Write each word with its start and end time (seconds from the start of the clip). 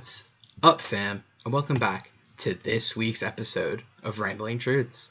What's 0.00 0.24
up, 0.62 0.80
fam? 0.80 1.22
And 1.44 1.52
welcome 1.52 1.78
back 1.78 2.10
to 2.38 2.54
this 2.54 2.96
week's 2.96 3.22
episode 3.22 3.82
of 4.02 4.18
Rambling 4.18 4.58
Truths. 4.58 5.10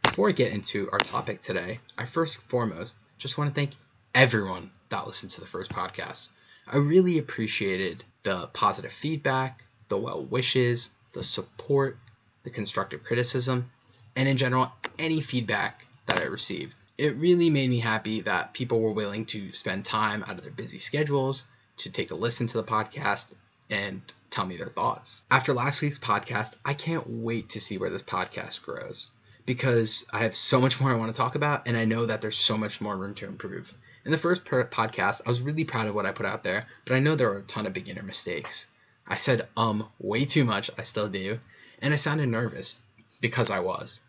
Before 0.00 0.30
I 0.30 0.32
get 0.32 0.52
into 0.52 0.88
our 0.90 1.00
topic 1.00 1.42
today, 1.42 1.80
I 1.98 2.06
first 2.06 2.36
and 2.36 2.44
foremost 2.44 2.96
just 3.18 3.36
want 3.36 3.50
to 3.50 3.54
thank 3.54 3.72
everyone 4.14 4.70
that 4.88 5.06
listened 5.06 5.32
to 5.32 5.42
the 5.42 5.46
first 5.46 5.70
podcast. 5.70 6.28
I 6.66 6.78
really 6.78 7.18
appreciated 7.18 8.04
the 8.22 8.46
positive 8.54 8.90
feedback, 8.90 9.62
the 9.90 9.98
well 9.98 10.24
wishes, 10.24 10.92
the 11.12 11.22
support, 11.22 11.98
the 12.42 12.50
constructive 12.50 13.04
criticism, 13.04 13.70
and 14.16 14.26
in 14.26 14.38
general, 14.38 14.72
any 14.98 15.20
feedback 15.20 15.84
that 16.06 16.16
I 16.16 16.24
received. 16.24 16.72
It 16.96 17.16
really 17.16 17.50
made 17.50 17.68
me 17.68 17.80
happy 17.80 18.22
that 18.22 18.54
people 18.54 18.80
were 18.80 18.92
willing 18.92 19.26
to 19.26 19.52
spend 19.52 19.84
time 19.84 20.22
out 20.22 20.38
of 20.38 20.42
their 20.42 20.50
busy 20.50 20.78
schedules 20.78 21.44
to 21.76 21.92
take 21.92 22.12
a 22.12 22.14
listen 22.14 22.46
to 22.46 22.56
the 22.56 22.64
podcast 22.64 23.34
and 23.72 24.02
tell 24.32 24.46
me 24.46 24.56
their 24.56 24.66
thoughts. 24.66 25.24
After 25.30 25.52
last 25.52 25.80
week's 25.80 25.98
podcast, 25.98 26.52
I 26.64 26.74
can't 26.74 27.08
wait 27.08 27.50
to 27.50 27.60
see 27.60 27.78
where 27.78 27.90
this 27.90 28.02
podcast 28.02 28.62
grows 28.62 29.10
because 29.46 30.06
I 30.12 30.20
have 30.24 30.34
so 30.34 30.60
much 30.60 30.80
more 30.80 30.90
I 30.90 30.96
want 30.96 31.14
to 31.14 31.16
talk 31.16 31.34
about, 31.34 31.66
and 31.66 31.76
I 31.76 31.84
know 31.84 32.06
that 32.06 32.22
there's 32.22 32.36
so 32.36 32.56
much 32.56 32.80
more 32.80 32.96
room 32.96 33.14
to 33.16 33.26
improve. 33.26 33.72
In 34.04 34.10
the 34.10 34.18
first 34.18 34.44
podcast, 34.44 35.20
I 35.24 35.28
was 35.28 35.42
really 35.42 35.64
proud 35.64 35.86
of 35.86 35.94
what 35.94 36.06
I 36.06 36.12
put 36.12 36.26
out 36.26 36.42
there, 36.42 36.66
but 36.84 36.94
I 36.94 37.00
know 37.00 37.14
there 37.14 37.28
were 37.28 37.38
a 37.38 37.42
ton 37.42 37.66
of 37.66 37.72
beginner 37.72 38.02
mistakes. 38.02 38.66
I 39.06 39.16
said 39.16 39.48
um 39.56 39.88
way 40.00 40.24
too 40.24 40.44
much, 40.44 40.70
I 40.78 40.84
still 40.84 41.08
do, 41.08 41.38
and 41.80 41.92
I 41.92 41.96
sounded 41.96 42.28
nervous 42.28 42.76
because 43.20 43.50
I 43.50 43.60
was. 43.60 44.00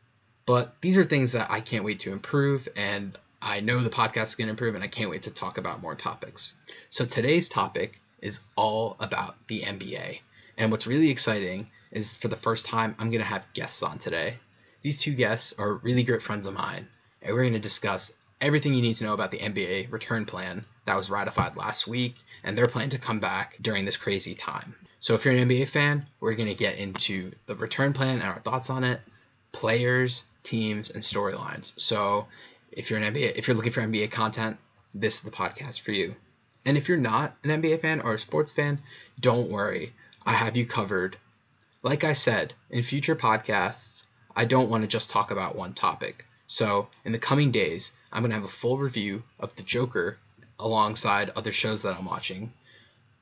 But 0.46 0.76
these 0.82 0.98
are 0.98 1.04
things 1.04 1.34
that 1.34 1.52
I 1.52 1.62
can't 1.62 1.86
wait 1.86 2.02
to 2.02 2.12
improve, 2.12 2.68
and 2.76 3.18
I 3.42 3.60
know 3.60 3.84
the 3.84 3.90
podcast 3.90 4.24
is 4.24 4.36
going 4.36 4.48
to 4.48 4.52
improve, 4.52 4.76
and 4.76 4.84
I 4.84 4.88
can't 4.88 5.10
wait 5.10 5.24
to 5.24 5.32
talk 5.32 5.58
about 5.58 5.82
more 5.82 5.96
topics. 5.96 6.54
So 6.90 7.06
today's 7.06 7.50
topic 7.50 8.00
is 8.24 8.40
all 8.56 8.96
about 9.00 9.36
the 9.48 9.62
NBA. 9.62 10.20
And 10.58 10.72
what's 10.72 10.88
really 10.88 11.10
exciting 11.10 11.68
is 11.92 12.14
for 12.16 12.30
the 12.30 12.38
first 12.38 12.66
time, 12.66 12.96
I'm 12.98 13.10
going 13.10 13.22
to 13.22 13.28
have 13.28 13.46
guests 13.54 13.84
on 13.84 14.00
today. 14.00 14.36
These 14.82 15.02
two 15.02 15.14
guests 15.14 15.54
are 15.60 15.74
really 15.76 16.04
great 16.04 16.24
friends 16.24 16.48
of 16.48 16.54
mine, 16.54 16.88
and 17.22 17.34
we're 17.34 17.44
going 17.44 17.54
to 17.54 17.60
discuss 17.60 18.14
everything 18.42 18.74
you 18.74 18.82
need 18.82 18.96
to 18.96 19.04
know 19.04 19.14
about 19.14 19.32
the 19.32 19.40
NBA 19.40 19.92
return 19.92 20.26
plan 20.26 20.66
that 20.86 20.98
was 20.98 21.10
ratified 21.10 21.56
last 21.56 21.88
week 21.88 22.16
and 22.44 22.58
their 22.58 22.68
plan 22.68 22.90
to 22.90 22.98
come 22.98 23.20
back 23.20 23.58
during 23.62 23.86
this 23.86 23.98
crazy 23.98 24.36
time. 24.36 24.76
So, 25.00 25.16
if 25.16 25.26
you're 25.26 25.34
an 25.34 25.50
NBA 25.50 25.68
fan, 25.68 26.06
we're 26.20 26.36
going 26.36 26.50
to 26.50 26.56
get 26.56 26.78
into 26.78 27.32
the 27.46 27.56
return 27.56 27.94
plan 27.94 28.16
and 28.16 28.24
our 28.24 28.40
thoughts 28.40 28.70
on 28.70 28.86
it, 28.86 29.02
players, 29.52 30.24
teams, 30.44 30.90
and 30.90 31.04
storylines. 31.04 31.74
So, 31.78 32.28
if 32.72 32.90
you're 32.90 33.00
an 33.00 33.14
NBA, 33.14 33.36
if 33.36 33.48
you're 33.48 33.56
looking 33.56 33.74
for 33.74 33.82
NBA 33.82 34.12
content, 34.12 34.58
this 34.94 35.16
is 35.16 35.22
the 35.22 35.32
podcast 35.32 35.82
for 35.82 35.92
you. 35.92 36.16
And 36.66 36.78
if 36.78 36.88
you're 36.88 36.98
not 36.98 37.36
an 37.44 37.62
NBA 37.62 37.82
fan 37.82 38.02
or 38.02 38.14
a 38.14 38.20
sports 38.20 38.52
fan, 38.52 38.82
don't 39.20 39.50
worry. 39.50 39.94
I 40.26 40.34
have 40.34 40.56
you 40.56 40.66
covered. 40.66 41.18
Like 41.82 42.04
I 42.04 42.14
said, 42.14 42.54
in 42.70 42.84
future 42.84 43.16
podcasts, 43.16 44.06
I 44.36 44.46
don't 44.46 44.70
want 44.70 44.84
to 44.84 44.88
just 44.88 45.10
talk 45.10 45.32
about 45.32 45.56
one 45.56 45.74
topic. 45.74 46.26
So, 46.48 46.88
in 47.04 47.12
the 47.12 47.20
coming 47.20 47.52
days, 47.52 47.92
I'm 48.12 48.22
going 48.22 48.30
to 48.30 48.36
have 48.36 48.46
a 48.46 48.48
full 48.48 48.78
review 48.78 49.24
of 49.40 49.56
The 49.56 49.64
Joker 49.64 50.18
alongside 50.60 51.32
other 51.32 51.52
shows 51.52 51.82
that 51.82 51.98
I'm 51.98 52.06
watching. 52.06 52.54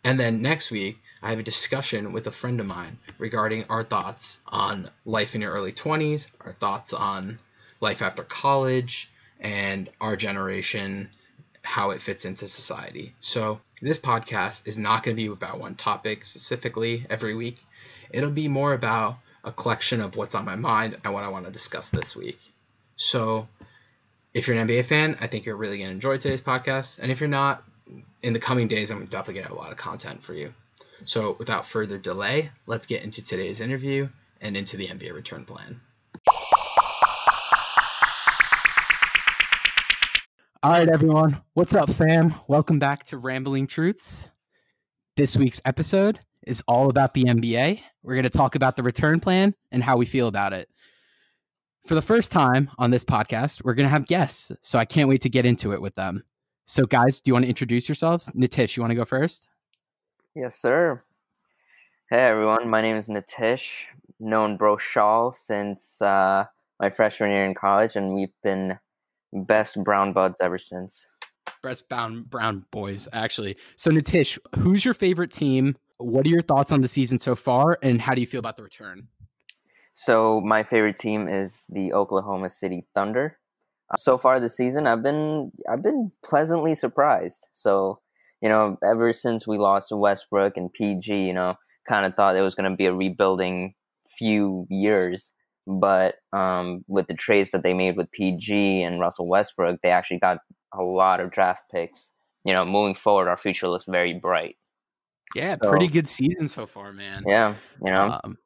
And 0.03 0.19
then 0.19 0.41
next 0.41 0.71
week, 0.71 0.99
I 1.23 1.29
have 1.29 1.39
a 1.39 1.43
discussion 1.43 2.13
with 2.13 2.27
a 2.27 2.31
friend 2.31 2.59
of 2.59 2.65
mine 2.65 2.97
regarding 3.17 3.65
our 3.65 3.83
thoughts 3.83 4.41
on 4.47 4.89
life 5.05 5.35
in 5.35 5.41
your 5.41 5.53
early 5.53 5.71
20s, 5.71 6.27
our 6.41 6.53
thoughts 6.53 6.93
on 6.93 7.39
life 7.79 8.01
after 8.01 8.23
college, 8.23 9.09
and 9.39 9.89
our 9.99 10.15
generation 10.15 11.09
how 11.63 11.91
it 11.91 12.01
fits 12.01 12.25
into 12.25 12.47
society. 12.47 13.13
So, 13.21 13.61
this 13.81 13.97
podcast 13.97 14.67
is 14.67 14.77
not 14.77 15.03
going 15.03 15.15
to 15.15 15.21
be 15.21 15.31
about 15.31 15.59
one 15.59 15.75
topic 15.75 16.25
specifically 16.25 17.05
every 17.09 17.35
week. 17.35 17.59
It'll 18.09 18.31
be 18.31 18.47
more 18.47 18.73
about 18.73 19.17
a 19.43 19.51
collection 19.51 20.01
of 20.01 20.15
what's 20.15 20.35
on 20.35 20.45
my 20.45 20.55
mind 20.55 20.97
and 21.03 21.13
what 21.13 21.23
I 21.23 21.29
want 21.29 21.45
to 21.45 21.51
discuss 21.51 21.89
this 21.89 22.15
week. 22.15 22.39
So, 22.95 23.47
if 24.33 24.47
you're 24.47 24.57
an 24.57 24.67
NBA 24.67 24.85
fan, 24.85 25.17
I 25.19 25.27
think 25.27 25.45
you're 25.45 25.55
really 25.55 25.77
going 25.77 25.89
to 25.89 25.95
enjoy 25.95 26.17
today's 26.17 26.41
podcast. 26.41 26.99
And 26.99 27.11
if 27.11 27.19
you're 27.19 27.29
not, 27.29 27.63
in 28.21 28.33
the 28.33 28.39
coming 28.39 28.67
days, 28.67 28.91
I'm 28.91 29.05
definitely 29.05 29.35
going 29.35 29.43
to 29.43 29.49
have 29.49 29.57
a 29.57 29.61
lot 29.61 29.71
of 29.71 29.77
content 29.77 30.23
for 30.23 30.33
you. 30.33 30.53
So, 31.05 31.35
without 31.37 31.67
further 31.67 31.97
delay, 31.97 32.51
let's 32.65 32.85
get 32.85 33.03
into 33.03 33.23
today's 33.23 33.59
interview 33.59 34.09
and 34.39 34.55
into 34.55 34.77
the 34.77 34.87
NBA 34.87 35.13
return 35.13 35.45
plan. 35.45 35.81
All 40.63 40.73
right, 40.73 40.87
everyone. 40.87 41.41
What's 41.55 41.73
up, 41.73 41.89
fam? 41.89 42.35
Welcome 42.47 42.77
back 42.77 43.05
to 43.05 43.17
Rambling 43.17 43.65
Truths. 43.65 44.29
This 45.17 45.35
week's 45.35 45.59
episode 45.65 46.19
is 46.45 46.63
all 46.67 46.91
about 46.91 47.15
the 47.15 47.23
NBA. 47.23 47.81
We're 48.03 48.13
going 48.13 48.25
to 48.25 48.29
talk 48.29 48.53
about 48.53 48.75
the 48.75 48.83
return 48.83 49.19
plan 49.19 49.55
and 49.71 49.83
how 49.83 49.97
we 49.97 50.05
feel 50.05 50.27
about 50.27 50.53
it. 50.53 50.69
For 51.87 51.95
the 51.95 52.01
first 52.03 52.31
time 52.31 52.69
on 52.77 52.91
this 52.91 53.03
podcast, 53.03 53.63
we're 53.63 53.73
going 53.73 53.87
to 53.87 53.89
have 53.89 54.05
guests. 54.05 54.51
So 54.61 54.77
I 54.77 54.85
can't 54.85 55.09
wait 55.09 55.21
to 55.21 55.29
get 55.29 55.47
into 55.47 55.73
it 55.73 55.81
with 55.81 55.95
them. 55.95 56.25
So, 56.65 56.85
guys, 56.85 57.21
do 57.21 57.29
you 57.29 57.33
want 57.33 57.45
to 57.45 57.49
introduce 57.49 57.89
yourselves? 57.89 58.31
Nitish, 58.33 58.77
you 58.77 58.83
want 58.83 58.91
to 58.91 58.95
go 58.95 59.03
first? 59.03 59.47
Yes, 60.35 60.61
sir. 60.61 61.01
Hey, 62.11 62.27
everyone. 62.27 62.69
My 62.69 62.83
name 62.83 62.97
is 62.97 63.07
Nitish, 63.07 63.85
known 64.19 64.57
Bro 64.57 64.77
Shawl 64.77 65.31
since 65.31 66.03
uh, 66.03 66.45
my 66.79 66.91
freshman 66.91 67.31
year 67.31 67.45
in 67.45 67.55
college, 67.55 67.95
and 67.95 68.13
we've 68.13 68.35
been 68.43 68.77
best 69.33 69.81
brown 69.83 70.13
buds 70.13 70.39
ever 70.41 70.57
since. 70.57 71.07
Best 71.63 71.89
brown 71.89 72.23
brown 72.23 72.65
boys, 72.71 73.07
actually. 73.13 73.57
So 73.75 73.91
Nitish, 73.91 74.37
who's 74.59 74.85
your 74.85 74.93
favorite 74.93 75.31
team? 75.31 75.75
What 75.97 76.25
are 76.25 76.29
your 76.29 76.41
thoughts 76.41 76.71
on 76.71 76.81
the 76.81 76.87
season 76.87 77.19
so 77.19 77.35
far, 77.35 77.77
and 77.83 78.01
how 78.01 78.15
do 78.15 78.21
you 78.21 78.27
feel 78.27 78.39
about 78.39 78.57
the 78.57 78.63
return? 78.63 79.07
So 79.93 80.41
my 80.41 80.63
favorite 80.63 80.97
team 80.97 81.27
is 81.27 81.67
the 81.69 81.93
Oklahoma 81.93 82.49
City 82.49 82.85
Thunder. 82.95 83.37
Uh, 83.91 83.97
so 83.97 84.17
far 84.17 84.39
this 84.39 84.57
season, 84.57 84.87
I've 84.87 85.03
been 85.03 85.51
I've 85.69 85.83
been 85.83 86.11
pleasantly 86.23 86.75
surprised. 86.75 87.47
So 87.51 87.99
you 88.41 88.49
know, 88.49 88.77
ever 88.83 89.13
since 89.13 89.47
we 89.47 89.57
lost 89.57 89.89
to 89.89 89.97
Westbrook 89.97 90.57
and 90.57 90.73
PG, 90.73 91.15
you 91.15 91.33
know, 91.33 91.55
kind 91.87 92.05
of 92.05 92.15
thought 92.15 92.35
it 92.35 92.41
was 92.41 92.55
going 92.55 92.69
to 92.69 92.75
be 92.75 92.85
a 92.85 92.93
rebuilding 92.93 93.75
few 94.17 94.65
years. 94.69 95.33
But 95.67 96.15
um, 96.33 96.83
with 96.87 97.07
the 97.07 97.13
trades 97.13 97.51
that 97.51 97.63
they 97.63 97.73
made 97.73 97.97
with 97.97 98.11
PG 98.11 98.81
and 98.81 98.99
Russell 98.99 99.27
Westbrook, 99.27 99.79
they 99.81 99.89
actually 99.89 100.19
got 100.19 100.39
a 100.73 100.81
lot 100.81 101.19
of 101.19 101.31
draft 101.31 101.63
picks. 101.71 102.11
You 102.43 102.53
know, 102.53 102.65
moving 102.65 102.95
forward, 102.95 103.27
our 103.27 103.37
future 103.37 103.67
looks 103.67 103.85
very 103.85 104.13
bright. 104.13 104.57
Yeah, 105.35 105.55
so, 105.61 105.69
pretty 105.69 105.87
good 105.87 106.07
season 106.07 106.47
so 106.47 106.65
far, 106.65 106.91
man. 106.91 107.23
Yeah, 107.25 107.55
you 107.83 107.91
know. 107.91 108.19
Um, 108.23 108.37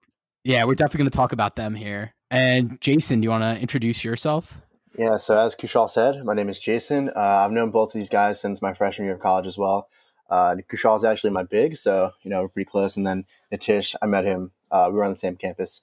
yeah, 0.43 0.63
we're 0.65 0.75
definitely 0.75 0.99
going 0.99 1.11
to 1.11 1.17
talk 1.17 1.31
about 1.31 1.55
them 1.55 1.73
here. 1.73 2.13
And 2.29 2.79
Jason, 2.81 3.21
do 3.21 3.25
you 3.25 3.29
want 3.29 3.43
to 3.43 3.59
introduce 3.59 4.03
yourself? 4.03 4.61
Yeah, 4.97 5.17
so 5.17 5.37
as 5.37 5.55
Kushal 5.55 5.89
said, 5.89 6.23
my 6.23 6.33
name 6.33 6.49
is 6.49 6.59
Jason. 6.59 7.09
Uh, 7.15 7.19
I've 7.19 7.51
known 7.51 7.71
both 7.71 7.89
of 7.89 7.93
these 7.93 8.09
guys 8.09 8.39
since 8.39 8.61
my 8.61 8.73
freshman 8.73 9.05
year 9.05 9.15
of 9.15 9.21
college 9.21 9.47
as 9.47 9.57
well. 9.57 9.89
Uh, 10.29 10.55
Kushal 10.69 10.97
is 10.97 11.03
actually 11.03 11.29
my 11.31 11.43
big, 11.43 11.77
so 11.77 12.11
you 12.23 12.29
know 12.29 12.41
we're 12.41 12.49
pretty 12.49 12.69
close. 12.69 12.97
And 12.97 13.05
then 13.05 13.25
Nitish, 13.53 13.95
I 14.01 14.05
met 14.05 14.25
him. 14.25 14.51
Uh, 14.71 14.87
we 14.89 14.97
were 14.97 15.03
on 15.03 15.11
the 15.11 15.15
same 15.15 15.35
campus 15.35 15.81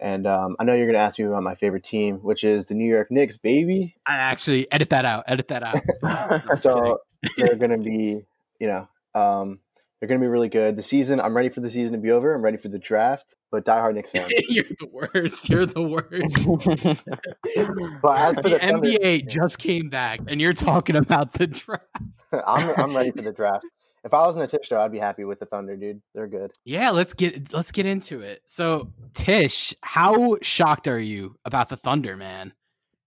and 0.00 0.26
um, 0.26 0.56
I 0.58 0.64
know 0.64 0.74
you're 0.74 0.86
going 0.86 0.94
to 0.94 1.00
ask 1.00 1.18
me 1.18 1.24
about 1.24 1.42
my 1.42 1.54
favorite 1.54 1.84
team, 1.84 2.16
which 2.18 2.44
is 2.44 2.66
the 2.66 2.74
New 2.74 2.88
York 2.88 3.10
Knicks, 3.10 3.36
baby. 3.36 3.96
I 4.06 4.16
actually 4.16 4.70
edit 4.72 4.90
that 4.90 5.04
out. 5.04 5.24
Edit 5.26 5.48
that 5.48 5.62
out. 5.62 6.58
so 6.58 7.00
they're 7.36 7.56
going 7.56 7.70
to 7.70 7.78
be, 7.78 8.22
you 8.58 8.66
know, 8.66 8.88
um, 9.14 9.60
they're 9.98 10.08
going 10.08 10.20
to 10.20 10.24
be 10.24 10.28
really 10.28 10.48
good. 10.48 10.76
The 10.76 10.82
season, 10.82 11.20
I'm 11.20 11.34
ready 11.34 11.48
for 11.48 11.60
the 11.60 11.70
season 11.70 11.92
to 11.92 11.98
be 11.98 12.10
over. 12.10 12.34
I'm 12.34 12.42
ready 12.42 12.56
for 12.56 12.68
the 12.68 12.78
draft. 12.78 13.36
But 13.50 13.64
diehard 13.64 13.94
Knicks 13.94 14.10
fan. 14.10 14.28
you're 14.48 14.64
the 14.64 14.88
worst. 14.90 15.48
You're 15.48 15.64
the 15.64 15.80
worst. 15.80 16.10
but 18.02 18.42
the, 18.42 18.48
the 18.50 18.58
NBA 18.58 19.28
just 19.28 19.60
came 19.60 19.88
back, 19.88 20.20
and 20.26 20.40
you're 20.40 20.52
talking 20.52 20.96
about 20.96 21.34
the 21.34 21.46
draft. 21.46 21.84
I'm 22.32 22.74
I'm 22.76 22.96
ready 22.96 23.12
for 23.12 23.22
the 23.22 23.32
draft 23.32 23.64
if 24.04 24.12
I 24.12 24.26
was 24.26 24.36
in 24.36 24.42
a 24.42 24.46
Tish 24.46 24.68
show, 24.68 24.80
I'd 24.80 24.92
be 24.92 24.98
happy 24.98 25.24
with 25.24 25.40
the 25.40 25.46
Thunder, 25.46 25.76
dude. 25.76 26.02
They're 26.14 26.28
good. 26.28 26.52
Yeah, 26.64 26.90
let's 26.90 27.14
get 27.14 27.52
let's 27.52 27.72
get 27.72 27.86
into 27.86 28.20
it. 28.20 28.42
So, 28.46 28.92
Tish, 29.14 29.74
how 29.82 30.36
shocked 30.42 30.86
are 30.86 31.00
you 31.00 31.36
about 31.44 31.70
the 31.70 31.76
Thunder, 31.76 32.16
man? 32.16 32.52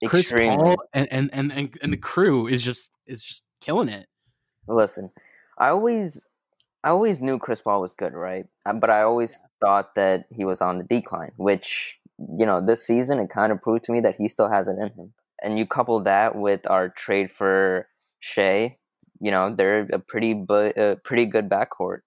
Chris 0.05 0.31
Paul 0.31 0.77
and, 0.93 1.07
and 1.11 1.29
and 1.33 1.51
and 1.51 1.77
and 1.81 1.93
the 1.93 1.97
crew 1.97 2.47
is 2.47 2.63
just 2.63 2.89
is 3.05 3.23
just 3.23 3.43
killing 3.61 3.89
it. 3.89 4.07
Listen, 4.67 5.11
I 5.57 5.69
always 5.69 6.25
I 6.83 6.89
always 6.89 7.21
knew 7.21 7.39
Chris 7.39 7.61
Paul 7.61 7.81
was 7.81 7.93
good, 7.93 8.13
right? 8.13 8.45
Uh, 8.65 8.73
but 8.73 8.89
I 8.89 9.01
always 9.01 9.41
thought 9.59 9.95
that 9.95 10.25
he 10.31 10.45
was 10.45 10.61
on 10.61 10.77
the 10.77 10.83
decline, 10.83 11.31
which 11.37 11.99
you 12.37 12.45
know 12.45 12.59
this 12.65 12.85
season 12.85 13.19
it 13.19 13.29
kind 13.29 13.51
of 13.51 13.61
proved 13.61 13.83
to 13.85 13.91
me 13.91 13.99
that 14.01 14.15
he 14.17 14.27
still 14.27 14.49
has 14.49 14.67
it 14.67 14.77
in 14.79 14.89
him. 14.89 15.13
And 15.41 15.59
you 15.59 15.67
couple 15.67 15.99
that 16.01 16.35
with 16.35 16.61
our 16.69 16.89
trade 16.89 17.31
for 17.31 17.87
Shai, 18.19 18.77
you 19.19 19.31
know 19.31 19.53
they're 19.55 19.87
a 19.91 19.99
pretty 19.99 20.33
but 20.33 20.77
a 20.77 20.91
uh, 20.91 20.95
pretty 21.03 21.25
good 21.25 21.49
backcourt. 21.49 21.99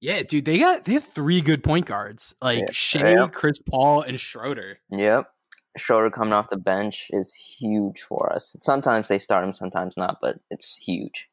Yeah, 0.00 0.22
dude, 0.22 0.44
they 0.44 0.58
got 0.58 0.84
they 0.84 0.94
have 0.94 1.04
three 1.04 1.40
good 1.40 1.62
point 1.62 1.86
guards 1.86 2.34
like 2.40 2.60
yeah. 2.60 2.66
Shai, 2.70 3.10
yeah. 3.14 3.26
Chris 3.26 3.58
Paul, 3.58 4.02
and 4.02 4.18
Schroeder. 4.18 4.78
Yep, 4.90 5.30
Schroeder 5.76 6.10
coming 6.10 6.32
off 6.32 6.50
the 6.50 6.56
bench 6.56 7.06
is 7.10 7.34
huge 7.34 8.00
for 8.02 8.32
us. 8.32 8.56
Sometimes 8.60 9.08
they 9.08 9.18
start 9.18 9.44
him, 9.44 9.52
sometimes 9.52 9.96
not, 9.96 10.18
but 10.20 10.38
it's 10.50 10.76
huge. 10.76 11.28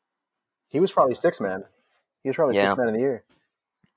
He 0.70 0.80
was 0.80 0.92
probably 0.92 1.16
six 1.16 1.40
man. 1.40 1.64
He 2.24 2.30
was 2.30 2.36
probably 2.36 2.56
yeah. 2.56 2.70
six 2.70 2.78
man 2.78 2.88
of 2.88 2.94
the 2.94 3.00
year. 3.00 3.24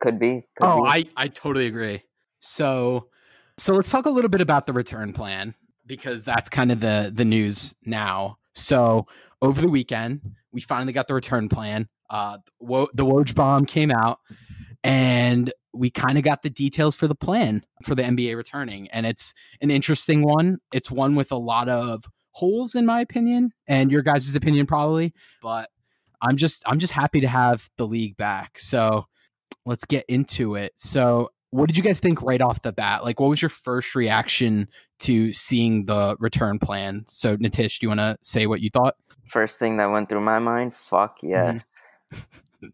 Could 0.00 0.18
be. 0.18 0.46
Could 0.56 0.66
oh, 0.66 0.84
be. 0.84 0.88
I 0.88 1.04
I 1.16 1.28
totally 1.28 1.66
agree. 1.66 2.02
So 2.40 3.08
so 3.56 3.72
let's 3.72 3.90
talk 3.90 4.06
a 4.06 4.10
little 4.10 4.30
bit 4.30 4.40
about 4.40 4.66
the 4.66 4.72
return 4.72 5.12
plan 5.12 5.54
because 5.86 6.24
that's 6.24 6.48
kind 6.48 6.70
of 6.70 6.80
the 6.80 7.10
the 7.12 7.24
news 7.24 7.74
now. 7.84 8.38
So 8.54 9.06
over 9.40 9.60
the 9.60 9.68
weekend, 9.68 10.20
we 10.52 10.60
finally 10.60 10.92
got 10.92 11.06
the 11.06 11.14
return 11.14 11.48
plan. 11.48 11.88
Uh, 12.10 12.38
the 12.60 13.04
Woj 13.04 13.34
bomb 13.34 13.66
came 13.66 13.90
out, 13.90 14.18
and 14.82 15.52
we 15.72 15.90
kind 15.90 16.18
of 16.18 16.24
got 16.24 16.42
the 16.42 16.50
details 16.50 16.96
for 16.96 17.06
the 17.06 17.14
plan 17.14 17.64
for 17.84 17.94
the 17.94 18.02
NBA 18.02 18.36
returning, 18.36 18.88
and 18.88 19.06
it's 19.06 19.34
an 19.60 19.70
interesting 19.70 20.22
one. 20.22 20.58
It's 20.72 20.90
one 20.90 21.14
with 21.14 21.32
a 21.32 21.36
lot 21.36 21.68
of 21.68 22.04
holes, 22.32 22.74
in 22.74 22.86
my 22.86 23.00
opinion, 23.00 23.52
and 23.66 23.90
your 23.90 24.02
guys' 24.02 24.34
opinion 24.34 24.66
probably. 24.66 25.12
But 25.42 25.68
I'm 26.22 26.36
just 26.36 26.62
I'm 26.66 26.78
just 26.78 26.92
happy 26.92 27.20
to 27.20 27.28
have 27.28 27.68
the 27.76 27.86
league 27.86 28.16
back. 28.16 28.58
So 28.58 29.06
let's 29.66 29.84
get 29.84 30.04
into 30.08 30.54
it. 30.54 30.72
So 30.76 31.30
what 31.50 31.66
did 31.66 31.76
you 31.76 31.82
guys 31.82 31.98
think 32.00 32.22
right 32.22 32.40
off 32.40 32.62
the 32.62 32.72
bat? 32.72 33.04
Like, 33.04 33.20
what 33.20 33.30
was 33.30 33.40
your 33.40 33.48
first 33.48 33.94
reaction 33.94 34.68
to 35.00 35.32
seeing 35.32 35.86
the 35.86 36.16
return 36.18 36.58
plan? 36.58 37.04
So, 37.08 37.36
Nitish, 37.36 37.78
do 37.78 37.86
you 37.86 37.88
want 37.88 38.00
to 38.00 38.16
say 38.22 38.46
what 38.46 38.60
you 38.60 38.70
thought? 38.70 38.96
First 39.24 39.58
thing 39.58 39.76
that 39.78 39.86
went 39.86 40.08
through 40.08 40.20
my 40.20 40.38
mind, 40.38 40.74
fuck 40.74 41.18
yes. 41.22 41.64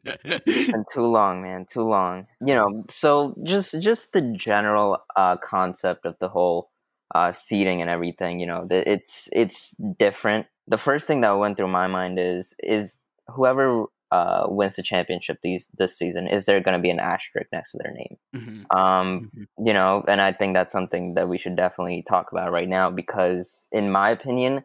and 0.04 0.84
too 0.92 1.02
long, 1.06 1.42
man, 1.42 1.66
too 1.70 1.82
long. 1.82 2.26
You 2.40 2.54
know, 2.54 2.84
so 2.88 3.34
just 3.42 3.80
just 3.80 4.12
the 4.12 4.22
general 4.22 4.98
uh, 5.16 5.36
concept 5.36 6.06
of 6.06 6.16
the 6.20 6.28
whole 6.28 6.70
uh, 7.14 7.32
seating 7.32 7.80
and 7.80 7.90
everything. 7.90 8.40
You 8.40 8.46
know, 8.46 8.66
the, 8.68 8.88
it's 8.90 9.28
it's 9.32 9.74
different. 9.98 10.46
The 10.66 10.78
first 10.78 11.06
thing 11.06 11.20
that 11.20 11.32
went 11.32 11.56
through 11.56 11.68
my 11.68 11.86
mind 11.86 12.18
is 12.18 12.54
is 12.62 13.00
whoever 13.28 13.86
uh, 14.10 14.46
wins 14.48 14.76
the 14.76 14.82
championship 14.82 15.38
these 15.42 15.68
this 15.76 15.96
season, 15.98 16.28
is 16.28 16.46
there 16.46 16.60
going 16.60 16.76
to 16.76 16.82
be 16.82 16.90
an 16.90 17.00
asterisk 17.00 17.48
next 17.52 17.72
to 17.72 17.78
their 17.78 17.92
name? 17.92 18.16
Mhm. 18.34 18.76
Um, 18.76 19.30
Mhm. 19.34 19.46
you 19.66 19.72
know, 19.72 20.04
and 20.06 20.20
I 20.20 20.32
think 20.32 20.54
that's 20.54 20.72
something 20.72 21.14
that 21.14 21.28
we 21.28 21.38
should 21.38 21.56
definitely 21.56 22.02
talk 22.02 22.30
about 22.32 22.52
right 22.52 22.68
now 22.68 22.90
because, 22.90 23.68
in 23.72 23.90
my 23.90 24.10
opinion, 24.10 24.64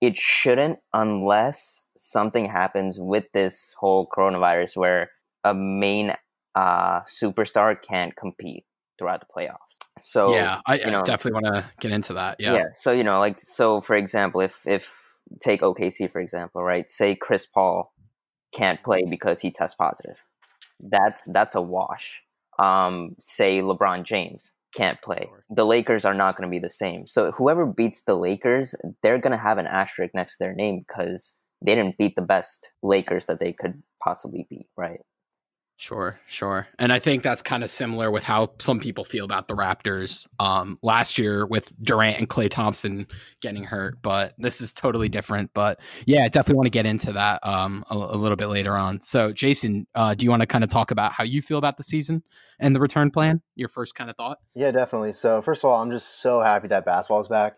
it 0.00 0.16
shouldn't 0.16 0.80
unless 0.92 1.86
something 1.96 2.46
happens 2.46 2.98
with 2.98 3.30
this 3.32 3.74
whole 3.78 4.06
coronavirus 4.08 4.76
where 4.76 5.10
a 5.44 5.54
main 5.54 6.14
uh, 6.54 7.00
superstar 7.02 7.80
can't 7.80 8.14
compete 8.16 8.64
throughout 8.98 9.20
the 9.20 9.26
playoffs. 9.34 9.78
So 10.00 10.34
yeah, 10.34 10.60
I, 10.66 10.74
you 10.76 10.86
I 10.86 11.02
definitely 11.02 11.40
want 11.42 11.46
to 11.54 11.70
get 11.80 11.92
into 11.92 12.14
that. 12.14 12.36
yeah. 12.40 12.54
Yeah. 12.54 12.64
So 12.74 12.90
you 12.92 13.04
know, 13.04 13.18
like 13.20 13.40
so 13.40 13.80
for 13.80 13.94
example, 13.96 14.40
if 14.40 14.66
if 14.66 15.14
take 15.40 15.62
OKC 15.62 16.10
for 16.10 16.20
example, 16.20 16.62
right? 16.62 16.88
Say 16.90 17.14
Chris 17.14 17.46
Paul 17.46 17.92
can't 18.52 18.82
play 18.82 19.04
because 19.08 19.40
he 19.40 19.50
tests 19.50 19.76
positive. 19.76 20.24
That's 20.80 21.24
that's 21.32 21.54
a 21.54 21.60
wash. 21.62 22.22
Um, 22.58 23.16
say 23.20 23.60
LeBron 23.60 24.04
James 24.04 24.52
can't 24.74 25.00
play. 25.02 25.26
Sure. 25.28 25.44
The 25.50 25.66
Lakers 25.66 26.04
are 26.04 26.14
not 26.14 26.36
going 26.36 26.48
to 26.48 26.50
be 26.50 26.58
the 26.58 26.70
same. 26.70 27.06
So 27.06 27.30
whoever 27.32 27.66
beats 27.66 28.02
the 28.02 28.16
Lakers, 28.16 28.74
they're 29.02 29.18
going 29.18 29.32
to 29.32 29.42
have 29.42 29.58
an 29.58 29.66
asterisk 29.66 30.14
next 30.14 30.38
to 30.38 30.44
their 30.44 30.54
name 30.54 30.84
because 30.86 31.40
they 31.64 31.74
didn't 31.74 31.98
beat 31.98 32.16
the 32.16 32.22
best 32.22 32.72
Lakers 32.82 33.26
that 33.26 33.40
they 33.40 33.52
could 33.52 33.82
possibly 34.02 34.46
beat, 34.50 34.66
right? 34.76 35.00
Sure, 35.76 36.20
sure. 36.28 36.68
And 36.78 36.92
I 36.92 37.00
think 37.00 37.24
that's 37.24 37.42
kind 37.42 37.64
of 37.64 37.70
similar 37.70 38.10
with 38.10 38.22
how 38.22 38.52
some 38.60 38.78
people 38.78 39.02
feel 39.02 39.24
about 39.24 39.48
the 39.48 39.54
Raptors 39.54 40.28
um, 40.38 40.78
last 40.80 41.18
year 41.18 41.44
with 41.44 41.72
Durant 41.82 42.18
and 42.18 42.28
Klay 42.28 42.48
Thompson 42.48 43.08
getting 43.40 43.64
hurt. 43.64 44.00
But 44.00 44.34
this 44.38 44.60
is 44.60 44.72
totally 44.72 45.08
different. 45.08 45.50
But 45.54 45.80
yeah, 46.06 46.22
I 46.22 46.28
definitely 46.28 46.58
want 46.58 46.66
to 46.66 46.70
get 46.70 46.86
into 46.86 47.12
that 47.14 47.44
um, 47.44 47.84
a, 47.90 47.96
a 47.96 48.16
little 48.16 48.36
bit 48.36 48.46
later 48.46 48.76
on. 48.76 49.00
So, 49.00 49.32
Jason, 49.32 49.88
uh, 49.96 50.14
do 50.14 50.24
you 50.24 50.30
want 50.30 50.42
to 50.42 50.46
kind 50.46 50.62
of 50.62 50.70
talk 50.70 50.92
about 50.92 51.12
how 51.12 51.24
you 51.24 51.42
feel 51.42 51.58
about 51.58 51.76
the 51.76 51.82
season 51.82 52.22
and 52.60 52.76
the 52.76 52.80
return 52.80 53.10
plan? 53.10 53.42
Your 53.56 53.68
first 53.68 53.96
kind 53.96 54.08
of 54.08 54.16
thought? 54.16 54.38
Yeah, 54.54 54.70
definitely. 54.70 55.14
So 55.14 55.42
first 55.42 55.64
of 55.64 55.70
all, 55.70 55.82
I'm 55.82 55.90
just 55.90 56.20
so 56.22 56.40
happy 56.40 56.68
that 56.68 56.84
basketball's 56.84 57.28
back. 57.28 57.56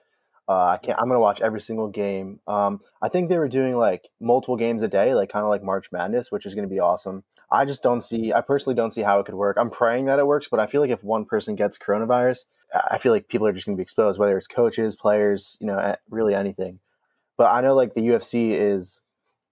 Uh, 0.49 0.67
I 0.67 0.79
can't. 0.79 0.99
I'm 0.99 1.09
gonna 1.09 1.21
watch 1.21 1.41
every 1.41 1.61
single 1.61 1.89
game. 1.89 2.41
Um, 2.47 2.81
I 3.01 3.09
think 3.09 3.29
they 3.29 3.39
were 3.39 3.49
doing 3.49 3.77
like 3.77 4.09
multiple 4.21 4.57
games 4.57 4.83
a 4.83 4.89
day, 4.89 5.15
like 5.15 5.31
kind 5.31 5.43
of 5.43 5.49
like 5.49 5.63
March 5.63 5.87
Madness, 5.91 6.31
which 6.31 6.45
is 6.45 6.55
gonna 6.55 6.69
be 6.69 6.81
awesome. 6.81 7.25
I 7.55 7.65
just 7.65 7.83
don't 7.83 8.01
see. 8.01 8.33
I 8.33 8.41
personally 8.41 8.75
don't 8.75 8.93
see 8.93 9.03
how 9.03 9.21
it 9.21 9.27
could 9.27 9.35
work. 9.35 9.57
I'm 9.59 9.71
praying 9.71 10.07
that 10.07 10.19
it 10.19 10.27
works, 10.27 10.49
but 10.51 10.61
I 10.61 10.67
feel 10.67 10.81
like 10.81 10.91
if 10.91 11.05
one 11.05 11.25
person 11.25 11.55
gets 11.55 11.79
coronavirus, 11.79 12.47
I 12.91 12.99
feel 12.99 13.13
like 13.13 13.29
people 13.29 13.47
are 13.47 13.53
just 13.53 13.67
gonna 13.67 13.77
be 13.77 13.83
exposed, 13.83 14.19
whether 14.19 14.37
it's 14.37 14.49
coaches, 14.49 14.97
players, 14.97 15.57
you 15.61 15.67
know, 15.67 15.97
really 16.11 16.35
anything. 16.35 16.81
But 17.37 17.53
I 17.53 17.61
know 17.61 17.75
like 17.75 17.95
the 17.95 18.09
UFC 18.09 18.51
is 18.53 19.03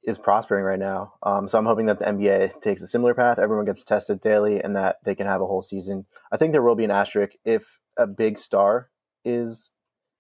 is 0.05 0.19
prospering 0.19 0.65
right 0.65 0.79
now. 0.79 1.15
Um, 1.23 1.47
so 1.47 1.59
I'm 1.59 1.67
hoping 1.67 1.87
that 1.87 2.01
the 2.01 2.07
NBA 2.07 2.61
takes 2.61 2.83
a 2.83 2.87
similar 2.87 3.15
path. 3.15 3.39
Everyone 3.39 3.65
gets 3.65 3.85
tested 3.85 4.21
daily, 4.21 4.61
and 4.61 4.75
that 4.75 4.97
they 5.05 5.15
can 5.15 5.27
have 5.27 5.41
a 5.41 5.47
whole 5.47 5.63
season. 5.63 6.07
I 6.33 6.37
think 6.37 6.53
there 6.53 6.63
will 6.63 6.75
be 6.75 6.85
an 6.85 6.91
asterisk 6.91 7.35
if 7.45 7.79
a 7.97 8.07
big 8.07 8.39
star 8.39 8.91
is, 9.25 9.71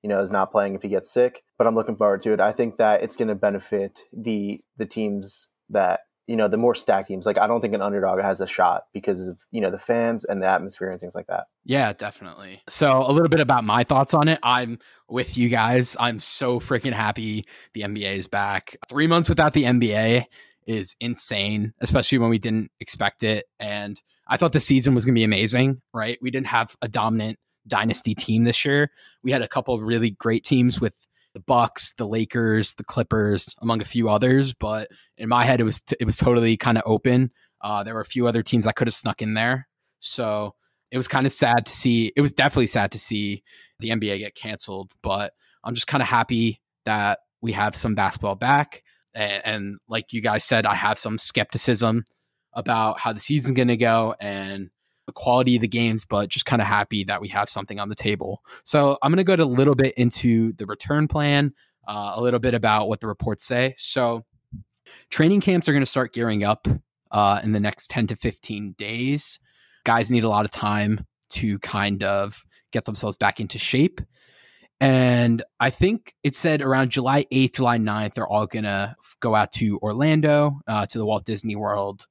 you 0.02 0.08
know, 0.08 0.20
is 0.20 0.30
not 0.30 0.52
playing 0.52 0.74
if 0.76 0.82
he 0.82 0.88
gets 0.88 1.12
sick. 1.12 1.42
But 1.58 1.66
I'm 1.66 1.74
looking 1.74 1.96
forward 1.96 2.22
to 2.22 2.32
it. 2.32 2.40
I 2.40 2.52
think 2.52 2.76
that 2.78 3.02
it's 3.02 3.16
going 3.16 3.28
to 3.28 3.34
benefit 3.34 4.04
the 4.12 4.60
the 4.76 4.86
teams 4.86 5.48
that 5.70 6.00
you 6.26 6.36
know 6.36 6.48
the 6.48 6.56
more 6.56 6.74
stacked 6.74 7.08
teams. 7.08 7.26
Like 7.26 7.38
I 7.38 7.46
don't 7.46 7.60
think 7.60 7.74
an 7.74 7.82
underdog 7.82 8.20
has 8.20 8.40
a 8.40 8.46
shot 8.46 8.84
because 8.92 9.26
of 9.26 9.40
you 9.50 9.60
know 9.60 9.70
the 9.70 9.78
fans 9.78 10.24
and 10.24 10.42
the 10.42 10.46
atmosphere 10.46 10.90
and 10.90 11.00
things 11.00 11.14
like 11.14 11.26
that. 11.26 11.46
Yeah, 11.64 11.92
definitely. 11.92 12.62
So, 12.68 13.04
a 13.06 13.12
little 13.12 13.28
bit 13.28 13.40
about 13.40 13.64
my 13.64 13.84
thoughts 13.84 14.14
on 14.14 14.28
it. 14.28 14.38
I'm 14.42 14.78
with 15.08 15.36
you 15.36 15.48
guys. 15.48 15.96
I'm 15.98 16.18
so 16.18 16.60
freaking 16.60 16.92
happy 16.92 17.44
the 17.74 17.82
NBA 17.82 18.16
is 18.16 18.26
back. 18.26 18.76
Three 18.88 19.06
months 19.06 19.28
without 19.28 19.52
the 19.52 19.64
NBA 19.64 20.26
is 20.66 20.94
insane, 21.00 21.72
especially 21.80 22.18
when 22.18 22.30
we 22.30 22.38
didn't 22.38 22.70
expect 22.80 23.22
it. 23.24 23.46
And 23.58 24.00
I 24.28 24.36
thought 24.36 24.52
the 24.52 24.60
season 24.60 24.94
was 24.94 25.04
going 25.04 25.14
to 25.14 25.18
be 25.18 25.24
amazing, 25.24 25.82
right? 25.92 26.18
We 26.22 26.30
didn't 26.30 26.46
have 26.46 26.76
a 26.80 26.88
dominant 26.88 27.38
dynasty 27.66 28.14
team 28.14 28.44
this 28.44 28.64
year. 28.64 28.88
We 29.22 29.32
had 29.32 29.42
a 29.42 29.48
couple 29.48 29.74
of 29.74 29.82
really 29.82 30.10
great 30.10 30.44
teams 30.44 30.80
with 30.80 31.06
the 31.34 31.40
Bucks, 31.40 31.94
the 31.96 32.06
Lakers, 32.06 32.74
the 32.74 32.84
Clippers, 32.84 33.54
among 33.60 33.80
a 33.80 33.86
few 33.86 34.08
others. 34.08 34.54
But 34.54 34.88
in 35.16 35.28
my 35.28 35.44
head, 35.44 35.60
it 35.60 35.64
was 35.64 35.82
t- 35.82 35.96
it 35.98 36.04
was 36.04 36.16
totally 36.16 36.56
kind 36.56 36.78
of 36.78 36.84
open. 36.86 37.30
Uh, 37.60 37.82
there 37.82 37.94
were 37.94 38.00
a 38.00 38.06
few 38.06 38.26
other 38.26 38.42
teams 38.42 38.66
I 38.66 38.72
could 38.72 38.88
have 38.88 38.94
snuck 38.94 39.22
in 39.22 39.34
there. 39.34 39.68
So 40.00 40.54
it 40.90 40.96
was 40.96 41.08
kind 41.08 41.26
of 41.26 41.32
sad 41.32 41.66
to 41.66 41.72
see. 41.72 42.12
It 42.16 42.20
was 42.20 42.32
definitely 42.32 42.66
sad 42.66 42.92
to 42.92 42.98
see 42.98 43.42
the 43.78 43.90
NBA 43.90 44.18
get 44.18 44.34
canceled, 44.34 44.92
but 45.02 45.32
I'm 45.64 45.74
just 45.74 45.86
kind 45.86 46.02
of 46.02 46.08
happy 46.08 46.60
that 46.84 47.20
we 47.40 47.52
have 47.52 47.74
some 47.74 47.94
basketball 47.94 48.34
back. 48.34 48.82
And, 49.14 49.42
and 49.44 49.78
like 49.88 50.12
you 50.12 50.20
guys 50.20 50.44
said, 50.44 50.66
I 50.66 50.74
have 50.74 50.98
some 50.98 51.18
skepticism 51.18 52.04
about 52.52 53.00
how 53.00 53.12
the 53.12 53.20
season's 53.20 53.56
going 53.56 53.68
to 53.68 53.76
go 53.76 54.14
and 54.20 54.70
the 55.06 55.12
quality 55.12 55.56
of 55.56 55.60
the 55.60 55.68
games, 55.68 56.04
but 56.04 56.28
just 56.28 56.46
kind 56.46 56.62
of 56.62 56.68
happy 56.68 57.04
that 57.04 57.20
we 57.20 57.28
have 57.28 57.48
something 57.48 57.78
on 57.80 57.88
the 57.88 57.94
table. 57.94 58.42
So 58.64 58.98
I'm 59.02 59.10
going 59.10 59.18
to 59.18 59.24
go 59.24 59.36
to 59.36 59.42
a 59.42 59.44
little 59.44 59.74
bit 59.74 59.94
into 59.96 60.52
the 60.54 60.66
return 60.66 61.08
plan, 61.08 61.52
uh, 61.86 62.12
a 62.14 62.20
little 62.20 62.40
bit 62.40 62.54
about 62.54 62.88
what 62.88 63.00
the 63.00 63.08
reports 63.08 63.44
say. 63.44 63.74
So 63.78 64.24
training 65.10 65.40
camps 65.40 65.68
are 65.68 65.72
going 65.72 65.82
to 65.82 65.86
start 65.86 66.12
gearing 66.12 66.44
up 66.44 66.68
uh, 67.10 67.40
in 67.42 67.52
the 67.52 67.60
next 67.60 67.90
10 67.90 68.08
to 68.08 68.16
15 68.16 68.74
days. 68.78 69.38
Guys 69.84 70.10
need 70.10 70.24
a 70.24 70.28
lot 70.28 70.44
of 70.44 70.52
time 70.52 71.04
to 71.30 71.58
kind 71.58 72.02
of 72.02 72.44
get 72.72 72.84
themselves 72.84 73.16
back 73.16 73.40
into 73.40 73.58
shape. 73.58 74.00
And 74.80 75.42
I 75.60 75.70
think 75.70 76.14
it 76.24 76.34
said 76.34 76.60
around 76.60 76.90
July 76.90 77.26
8th, 77.32 77.54
July 77.54 77.78
9th, 77.78 78.14
they're 78.14 78.26
all 78.26 78.46
going 78.46 78.64
to 78.64 78.96
go 79.20 79.34
out 79.34 79.52
to 79.52 79.78
Orlando, 79.78 80.60
uh, 80.66 80.86
to 80.86 80.98
the 80.98 81.06
Walt 81.06 81.24
Disney 81.24 81.54
World, 81.54 82.06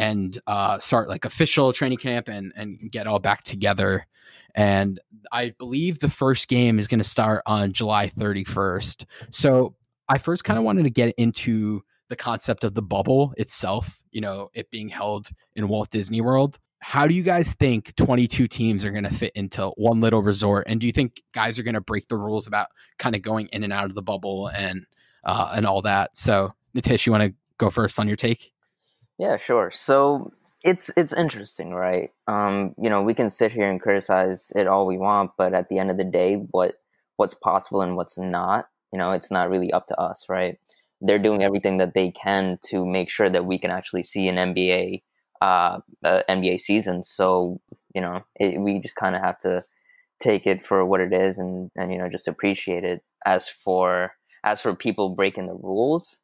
and 0.00 0.40
uh, 0.46 0.78
start 0.78 1.10
like 1.10 1.26
official 1.26 1.74
training 1.74 1.98
camp 1.98 2.26
and, 2.26 2.54
and 2.56 2.90
get 2.90 3.06
all 3.06 3.18
back 3.18 3.42
together. 3.42 4.06
And 4.54 4.98
I 5.30 5.50
believe 5.58 5.98
the 5.98 6.08
first 6.08 6.48
game 6.48 6.78
is 6.78 6.88
going 6.88 7.00
to 7.00 7.04
start 7.04 7.42
on 7.44 7.74
July 7.74 8.08
31st. 8.08 9.04
So 9.30 9.74
I 10.08 10.16
first 10.16 10.42
kind 10.42 10.58
of 10.58 10.64
wanted 10.64 10.84
to 10.84 10.90
get 10.90 11.14
into 11.18 11.82
the 12.08 12.16
concept 12.16 12.64
of 12.64 12.72
the 12.72 12.80
bubble 12.80 13.34
itself, 13.36 14.02
you 14.10 14.22
know, 14.22 14.50
it 14.54 14.70
being 14.70 14.88
held 14.88 15.28
in 15.54 15.68
Walt 15.68 15.90
Disney 15.90 16.22
World. 16.22 16.58
How 16.78 17.06
do 17.06 17.12
you 17.12 17.22
guys 17.22 17.52
think 17.52 17.94
22 17.96 18.48
teams 18.48 18.86
are 18.86 18.90
going 18.92 19.04
to 19.04 19.14
fit 19.14 19.32
into 19.34 19.66
one 19.76 20.00
little 20.00 20.22
resort? 20.22 20.64
And 20.66 20.80
do 20.80 20.86
you 20.86 20.94
think 20.94 21.22
guys 21.32 21.58
are 21.58 21.62
going 21.62 21.74
to 21.74 21.82
break 21.82 22.08
the 22.08 22.16
rules 22.16 22.46
about 22.46 22.68
kind 22.98 23.14
of 23.14 23.20
going 23.20 23.48
in 23.52 23.64
and 23.64 23.72
out 23.72 23.84
of 23.84 23.94
the 23.94 24.02
bubble 24.02 24.48
and 24.48 24.86
uh, 25.24 25.52
and 25.54 25.66
all 25.66 25.82
that? 25.82 26.16
So, 26.16 26.54
Nitish, 26.74 27.04
you 27.04 27.12
want 27.12 27.24
to 27.24 27.34
go 27.58 27.68
first 27.68 27.98
on 27.98 28.08
your 28.08 28.16
take? 28.16 28.50
Yeah, 29.20 29.36
sure. 29.36 29.70
So 29.72 30.32
it's 30.64 30.90
it's 30.96 31.12
interesting, 31.12 31.72
right? 31.74 32.10
Um, 32.26 32.74
you 32.82 32.90
know, 32.90 33.02
we 33.02 33.14
can 33.14 33.30
sit 33.30 33.52
here 33.52 33.70
and 33.70 33.80
criticize 33.80 34.52
it 34.56 34.66
all 34.66 34.86
we 34.86 34.98
want, 34.98 35.32
but 35.36 35.54
at 35.54 35.68
the 35.68 35.78
end 35.78 35.90
of 35.90 35.98
the 35.98 36.04
day, 36.04 36.36
what 36.36 36.74
what's 37.16 37.34
possible 37.34 37.82
and 37.82 37.96
what's 37.96 38.18
not, 38.18 38.68
you 38.92 38.98
know, 38.98 39.12
it's 39.12 39.30
not 39.30 39.50
really 39.50 39.72
up 39.72 39.86
to 39.88 40.00
us, 40.00 40.26
right? 40.28 40.58
They're 41.02 41.18
doing 41.18 41.42
everything 41.42 41.78
that 41.78 41.94
they 41.94 42.10
can 42.12 42.58
to 42.70 42.86
make 42.86 43.10
sure 43.10 43.28
that 43.30 43.44
we 43.46 43.58
can 43.58 43.70
actually 43.70 44.04
see 44.04 44.28
an 44.28 44.38
NBA 44.38 45.02
uh, 45.42 45.80
uh 46.04 46.22
NBA 46.28 46.58
season. 46.58 47.02
So 47.04 47.60
you 47.94 48.00
know, 48.02 48.24
it, 48.36 48.60
we 48.60 48.80
just 48.80 48.96
kind 48.96 49.16
of 49.16 49.22
have 49.22 49.38
to 49.40 49.64
take 50.20 50.46
it 50.46 50.64
for 50.64 50.84
what 50.86 51.00
it 51.00 51.12
is, 51.14 51.38
and 51.38 51.70
and 51.76 51.92
you 51.92 51.98
know, 51.98 52.08
just 52.10 52.28
appreciate 52.28 52.84
it. 52.84 53.02
As 53.26 53.48
for 53.48 54.12
as 54.44 54.60
for 54.60 54.74
people 54.74 55.10
breaking 55.10 55.46
the 55.48 55.54
rules, 55.54 56.20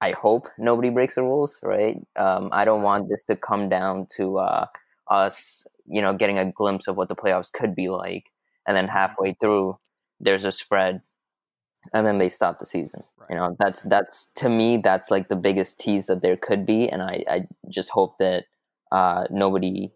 I 0.00 0.12
hope 0.12 0.48
nobody 0.58 0.88
breaks 0.88 1.16
the 1.16 1.22
rules, 1.22 1.58
right? 1.62 1.98
Um, 2.16 2.48
I 2.52 2.64
don't 2.64 2.82
want 2.82 3.08
this 3.08 3.22
to 3.24 3.36
come 3.36 3.68
down 3.68 4.06
to 4.16 4.38
uh, 4.38 4.66
us, 5.10 5.66
you 5.86 6.00
know, 6.00 6.14
getting 6.14 6.38
a 6.38 6.50
glimpse 6.50 6.88
of 6.88 6.96
what 6.96 7.08
the 7.08 7.16
playoffs 7.16 7.52
could 7.52 7.74
be 7.74 7.88
like, 7.88 8.24
and 8.66 8.76
then 8.76 8.88
halfway 8.88 9.34
through, 9.34 9.78
there's 10.18 10.44
a 10.44 10.52
spread, 10.52 11.02
and 11.92 12.06
then 12.06 12.18
they 12.18 12.28
stop 12.28 12.58
the 12.58 12.66
season. 12.66 13.02
Right. 13.18 13.30
You 13.30 13.36
know, 13.36 13.56
that's 13.58 13.82
that's 13.82 14.30
to 14.36 14.48
me 14.48 14.78
that's 14.78 15.10
like 15.10 15.28
the 15.28 15.36
biggest 15.36 15.80
tease 15.80 16.06
that 16.06 16.22
there 16.22 16.36
could 16.36 16.64
be, 16.64 16.88
and 16.88 17.02
I 17.02 17.24
I 17.28 17.46
just 17.68 17.90
hope 17.90 18.16
that 18.18 18.44
uh, 18.90 19.24
nobody 19.30 19.92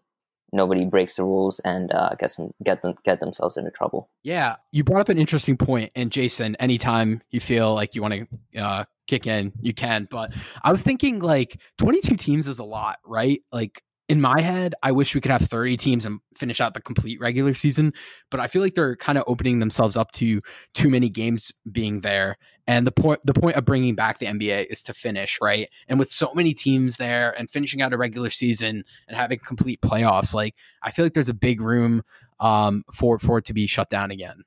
nobody 0.51 0.85
breaks 0.85 1.15
the 1.15 1.23
rules 1.23 1.59
and 1.59 1.91
uh, 1.91 2.11
gets 2.17 2.37
them, 2.37 2.53
get 2.63 2.81
them 2.81 2.95
get 3.03 3.19
themselves 3.19 3.57
into 3.57 3.71
trouble. 3.71 4.09
Yeah, 4.23 4.57
you 4.71 4.83
brought 4.83 5.01
up 5.01 5.09
an 5.09 5.17
interesting 5.17 5.57
point, 5.57 5.91
and 5.95 6.11
Jason, 6.11 6.55
anytime 6.57 7.21
you 7.31 7.39
feel 7.39 7.73
like 7.73 7.95
you 7.95 8.01
want 8.01 8.27
to 8.53 8.61
uh, 8.61 8.85
kick 9.07 9.27
in, 9.27 9.53
you 9.61 9.73
can. 9.73 10.07
But 10.09 10.33
I 10.63 10.71
was 10.71 10.81
thinking 10.81 11.19
like 11.19 11.59
22 11.77 12.15
teams 12.15 12.47
is 12.47 12.59
a 12.59 12.63
lot, 12.63 12.99
right? 13.05 13.41
Like 13.51 13.81
in 14.07 14.21
my 14.21 14.39
head, 14.41 14.75
I 14.83 14.91
wish 14.91 15.15
we 15.15 15.21
could 15.21 15.31
have 15.31 15.41
30 15.41 15.77
teams 15.77 16.05
and 16.05 16.19
finish 16.35 16.61
out 16.61 16.73
the 16.73 16.81
complete 16.81 17.19
regular 17.19 17.53
season, 17.53 17.93
but 18.29 18.39
I 18.39 18.47
feel 18.47 18.61
like 18.61 18.75
they're 18.75 18.95
kind 18.95 19.17
of 19.17 19.23
opening 19.25 19.59
themselves 19.59 19.97
up 19.97 20.11
to 20.13 20.41
too 20.73 20.89
many 20.89 21.09
games 21.09 21.51
being 21.71 22.01
there. 22.01 22.37
And 22.67 22.85
the 22.85 22.91
point 22.91 23.19
the 23.23 23.33
point 23.33 23.55
of 23.55 23.65
bringing 23.65 23.95
back 23.95 24.19
the 24.19 24.25
NBA 24.25 24.67
is 24.69 24.81
to 24.83 24.93
finish, 24.93 25.37
right? 25.41 25.69
And 25.87 25.99
with 25.99 26.09
so 26.09 26.33
many 26.33 26.53
teams 26.53 26.97
there 26.97 27.31
and 27.37 27.49
finishing 27.49 27.81
out 27.81 27.93
a 27.93 27.97
regular 27.97 28.29
season 28.29 28.83
and 29.07 29.17
having 29.17 29.39
complete 29.39 29.81
playoffs, 29.81 30.33
like 30.33 30.55
I 30.81 30.91
feel 30.91 31.05
like 31.05 31.13
there's 31.13 31.29
a 31.29 31.33
big 31.33 31.61
room 31.61 32.03
um, 32.39 32.83
for 32.93 33.19
for 33.19 33.37
it 33.37 33.45
to 33.45 33.53
be 33.53 33.67
shut 33.67 33.89
down 33.89 34.11
again. 34.11 34.43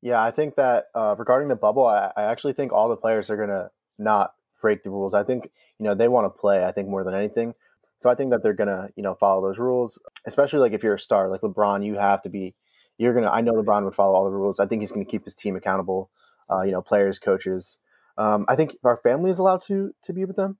Yeah, 0.00 0.22
I 0.22 0.30
think 0.30 0.56
that 0.56 0.86
uh, 0.94 1.16
regarding 1.18 1.48
the 1.48 1.56
bubble, 1.56 1.86
I, 1.86 2.12
I 2.16 2.24
actually 2.24 2.52
think 2.52 2.72
all 2.72 2.88
the 2.88 2.96
players 2.96 3.30
are 3.30 3.36
gonna 3.36 3.70
not 3.98 4.34
break 4.60 4.82
the 4.82 4.90
rules. 4.90 5.14
I 5.14 5.24
think 5.24 5.50
you 5.78 5.84
know 5.84 5.94
they 5.94 6.08
want 6.08 6.26
to 6.26 6.40
play. 6.40 6.64
I 6.64 6.72
think 6.72 6.88
more 6.88 7.04
than 7.04 7.14
anything. 7.14 7.54
So 8.00 8.08
I 8.08 8.14
think 8.14 8.30
that 8.30 8.42
they're 8.42 8.54
gonna, 8.54 8.90
you 8.96 9.02
know, 9.02 9.14
follow 9.14 9.42
those 9.42 9.58
rules, 9.58 9.98
especially 10.24 10.60
like 10.60 10.72
if 10.72 10.82
you're 10.82 10.94
a 10.94 11.00
star 11.00 11.28
like 11.28 11.40
LeBron, 11.40 11.84
you 11.84 11.96
have 11.96 12.22
to 12.22 12.28
be. 12.28 12.54
You're 12.96 13.14
gonna. 13.14 13.30
I 13.30 13.40
know 13.40 13.52
LeBron 13.52 13.84
would 13.84 13.94
follow 13.94 14.14
all 14.14 14.24
the 14.24 14.30
rules. 14.30 14.60
I 14.60 14.66
think 14.66 14.82
he's 14.82 14.92
gonna 14.92 15.04
keep 15.04 15.24
his 15.24 15.34
team 15.34 15.56
accountable. 15.56 16.10
Uh, 16.50 16.62
you 16.62 16.72
know, 16.72 16.82
players, 16.82 17.18
coaches. 17.18 17.78
Um, 18.16 18.46
I 18.48 18.56
think 18.56 18.76
our 18.84 18.96
family 18.96 19.30
is 19.30 19.38
allowed 19.38 19.60
to 19.62 19.94
to 20.02 20.12
be 20.12 20.24
with 20.24 20.36
them. 20.36 20.58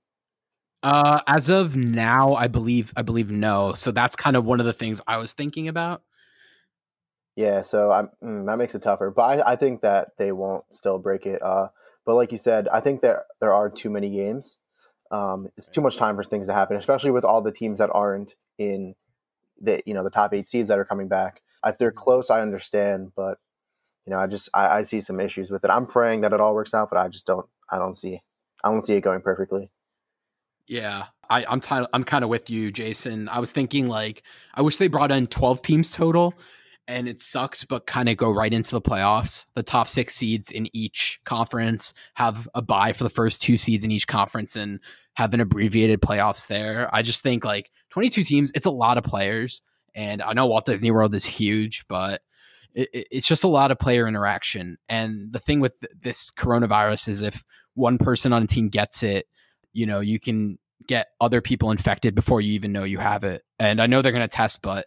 Uh, 0.82 1.20
as 1.26 1.48
of 1.48 1.76
now, 1.76 2.34
I 2.34 2.46
believe 2.46 2.92
I 2.96 3.02
believe 3.02 3.30
no. 3.30 3.72
So 3.72 3.90
that's 3.90 4.14
kind 4.14 4.36
of 4.36 4.44
one 4.44 4.60
of 4.60 4.66
the 4.66 4.72
things 4.72 5.00
I 5.06 5.16
was 5.16 5.32
thinking 5.32 5.68
about. 5.68 6.02
Yeah, 7.34 7.62
so 7.62 7.92
I'm, 7.92 8.10
mm, 8.22 8.46
that 8.46 8.58
makes 8.58 8.74
it 8.74 8.82
tougher. 8.82 9.12
But 9.14 9.22
I, 9.22 9.52
I 9.52 9.56
think 9.56 9.82
that 9.82 10.08
they 10.18 10.32
won't 10.32 10.64
still 10.70 10.98
break 10.98 11.24
it. 11.24 11.40
Uh, 11.40 11.68
but 12.08 12.14
like 12.14 12.32
you 12.32 12.38
said, 12.38 12.68
I 12.68 12.80
think 12.80 13.02
that 13.02 13.24
there 13.38 13.52
are 13.52 13.68
too 13.68 13.90
many 13.90 14.08
games. 14.08 14.56
Um, 15.10 15.50
it's 15.58 15.68
too 15.68 15.82
much 15.82 15.98
time 15.98 16.16
for 16.16 16.24
things 16.24 16.46
to 16.46 16.54
happen, 16.54 16.78
especially 16.78 17.10
with 17.10 17.22
all 17.22 17.42
the 17.42 17.52
teams 17.52 17.80
that 17.80 17.90
aren't 17.92 18.34
in 18.56 18.94
the 19.60 19.82
you 19.84 19.92
know 19.92 20.02
the 20.02 20.08
top 20.08 20.32
eight 20.32 20.48
seeds 20.48 20.68
that 20.68 20.78
are 20.78 20.86
coming 20.86 21.08
back. 21.08 21.42
If 21.66 21.76
they're 21.76 21.92
close, 21.92 22.30
I 22.30 22.40
understand, 22.40 23.12
but 23.14 23.36
you 24.06 24.10
know, 24.10 24.18
I 24.18 24.26
just 24.26 24.48
I, 24.54 24.78
I 24.78 24.82
see 24.82 25.02
some 25.02 25.20
issues 25.20 25.50
with 25.50 25.66
it. 25.66 25.70
I'm 25.70 25.84
praying 25.84 26.22
that 26.22 26.32
it 26.32 26.40
all 26.40 26.54
works 26.54 26.72
out, 26.72 26.88
but 26.88 26.98
I 26.98 27.08
just 27.08 27.26
don't 27.26 27.44
I 27.70 27.76
don't 27.76 27.94
see 27.94 28.22
I 28.64 28.70
don't 28.70 28.80
see 28.80 28.94
it 28.94 29.02
going 29.02 29.20
perfectly. 29.20 29.70
Yeah, 30.66 31.08
I, 31.28 31.44
I'm 31.46 31.60
t- 31.60 31.86
I'm 31.92 32.04
kind 32.04 32.24
of 32.24 32.30
with 32.30 32.48
you, 32.48 32.72
Jason. 32.72 33.28
I 33.28 33.38
was 33.38 33.50
thinking 33.50 33.86
like 33.86 34.22
I 34.54 34.62
wish 34.62 34.78
they 34.78 34.88
brought 34.88 35.12
in 35.12 35.26
12 35.26 35.60
teams 35.60 35.92
total, 35.92 36.32
and 36.88 37.08
it 37.08 37.20
sucks, 37.20 37.64
but 37.64 37.86
kind 37.86 38.08
of 38.08 38.16
go 38.16 38.30
right 38.30 38.52
into 38.52 38.72
the 38.72 38.80
playoffs. 38.80 39.44
The 39.54 39.62
top 39.62 39.88
six 39.88 40.14
seeds 40.14 40.50
in 40.50 40.74
each 40.74 41.20
conference 41.24 41.92
have 42.14 42.48
a 42.54 42.62
bye 42.62 42.92
for 42.92 43.04
the 43.04 43.10
first 43.10 43.42
two 43.42 43.56
seeds 43.56 43.84
in 43.84 43.92
each 43.92 44.06
conference, 44.06 44.56
and 44.56 44.80
have 45.14 45.34
an 45.34 45.40
abbreviated 45.40 46.00
playoffs 46.00 46.48
there. 46.48 46.92
I 46.92 47.02
just 47.02 47.22
think 47.22 47.44
like 47.44 47.70
22 47.90 48.24
teams, 48.24 48.50
it's 48.54 48.66
a 48.66 48.70
lot 48.70 48.98
of 48.98 49.04
players, 49.04 49.62
and 49.94 50.22
I 50.22 50.32
know 50.32 50.46
Walt 50.46 50.64
Disney 50.64 50.90
World 50.90 51.14
is 51.14 51.26
huge, 51.26 51.84
but 51.88 52.22
it, 52.74 52.88
it's 52.92 53.28
just 53.28 53.44
a 53.44 53.48
lot 53.48 53.70
of 53.70 53.78
player 53.78 54.08
interaction. 54.08 54.78
And 54.88 55.32
the 55.32 55.38
thing 55.38 55.60
with 55.60 55.84
this 56.00 56.30
coronavirus 56.30 57.08
is 57.10 57.22
if 57.22 57.44
one 57.74 57.98
person 57.98 58.32
on 58.32 58.42
a 58.42 58.46
team 58.46 58.70
gets 58.70 59.04
it 59.04 59.26
you 59.72 59.86
know 59.86 60.00
you 60.00 60.18
can 60.18 60.58
get 60.86 61.08
other 61.20 61.40
people 61.40 61.70
infected 61.70 62.14
before 62.14 62.40
you 62.40 62.52
even 62.52 62.72
know 62.72 62.84
you 62.84 62.98
have 62.98 63.24
it 63.24 63.42
and 63.58 63.82
i 63.82 63.86
know 63.86 64.00
they're 64.00 64.12
going 64.12 64.22
to 64.22 64.28
test 64.28 64.62
but 64.62 64.86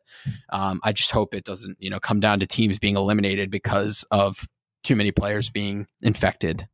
um, 0.51 0.79
i 0.83 0.91
just 0.91 1.11
hope 1.11 1.33
it 1.33 1.43
doesn't 1.43 1.77
you 1.79 1.89
know 1.89 1.99
come 1.99 2.19
down 2.19 2.39
to 2.39 2.47
teams 2.47 2.79
being 2.79 2.95
eliminated 2.95 3.51
because 3.51 4.05
of 4.09 4.47
too 4.83 4.95
many 4.95 5.11
players 5.11 5.49
being 5.49 5.85
infected 6.01 6.67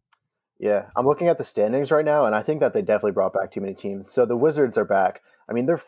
Yeah, 0.60 0.86
I'm 0.96 1.06
looking 1.06 1.28
at 1.28 1.38
the 1.38 1.44
standings 1.44 1.92
right 1.92 2.06
now, 2.06 2.26
and 2.26 2.36
I 2.36 2.42
think 2.42 2.62
that 2.62 2.74
they 2.74 2.82
definitely 2.82 3.12
brought 3.12 3.34
back 3.34 3.52
too 3.52 3.62
many 3.62 3.76
teams. 3.76 4.10
So 4.10 4.26
the 4.26 4.38
Wizards 4.38 4.78
are 4.78 4.86
back. 4.86 5.22
I 5.48 5.54
mean, 5.54 5.66
they're 5.66 5.82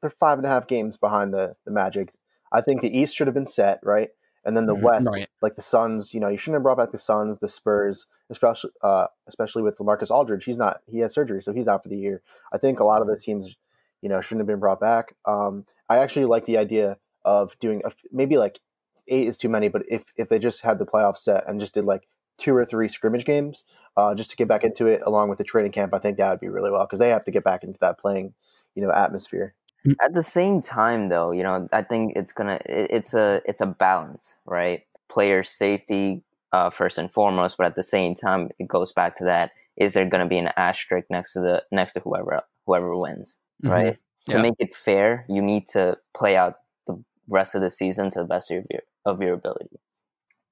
they're 0.00 0.10
five 0.10 0.38
and 0.38 0.46
a 0.46 0.50
half 0.50 0.66
games 0.66 0.96
behind 0.96 1.32
the 1.32 1.54
the 1.64 1.70
Magic. 1.70 2.12
I 2.52 2.60
think 2.60 2.82
the 2.82 2.96
East 2.96 3.14
should 3.14 3.28
have 3.28 3.34
been 3.34 3.46
set 3.46 3.80
right, 3.82 4.10
and 4.44 4.56
then 4.56 4.66
the 4.66 4.74
Mhm, 4.74 4.82
West, 4.82 5.08
right. 5.08 5.28
like 5.42 5.56
the 5.56 5.62
Suns. 5.62 6.14
You 6.14 6.20
know, 6.20 6.28
you 6.28 6.36
shouldn't 6.36 6.56
have 6.56 6.62
brought 6.62 6.78
back 6.78 6.92
the 6.92 6.98
Suns, 6.98 7.38
the 7.38 7.48
Spurs, 7.48 8.06
especially 8.30 8.70
uh, 8.82 9.06
especially 9.26 9.62
with 9.62 9.78
LaMarcus 9.78 10.10
Aldridge. 10.10 10.44
He's 10.44 10.58
not 10.58 10.80
he 10.86 10.98
has 11.00 11.12
surgery, 11.14 11.42
so 11.42 11.52
he's 11.52 11.68
out 11.68 11.82
for 11.82 11.88
the 11.88 11.98
year. 11.98 12.22
I 12.52 12.58
think 12.58 12.80
a 12.80 12.84
lot 12.84 13.00
of 13.02 13.06
those 13.08 13.24
teams, 13.24 13.56
you 14.02 14.08
know, 14.08 14.20
shouldn't 14.20 14.40
have 14.40 14.46
been 14.46 14.60
brought 14.60 14.80
back. 14.80 15.14
Um, 15.26 15.66
I 15.88 15.98
actually 15.98 16.26
like 16.26 16.46
the 16.46 16.58
idea 16.58 16.98
of 17.24 17.58
doing 17.58 17.82
a 17.84 17.92
maybe 18.12 18.38
like 18.38 18.60
eight 19.08 19.26
is 19.26 19.36
too 19.36 19.48
many, 19.48 19.68
but 19.68 19.82
if 19.88 20.04
if 20.16 20.28
they 20.28 20.38
just 20.38 20.62
had 20.62 20.78
the 20.78 20.86
playoff 20.86 21.16
set 21.16 21.44
and 21.48 21.60
just 21.60 21.74
did 21.74 21.84
like 21.84 22.08
two 22.38 22.54
or 22.56 22.64
three 22.64 22.88
scrimmage 22.88 23.24
games 23.26 23.64
uh, 23.96 24.14
just 24.14 24.30
to 24.30 24.36
get 24.36 24.48
back 24.48 24.64
into 24.64 24.86
it 24.86 25.02
along 25.04 25.28
with 25.28 25.38
the 25.38 25.44
training 25.44 25.72
camp, 25.72 25.92
I 25.92 25.98
think 25.98 26.16
that 26.16 26.30
would 26.30 26.40
be 26.40 26.48
really 26.48 26.70
well 26.70 26.86
because 26.86 26.98
they 26.98 27.10
have 27.10 27.24
to 27.24 27.30
get 27.30 27.44
back 27.44 27.62
into 27.64 27.78
that 27.80 27.98
playing, 27.98 28.34
you 28.74 28.82
know, 28.82 28.90
atmosphere. 28.90 29.54
At 30.02 30.14
the 30.14 30.22
same 30.22 30.62
time, 30.62 31.08
though, 31.08 31.30
you 31.30 31.42
know, 31.42 31.66
I 31.72 31.82
think 31.82 32.14
it's 32.16 32.32
gonna 32.32 32.58
it, 32.66 32.90
it's 32.90 33.14
a 33.14 33.42
it's 33.44 33.60
a 33.60 33.66
balance, 33.66 34.38
right? 34.46 34.82
Player 35.10 35.42
safety 35.42 36.22
uh, 36.52 36.70
first 36.70 36.96
and 36.98 37.12
foremost, 37.12 37.56
but 37.58 37.66
at 37.66 37.76
the 37.76 37.82
same 37.82 38.14
time, 38.14 38.50
it 38.58 38.66
goes 38.68 38.92
back 38.92 39.16
to 39.16 39.24
that: 39.24 39.52
is 39.76 39.92
there 39.94 40.06
gonna 40.08 40.26
be 40.28 40.38
an 40.38 40.50
asterisk 40.56 41.08
next 41.10 41.34
to 41.34 41.40
the 41.40 41.62
next 41.70 41.94
to 41.94 42.00
whoever 42.00 42.40
whoever 42.66 42.96
wins, 42.96 43.38
Mhm. 43.62 43.84
right? 43.84 43.98
To 44.28 44.38
Yeah. 44.38 44.40
make 44.40 44.54
it 44.58 44.74
fair, 44.74 45.26
you 45.28 45.42
need 45.42 45.68
to 45.68 45.98
play 46.16 46.36
out 46.36 46.60
the 46.86 47.02
rest 47.28 47.54
of 47.54 47.60
the 47.60 47.70
season 47.70 48.08
to 48.10 48.20
the 48.20 48.24
best 48.24 48.50
of 48.50 48.66
your 48.70 48.82
of 49.04 49.20
your 49.20 49.34
ability. 49.34 49.80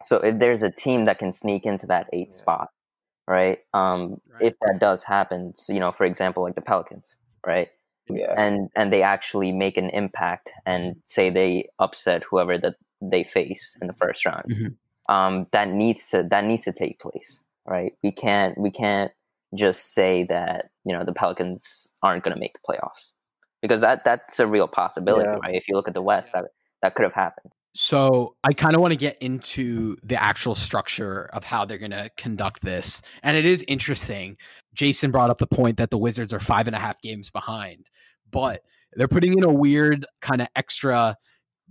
So 0.02 0.18
if 0.18 0.38
there's 0.40 0.62
a 0.64 0.70
team 0.70 1.06
that 1.06 1.18
can 1.18 1.32
sneak 1.32 1.66
into 1.66 1.86
that 1.88 2.08
eighth 2.12 2.34
Yeah. 2.34 2.34
spot, 2.34 2.70
right? 3.28 3.60
Um, 3.74 4.20
Right. 4.26 4.40
if 4.40 4.54
that 4.62 4.78
does 4.80 5.04
happen, 5.04 5.56
so, 5.56 5.72
you 5.74 5.80
know, 5.80 5.92
for 5.92 6.06
example, 6.06 6.42
like 6.44 6.54
the 6.56 6.62
Pelicans, 6.62 7.16
right? 7.46 7.70
Yeah, 8.10 8.34
and 8.36 8.70
and 8.76 8.92
they 8.92 9.02
actually 9.02 9.52
make 9.52 9.76
an 9.76 9.90
impact 9.90 10.50
and 10.66 10.96
say 11.04 11.30
they 11.30 11.68
upset 11.78 12.22
whoever 12.30 12.58
that 12.58 12.76
they 13.00 13.24
face 13.24 13.76
in 13.80 13.86
the 13.86 13.92
first 13.94 14.24
round. 14.26 14.44
Mhm. 14.48 14.74
um 15.14 15.46
that 15.52 15.68
needs 15.68 16.08
to 16.10 16.22
that 16.24 16.44
needs 16.44 16.62
to 16.64 16.72
take 16.72 16.98
place 17.00 17.40
right? 17.66 17.92
We 18.02 18.12
can't 18.12 18.56
we 18.58 18.70
can't 18.70 19.12
just 19.54 19.92
say 19.94 20.24
that 20.28 20.70
you 20.84 20.92
know 20.94 21.04
the 21.04 21.12
pelicans 21.12 21.88
aren't 22.02 22.24
going 22.24 22.34
to 22.34 22.40
make 22.40 22.54
the 22.54 22.60
playoffs 22.68 23.12
because 23.62 23.80
that 23.82 24.04
that's 24.04 24.38
a 24.40 24.46
real 24.46 24.68
possibility 24.68 25.28
Yeah. 25.28 25.36
right? 25.42 25.54
If 25.54 25.68
you 25.68 25.74
look 25.76 25.88
at 25.88 25.94
the 25.94 26.02
west 26.02 26.32
that 26.32 26.44
that 26.82 26.94
could 26.94 27.04
have 27.04 27.14
happened 27.14 27.52
So 27.80 28.34
I 28.42 28.54
kind 28.54 28.74
of 28.74 28.80
want 28.80 28.90
to 28.90 28.98
get 28.98 29.18
into 29.20 29.94
the 30.02 30.20
actual 30.20 30.56
structure 30.56 31.30
of 31.32 31.44
how 31.44 31.64
they're 31.64 31.78
going 31.78 31.92
to 31.92 32.10
conduct 32.16 32.60
this. 32.60 33.02
And 33.22 33.36
it 33.36 33.44
is 33.44 33.64
interesting. 33.68 34.36
Jason 34.74 35.12
brought 35.12 35.30
up 35.30 35.38
the 35.38 35.46
point 35.46 35.76
that 35.76 35.90
the 35.90 35.96
Wizards 35.96 36.34
are 36.34 36.40
five 36.40 36.66
and 36.66 36.74
a 36.74 36.78
half 36.80 37.00
games 37.02 37.30
behind, 37.30 37.86
but 38.32 38.62
they're 38.94 39.06
putting 39.06 39.38
in 39.38 39.44
a 39.44 39.52
weird 39.52 40.06
kind 40.20 40.42
of 40.42 40.48
extra 40.56 41.16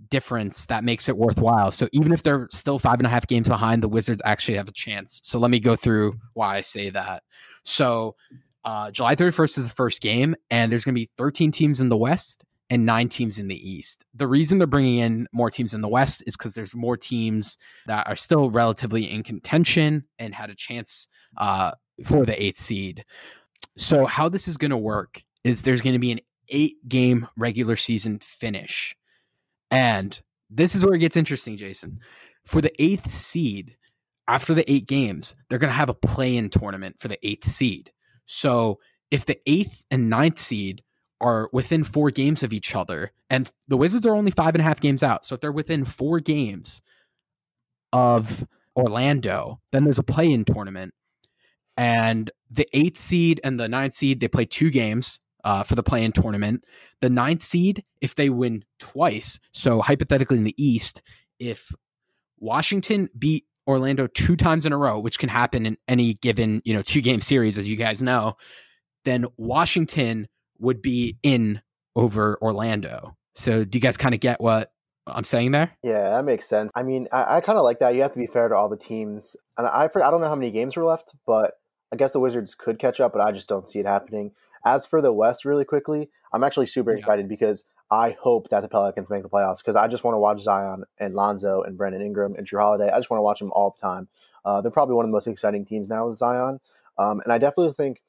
difference 0.08 0.64
that 0.66 0.82
makes 0.82 1.10
it 1.10 1.18
worthwhile. 1.18 1.70
So 1.72 1.90
even 1.92 2.14
if 2.14 2.22
they're 2.22 2.48
still 2.52 2.78
five 2.78 3.00
and 3.00 3.06
a 3.06 3.10
half 3.10 3.26
games 3.26 3.50
behind, 3.50 3.82
the 3.82 3.88
Wizards 3.90 4.22
actually 4.24 4.56
have 4.56 4.68
a 4.68 4.72
chance. 4.72 5.20
So 5.24 5.38
let 5.38 5.50
me 5.50 5.60
go 5.60 5.76
through 5.76 6.14
why 6.32 6.56
I 6.56 6.62
say 6.62 6.88
that. 6.88 7.22
So 7.64 8.16
uh, 8.64 8.90
July 8.92 9.14
31st 9.14 9.58
is 9.58 9.68
the 9.68 9.74
first 9.74 10.00
game, 10.00 10.36
and 10.50 10.72
there's 10.72 10.84
going 10.84 10.94
to 10.94 11.00
be 11.02 11.10
13 11.18 11.50
teams 11.52 11.82
in 11.82 11.90
the 11.90 11.98
West 11.98 12.44
and 12.70 12.84
nine 12.84 13.08
teams 13.08 13.38
in 13.38 13.48
the 13.48 13.70
East. 13.70 14.04
The 14.14 14.26
reason 14.26 14.58
they're 14.58 14.66
bringing 14.66 14.98
in 14.98 15.26
more 15.32 15.50
teams 15.50 15.74
in 15.74 15.80
the 15.80 15.88
West 15.88 16.22
is 16.26 16.36
because 16.36 16.54
there's 16.54 16.74
more 16.74 16.96
teams 16.96 17.56
that 17.86 18.06
are 18.08 18.16
still 18.16 18.50
relatively 18.50 19.10
in 19.10 19.22
contention 19.22 20.04
and 20.18 20.34
had 20.34 20.50
a 20.50 20.54
chance 20.54 21.08
uh, 21.36 21.72
for 22.04 22.26
the 22.26 22.40
eighth 22.40 22.58
seed. 22.58 23.04
So, 23.76 24.06
how 24.06 24.28
this 24.28 24.48
is 24.48 24.56
going 24.56 24.70
to 24.70 24.76
work 24.76 25.22
is 25.44 25.62
there's 25.62 25.80
going 25.80 25.94
to 25.94 25.98
be 25.98 26.12
an 26.12 26.20
eight 26.48 26.76
game 26.88 27.26
regular 27.36 27.76
season 27.76 28.20
finish. 28.22 28.94
And 29.70 30.20
this 30.50 30.74
is 30.74 30.84
where 30.84 30.94
it 30.94 31.00
gets 31.00 31.16
interesting, 31.16 31.56
Jason. 31.56 32.00
For 32.46 32.60
the 32.60 32.72
eighth 32.82 33.14
seed, 33.14 33.76
after 34.26 34.54
the 34.54 34.70
eight 34.70 34.86
games, 34.86 35.34
they're 35.48 35.58
going 35.58 35.72
to 35.72 35.76
have 35.76 35.90
a 35.90 35.94
play 35.94 36.36
in 36.36 36.50
tournament 36.50 36.96
for 36.98 37.08
the 37.08 37.18
eighth 37.26 37.48
seed. 37.48 37.92
So, 38.26 38.78
if 39.10 39.24
the 39.24 39.38
eighth 39.46 39.82
and 39.90 40.10
ninth 40.10 40.38
seed 40.38 40.82
are 41.20 41.48
within 41.52 41.84
four 41.84 42.10
games 42.10 42.42
of 42.42 42.52
each 42.52 42.74
other, 42.74 43.12
and 43.28 43.50
the 43.68 43.76
Wizards 43.76 44.06
are 44.06 44.14
only 44.14 44.30
five 44.30 44.54
and 44.54 44.60
a 44.60 44.64
half 44.64 44.80
games 44.80 45.02
out. 45.02 45.24
So 45.26 45.34
if 45.34 45.40
they're 45.40 45.52
within 45.52 45.84
four 45.84 46.20
games 46.20 46.82
of 47.92 48.46
Orlando, 48.76 49.60
then 49.72 49.84
there's 49.84 49.98
a 49.98 50.04
play 50.04 50.30
in 50.30 50.44
tournament. 50.44 50.94
And 51.76 52.30
the 52.50 52.68
eighth 52.72 52.98
seed 52.98 53.40
and 53.44 53.58
the 53.58 53.68
ninth 53.68 53.94
seed, 53.94 54.20
they 54.20 54.28
play 54.28 54.44
two 54.44 54.70
games. 54.70 55.20
uh, 55.44 55.62
for 55.62 55.74
the 55.74 55.82
play-in 55.82 56.12
tournament. 56.12 56.64
The 57.00 57.10
ninth 57.10 57.42
seed, 57.42 57.84
if 58.00 58.14
they 58.14 58.28
win 58.28 58.64
twice, 58.78 59.38
so 59.52 59.80
hypothetically 59.80 60.36
in 60.36 60.44
the 60.44 60.54
East, 60.62 61.00
if 61.38 61.72
Washington 62.38 63.08
beat 63.16 63.44
Orlando 63.66 64.06
two 64.08 64.36
times 64.36 64.66
in 64.66 64.72
a 64.72 64.78
row, 64.78 64.98
which 64.98 65.18
can 65.18 65.28
happen 65.28 65.66
in 65.66 65.76
any 65.86 66.14
given 66.14 66.62
you 66.64 66.74
know 66.74 66.82
two 66.82 67.00
game 67.00 67.20
series, 67.20 67.58
as 67.58 67.70
you 67.70 67.76
guys 67.76 68.02
know, 68.02 68.36
then 69.04 69.26
Washington 69.36 70.28
would 70.58 70.82
be 70.82 71.16
in 71.22 71.60
over 71.96 72.38
Orlando. 72.40 73.16
So 73.34 73.64
do 73.64 73.76
you 73.76 73.80
guys 73.80 73.96
kind 73.96 74.14
of 74.14 74.20
get 74.20 74.40
what 74.40 74.72
I'm 75.06 75.24
saying 75.24 75.52
there? 75.52 75.72
Yeah, 75.82 76.10
that 76.10 76.24
makes 76.24 76.46
sense. 76.46 76.72
I 76.74 76.82
mean, 76.82 77.08
I, 77.12 77.36
I 77.36 77.40
kind 77.40 77.58
of 77.58 77.64
like 77.64 77.78
that. 77.80 77.94
You 77.94 78.02
have 78.02 78.12
to 78.12 78.18
be 78.18 78.26
fair 78.26 78.48
to 78.48 78.54
all 78.54 78.68
the 78.68 78.76
teams, 78.76 79.36
and 79.56 79.66
I 79.66 79.84
I 79.84 80.10
don't 80.10 80.20
know 80.20 80.28
how 80.28 80.36
many 80.36 80.50
games 80.50 80.76
were 80.76 80.84
left, 80.84 81.14
but 81.26 81.54
I 81.92 81.96
guess 81.96 82.12
the 82.12 82.20
Wizards 82.20 82.54
could 82.54 82.78
catch 82.78 83.00
up, 83.00 83.12
but 83.12 83.22
I 83.22 83.32
just 83.32 83.48
don't 83.48 83.68
see 83.68 83.78
it 83.78 83.86
happening. 83.86 84.32
As 84.64 84.86
for 84.86 85.00
the 85.00 85.12
West, 85.12 85.44
really 85.44 85.64
quickly, 85.64 86.10
I'm 86.32 86.44
actually 86.44 86.66
super 86.66 86.92
yeah. 86.92 86.98
excited 86.98 87.28
because 87.28 87.64
I 87.90 88.16
hope 88.20 88.50
that 88.50 88.60
the 88.60 88.68
Pelicans 88.68 89.08
make 89.08 89.22
the 89.22 89.28
playoffs 89.28 89.58
because 89.58 89.76
I 89.76 89.88
just 89.88 90.04
want 90.04 90.14
to 90.14 90.18
watch 90.18 90.40
Zion 90.40 90.84
and 90.98 91.14
Lonzo 91.14 91.62
and 91.62 91.78
Brandon 91.78 92.02
Ingram 92.02 92.34
and 92.36 92.46
Jrue 92.46 92.60
Holiday. 92.60 92.90
I 92.90 92.98
just 92.98 93.08
want 93.08 93.18
to 93.18 93.22
watch 93.22 93.38
them 93.38 93.50
all 93.52 93.70
the 93.70 93.80
time. 93.80 94.08
Uh, 94.44 94.60
they're 94.60 94.70
probably 94.70 94.94
one 94.94 95.04
of 95.04 95.08
the 95.08 95.14
most 95.14 95.26
exciting 95.26 95.64
teams 95.64 95.88
now 95.88 96.08
with 96.08 96.18
Zion, 96.18 96.60
um, 96.98 97.20
and 97.24 97.32
I 97.32 97.38
definitely 97.38 97.72
think 97.72 98.02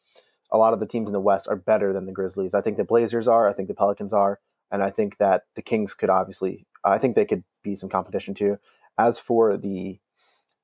a 0.51 0.57
lot 0.57 0.73
of 0.73 0.79
the 0.79 0.85
teams 0.85 1.09
in 1.09 1.13
the 1.13 1.19
West 1.19 1.47
are 1.47 1.55
better 1.55 1.93
than 1.93 2.05
the 2.05 2.11
Grizzlies. 2.11 2.53
I 2.53 2.61
think 2.61 2.77
the 2.77 2.83
Blazers 2.83 3.27
are. 3.27 3.47
I 3.47 3.53
think 3.53 3.67
the 3.67 3.73
Pelicans 3.73 4.13
are, 4.13 4.39
and 4.71 4.83
I 4.83 4.89
think 4.89 5.17
that 5.17 5.43
the 5.55 5.61
Kings 5.61 5.93
could 5.93 6.09
obviously. 6.09 6.65
I 6.83 6.97
think 6.97 7.15
they 7.15 7.25
could 7.25 7.43
be 7.63 7.75
some 7.75 7.89
competition 7.89 8.33
too. 8.33 8.57
As 8.97 9.19
for 9.19 9.57
the 9.57 9.99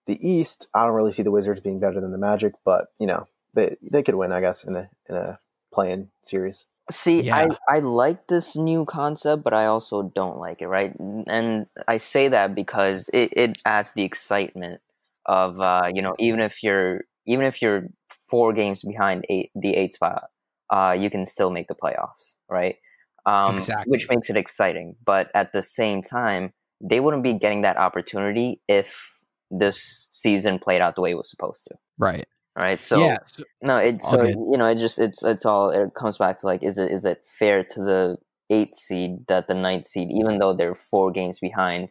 the 0.07 0.27
East, 0.27 0.67
I 0.73 0.85
don't 0.85 0.93
really 0.93 1.11
see 1.11 1.23
the 1.23 1.31
Wizards 1.31 1.59
being 1.59 1.79
better 1.79 1.99
than 1.99 2.11
the 2.11 2.17
Magic, 2.17 2.53
but 2.63 2.87
you 2.99 3.07
know 3.07 3.27
they 3.53 3.77
they 3.81 4.03
could 4.03 4.15
win, 4.15 4.31
I 4.31 4.41
guess, 4.41 4.63
in 4.63 4.75
a 4.75 4.89
in 5.09 5.15
a 5.15 5.39
play-in 5.73 6.09
series. 6.23 6.65
See, 6.91 7.21
yeah. 7.21 7.47
I, 7.67 7.77
I 7.77 7.79
like 7.79 8.27
this 8.27 8.55
new 8.55 8.85
concept, 8.85 9.43
but 9.43 9.55
I 9.55 9.65
also 9.65 10.03
don't 10.13 10.37
like 10.37 10.61
it, 10.61 10.67
right? 10.67 10.93
And 10.99 11.65
I 11.87 11.97
say 11.97 12.27
that 12.27 12.53
because 12.53 13.09
it, 13.11 13.33
it 13.35 13.57
adds 13.65 13.93
the 13.93 14.03
excitement 14.03 14.81
of 15.25 15.59
uh, 15.59 15.89
you 15.91 16.03
know, 16.03 16.15
even 16.19 16.39
if 16.39 16.61
you're 16.61 17.05
even 17.25 17.45
if 17.45 17.61
you're 17.61 17.87
four 18.29 18.53
games 18.53 18.83
behind 18.83 19.25
eight 19.29 19.51
the 19.55 19.75
eight 19.75 19.93
spot, 19.93 20.29
uh, 20.69 20.95
you 20.97 21.09
can 21.09 21.25
still 21.25 21.51
make 21.51 21.67
the 21.67 21.75
playoffs, 21.75 22.35
right? 22.49 22.77
Um, 23.25 23.55
exactly. 23.55 23.91
which 23.91 24.07
makes 24.09 24.29
it 24.29 24.37
exciting. 24.37 24.95
But 25.03 25.31
at 25.33 25.51
the 25.51 25.63
same 25.63 26.03
time, 26.03 26.53
they 26.81 26.99
wouldn't 26.99 27.23
be 27.23 27.33
getting 27.33 27.61
that 27.61 27.77
opportunity 27.77 28.61
if 28.67 29.15
this 29.49 30.09
season 30.11 30.59
played 30.59 30.81
out 30.81 30.95
the 30.95 31.01
way 31.01 31.11
it 31.11 31.17
was 31.17 31.29
supposed 31.29 31.63
to. 31.65 31.75
Right 31.97 32.27
right 32.57 32.81
so 32.81 32.99
yeah 32.99 33.17
no 33.61 33.77
it's 33.77 34.09
so 34.09 34.23
you 34.23 34.57
know 34.57 34.67
it 34.67 34.77
just 34.77 34.97
it's 34.97 35.23
it's 35.23 35.45
all 35.45 35.69
it 35.69 35.93
comes 35.93 36.17
back 36.17 36.37
to 36.37 36.45
like 36.45 36.63
is 36.63 36.77
it 36.77 36.89
is 36.89 37.03
it 37.03 37.21
fair 37.25 37.63
to 37.63 37.81
the 37.81 38.17
eighth 38.49 38.75
seed 38.75 39.17
that 39.27 39.47
the 39.47 39.53
ninth 39.53 39.85
seed 39.85 40.09
even 40.09 40.37
though 40.37 40.53
they're 40.53 40.75
four 40.75 41.11
games 41.11 41.39
behind 41.39 41.89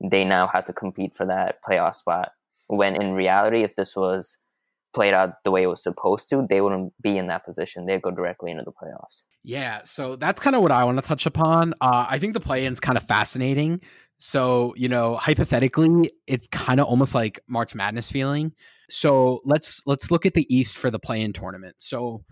they 0.00 0.24
now 0.24 0.46
have 0.46 0.64
to 0.64 0.72
compete 0.72 1.14
for 1.14 1.26
that 1.26 1.58
playoff 1.68 1.94
spot 1.94 2.30
when 2.68 3.00
in 3.00 3.12
reality 3.12 3.62
if 3.62 3.74
this 3.76 3.96
was 3.96 4.38
played 4.96 5.14
out 5.14 5.44
the 5.44 5.50
way 5.52 5.62
it 5.62 5.66
was 5.66 5.82
supposed 5.82 6.28
to 6.30 6.44
they 6.50 6.60
wouldn't 6.60 6.92
be 7.00 7.16
in 7.16 7.28
that 7.28 7.44
position. 7.44 7.86
They'd 7.86 8.02
go 8.02 8.10
directly 8.10 8.50
into 8.50 8.64
the 8.64 8.72
playoffs. 8.72 9.22
Yeah 9.44 9.82
so 9.84 10.16
that's 10.16 10.40
kind 10.40 10.56
of 10.56 10.62
what 10.62 10.72
i 10.72 10.82
want 10.84 10.98
to 10.98 11.06
touch 11.06 11.26
upon. 11.26 11.74
Uh, 11.80 12.06
i 12.08 12.18
think 12.18 12.32
the 12.32 12.40
play-in's 12.40 12.80
kind 12.80 12.98
of 12.98 13.04
fascinating. 13.04 13.80
So 14.18 14.74
you 14.76 14.88
know 14.88 15.16
hypothetically 15.16 16.10
it's 16.26 16.48
kind 16.48 16.80
of 16.80 16.86
almost 16.86 17.14
like 17.14 17.38
march 17.46 17.74
madness 17.76 18.10
feeling. 18.10 18.52
So 18.88 19.40
let's 19.44 19.82
let's 19.86 20.10
look 20.10 20.26
at 20.26 20.34
the 20.34 20.46
East 20.54 20.78
for 20.78 20.90
the 20.90 20.98
play-in 20.98 21.32
tournament. 21.32 21.76
So 21.78 22.24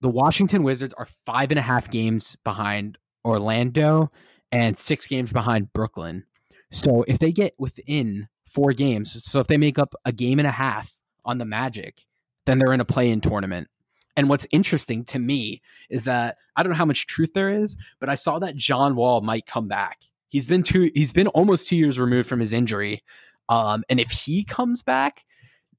the 0.00 0.10
Washington 0.10 0.62
Wizards 0.62 0.94
are 0.94 1.08
five 1.24 1.50
and 1.50 1.58
a 1.58 1.62
half 1.62 1.90
games 1.90 2.36
behind 2.44 2.98
Orlando 3.24 4.10
and 4.50 4.76
six 4.78 5.06
games 5.06 5.32
behind 5.32 5.72
Brooklyn. 5.72 6.24
So 6.70 7.04
if 7.06 7.18
they 7.18 7.32
get 7.32 7.54
within 7.58 8.28
four 8.46 8.72
games, 8.72 9.24
so 9.24 9.40
if 9.40 9.46
they 9.46 9.56
make 9.56 9.78
up 9.78 9.94
a 10.04 10.12
game 10.12 10.38
and 10.38 10.48
a 10.48 10.52
half 10.52 10.92
on 11.24 11.38
the 11.38 11.44
Magic, 11.44 12.02
then 12.46 12.58
they're 12.58 12.72
in 12.72 12.80
a 12.80 12.84
play-in 12.84 13.20
tournament. 13.20 13.68
And 14.16 14.28
what's 14.28 14.46
interesting 14.52 15.04
to 15.06 15.18
me 15.18 15.62
is 15.88 16.04
that 16.04 16.36
I 16.56 16.62
don't 16.62 16.72
know 16.72 16.78
how 16.78 16.84
much 16.84 17.06
truth 17.06 17.32
there 17.32 17.48
is, 17.48 17.76
but 17.98 18.08
I 18.08 18.14
saw 18.14 18.38
that 18.40 18.56
John 18.56 18.94
Wall 18.94 19.20
might 19.22 19.46
come 19.46 19.68
back. 19.68 20.02
He's 20.28 20.46
been 20.46 20.62
two 20.62 20.90
he's 20.94 21.12
been 21.12 21.28
almost 21.28 21.68
2 21.68 21.76
years 21.76 21.98
removed 21.98 22.28
from 22.28 22.40
his 22.40 22.52
injury. 22.52 23.02
Um, 23.48 23.84
and 23.88 24.00
if 24.00 24.10
he 24.10 24.44
comes 24.44 24.82
back, 24.82 25.24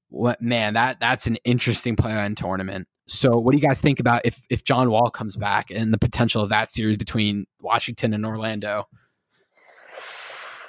what 0.09 0.41
man 0.41 0.73
that 0.75 0.99
that's 0.99 1.27
an 1.27 1.37
interesting 1.43 1.95
play-in 1.95 2.35
tournament. 2.35 2.87
So, 3.07 3.37
what 3.37 3.51
do 3.51 3.57
you 3.57 3.63
guys 3.63 3.81
think 3.81 3.99
about 3.99 4.21
if 4.25 4.41
if 4.49 4.63
John 4.63 4.89
Wall 4.89 5.09
comes 5.09 5.35
back 5.35 5.69
and 5.71 5.93
the 5.93 5.97
potential 5.97 6.41
of 6.41 6.49
that 6.49 6.69
series 6.69 6.97
between 6.97 7.45
Washington 7.61 8.13
and 8.13 8.25
Orlando? 8.25 8.87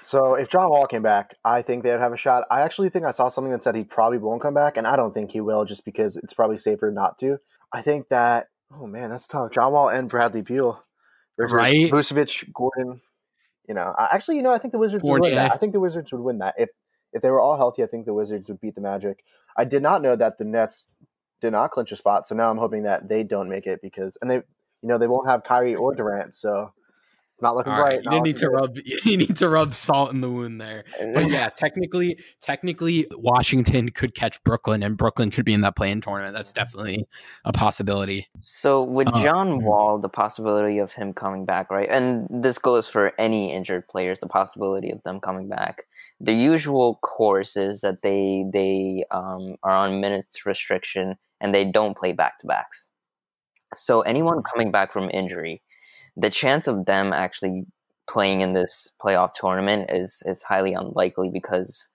So, 0.06 0.34
if 0.34 0.50
John 0.50 0.68
Wall 0.68 0.86
came 0.86 1.02
back, 1.02 1.34
I 1.44 1.62
think 1.62 1.82
they'd 1.82 1.98
have 1.98 2.12
a 2.12 2.16
shot. 2.16 2.44
I 2.50 2.60
actually 2.60 2.90
think 2.90 3.06
I 3.06 3.10
saw 3.10 3.28
something 3.28 3.52
that 3.52 3.64
said 3.64 3.74
he 3.74 3.84
probably 3.84 4.18
won't 4.18 4.42
come 4.42 4.52
back, 4.52 4.76
and 4.76 4.86
I 4.86 4.96
don't 4.96 5.14
think 5.14 5.30
he 5.30 5.40
will, 5.40 5.64
just 5.64 5.84
because 5.84 6.18
it's 6.18 6.34
probably 6.34 6.58
safer 6.58 6.90
not 6.90 7.18
to. 7.20 7.38
I 7.72 7.80
think 7.80 8.08
that 8.10 8.48
oh 8.78 8.86
man, 8.86 9.10
that's 9.10 9.26
tough. 9.26 9.50
John 9.50 9.72
Wall 9.72 9.88
and 9.88 10.08
Bradley 10.08 10.42
Beal 10.42 10.82
versus 11.38 11.54
right? 11.54 11.90
Vucevic, 11.90 12.52
Gordon. 12.52 13.00
You 13.66 13.74
know, 13.74 13.94
actually, 13.98 14.36
you 14.36 14.42
know, 14.42 14.52
I 14.52 14.58
think 14.58 14.72
the 14.72 14.78
Wizards 14.78 15.02
would 15.04 15.22
win 15.22 15.34
that. 15.34 15.52
I 15.52 15.56
think 15.56 15.72
the 15.72 15.80
Wizards 15.80 16.12
would 16.12 16.20
win 16.20 16.38
that 16.38 16.54
if 16.58 16.68
if 17.14 17.22
they 17.22 17.30
were 17.30 17.40
all 17.40 17.56
healthy, 17.56 17.82
I 17.82 17.86
think 17.86 18.04
the 18.04 18.12
Wizards 18.12 18.48
would 18.50 18.60
beat 18.60 18.74
the 18.74 18.82
Magic. 18.82 19.24
I 19.56 19.64
did 19.64 19.82
not 19.82 20.02
know 20.02 20.16
that 20.16 20.36
the 20.36 20.44
Nets 20.44 20.88
did 21.40 21.52
not 21.52 21.70
clinch 21.70 21.92
a 21.92 21.96
spot, 21.96 22.26
so 22.26 22.34
now 22.34 22.50
I'm 22.50 22.58
hoping 22.58 22.82
that 22.82 23.08
they 23.08 23.22
don't 23.22 23.48
make 23.48 23.66
it 23.66 23.80
because 23.80 24.18
and 24.20 24.30
they 24.30 24.36
you 24.36 24.42
know 24.82 24.98
they 24.98 25.06
won't 25.06 25.30
have 25.30 25.44
Kyrie 25.44 25.74
or 25.76 25.94
Durant, 25.94 26.34
so 26.34 26.72
not 27.40 27.56
looking 27.56 27.72
All 27.72 27.82
bright. 27.82 28.04
Right. 28.06 28.14
You 28.14 28.22
need 28.22 28.36
to 28.38 28.46
good. 28.46 28.54
rub 28.54 28.76
you 29.04 29.16
need 29.16 29.36
to 29.36 29.48
rub 29.48 29.74
salt 29.74 30.12
in 30.12 30.20
the 30.20 30.30
wound 30.30 30.60
there. 30.60 30.84
But 31.12 31.28
yeah, 31.28 31.48
technically 31.48 32.18
technically 32.40 33.06
Washington 33.12 33.90
could 33.90 34.14
catch 34.14 34.42
Brooklyn 34.44 34.82
and 34.82 34.96
Brooklyn 34.96 35.30
could 35.30 35.44
be 35.44 35.52
in 35.52 35.60
that 35.62 35.76
play-in 35.76 36.00
tournament. 36.00 36.34
That's 36.34 36.52
definitely 36.52 37.06
a 37.44 37.52
possibility. 37.52 38.28
So 38.40 38.82
with 38.82 39.08
uh, 39.08 39.22
John 39.22 39.64
Wall, 39.64 39.98
the 39.98 40.08
possibility 40.08 40.78
of 40.78 40.92
him 40.92 41.12
coming 41.12 41.44
back, 41.44 41.70
right? 41.70 41.88
And 41.88 42.26
this 42.30 42.58
goes 42.58 42.88
for 42.88 43.12
any 43.18 43.52
injured 43.52 43.88
players, 43.88 44.18
the 44.20 44.26
possibility 44.26 44.90
of 44.90 45.02
them 45.02 45.20
coming 45.20 45.48
back. 45.48 45.84
The 46.20 46.34
usual 46.34 46.96
course 47.02 47.56
is 47.56 47.80
that 47.80 48.02
they 48.02 48.44
they 48.52 49.04
um, 49.10 49.56
are 49.62 49.72
on 49.74 50.00
minutes 50.00 50.46
restriction 50.46 51.16
and 51.40 51.54
they 51.54 51.64
don't 51.64 51.96
play 51.96 52.12
back 52.12 52.38
to 52.38 52.46
backs. 52.46 52.88
So 53.76 54.02
anyone 54.02 54.42
coming 54.42 54.70
back 54.70 54.92
from 54.92 55.10
injury 55.10 55.62
the 56.16 56.30
chance 56.30 56.66
of 56.66 56.86
them 56.86 57.12
actually 57.12 57.64
playing 58.08 58.40
in 58.40 58.52
this 58.52 58.88
playoff 59.02 59.32
tournament 59.34 59.90
is 59.90 60.22
is 60.26 60.42
highly 60.42 60.74
unlikely 60.74 61.30
because 61.32 61.88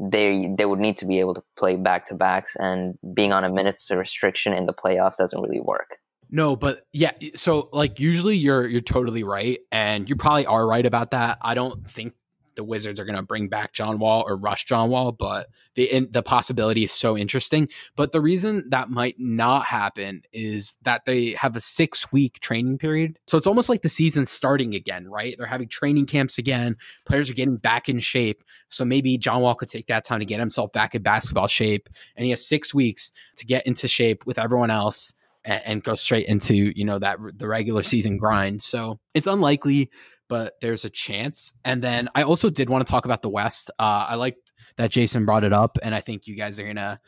they 0.00 0.52
they 0.56 0.64
would 0.64 0.78
need 0.78 0.96
to 0.98 1.06
be 1.06 1.20
able 1.20 1.34
to 1.34 1.42
play 1.58 1.76
back 1.76 2.06
to 2.06 2.14
backs 2.14 2.56
and 2.58 2.98
being 3.14 3.32
on 3.32 3.44
a 3.44 3.50
minutes 3.50 3.90
restriction 3.90 4.52
in 4.52 4.66
the 4.66 4.72
playoffs 4.72 5.16
doesn't 5.16 5.40
really 5.40 5.60
work. 5.60 5.96
No, 6.30 6.56
but 6.56 6.86
yeah, 6.94 7.12
so 7.34 7.68
like 7.72 8.00
usually 8.00 8.36
you're 8.36 8.66
you're 8.66 8.80
totally 8.80 9.22
right 9.22 9.60
and 9.70 10.08
you 10.08 10.16
probably 10.16 10.46
are 10.46 10.66
right 10.66 10.86
about 10.86 11.10
that. 11.10 11.38
I 11.42 11.54
don't 11.54 11.88
think 11.88 12.14
the 12.54 12.64
Wizards 12.64 13.00
are 13.00 13.04
going 13.04 13.16
to 13.16 13.22
bring 13.22 13.48
back 13.48 13.72
John 13.72 13.98
Wall 13.98 14.24
or 14.26 14.36
rush 14.36 14.64
John 14.64 14.90
Wall, 14.90 15.12
but 15.12 15.48
the 15.74 16.06
the 16.10 16.22
possibility 16.22 16.84
is 16.84 16.92
so 16.92 17.16
interesting. 17.16 17.68
But 17.96 18.12
the 18.12 18.20
reason 18.20 18.64
that 18.70 18.88
might 18.88 19.16
not 19.18 19.66
happen 19.66 20.22
is 20.32 20.76
that 20.82 21.04
they 21.04 21.30
have 21.32 21.56
a 21.56 21.60
six 21.60 22.12
week 22.12 22.40
training 22.40 22.78
period, 22.78 23.18
so 23.26 23.38
it's 23.38 23.46
almost 23.46 23.68
like 23.68 23.82
the 23.82 23.88
season's 23.88 24.30
starting 24.30 24.74
again, 24.74 25.08
right? 25.08 25.34
They're 25.36 25.46
having 25.46 25.68
training 25.68 26.06
camps 26.06 26.38
again. 26.38 26.76
Players 27.04 27.30
are 27.30 27.34
getting 27.34 27.56
back 27.56 27.88
in 27.88 28.00
shape, 28.00 28.42
so 28.68 28.84
maybe 28.84 29.18
John 29.18 29.42
Wall 29.42 29.54
could 29.54 29.68
take 29.68 29.86
that 29.88 30.04
time 30.04 30.20
to 30.20 30.26
get 30.26 30.40
himself 30.40 30.72
back 30.72 30.94
in 30.94 31.02
basketball 31.02 31.46
shape, 31.48 31.88
and 32.16 32.24
he 32.24 32.30
has 32.30 32.46
six 32.46 32.74
weeks 32.74 33.12
to 33.36 33.46
get 33.46 33.66
into 33.66 33.88
shape 33.88 34.26
with 34.26 34.38
everyone 34.38 34.70
else 34.70 35.14
and, 35.44 35.82
go 35.82 35.94
straight 35.94 36.26
into 36.26 36.54
you 36.54 36.84
know 36.84 36.98
that 36.98 37.18
the 37.36 37.48
regular 37.48 37.82
season 37.82 38.16
grind. 38.16 38.62
So 38.62 38.98
it's 39.14 39.26
unlikely 39.26 39.90
but 40.32 40.58
there's 40.62 40.86
a 40.86 40.88
chance. 40.88 41.52
And 41.62 41.82
then 41.82 42.08
I 42.14 42.22
also 42.22 42.48
did 42.48 42.70
want 42.70 42.86
to 42.86 42.90
talk 42.90 43.04
about 43.04 43.20
the 43.20 43.28
West. 43.28 43.70
Uh, 43.78 44.06
I 44.08 44.14
liked 44.14 44.50
that 44.78 44.90
Jason 44.90 45.26
brought 45.26 45.44
it 45.44 45.52
up, 45.52 45.76
and 45.82 45.94
I 45.94 46.00
think 46.00 46.26
you 46.26 46.34
guys 46.34 46.58
are 46.58 46.66
gonna. 46.66 46.98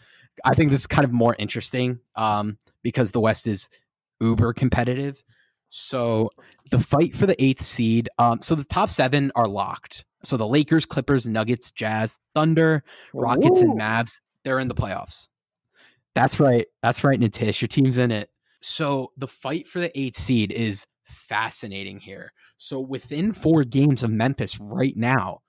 I 0.45 0.53
think 0.53 0.71
this 0.71 0.81
is 0.81 0.87
kind 0.87 1.07
of 1.07 1.11
more 1.11 1.35
interesting 1.39 2.01
um, 2.17 2.59
because 2.83 3.13
the 3.13 3.21
West 3.21 3.47
is 3.47 3.71
uber 4.21 4.53
competitive. 4.53 5.25
So 5.71 6.29
the 6.71 6.79
fight 6.79 7.17
for 7.17 7.25
the 7.27 7.43
eighth 7.43 7.63
seed. 7.63 8.11
Um, 8.19 8.43
so 8.43 8.55
the 8.55 8.65
top 8.65 8.91
seven 8.91 9.33
are 9.35 9.49
locked. 9.49 10.05
So 10.23 10.37
the 10.37 10.47
Lakers, 10.47 10.85
Clippers, 10.85 11.27
Nuggets, 11.27 11.71
Jazz, 11.71 12.19
Thunder, 12.35 12.85
Rockets, 13.15 13.63
Ooh. 13.63 13.71
and 13.71 13.81
Mavs. 13.81 14.21
They're 14.45 14.59
in 14.59 14.69
the 14.69 14.75
playoffs. 14.75 15.29
That's 16.15 16.39
right. 16.39 16.67
That's 16.83 17.03
right, 17.03 17.19
Nitish. 17.19 17.63
Your 17.63 17.69
team's 17.69 17.97
in 17.97 18.11
it. 18.11 18.29
So 18.61 19.13
the 19.17 19.29
fight 19.29 19.67
for 19.67 19.79
the 19.79 19.99
eighth 19.99 20.19
seed 20.19 20.53
is 20.53 20.85
fascinating 21.15 22.01
here. 22.01 22.33
So 22.57 22.81
within 22.81 23.33
four 23.33 23.65
games 23.65 24.03
of 24.03 24.11
Memphis 24.11 24.59
right 24.61 24.97
now 24.97 25.41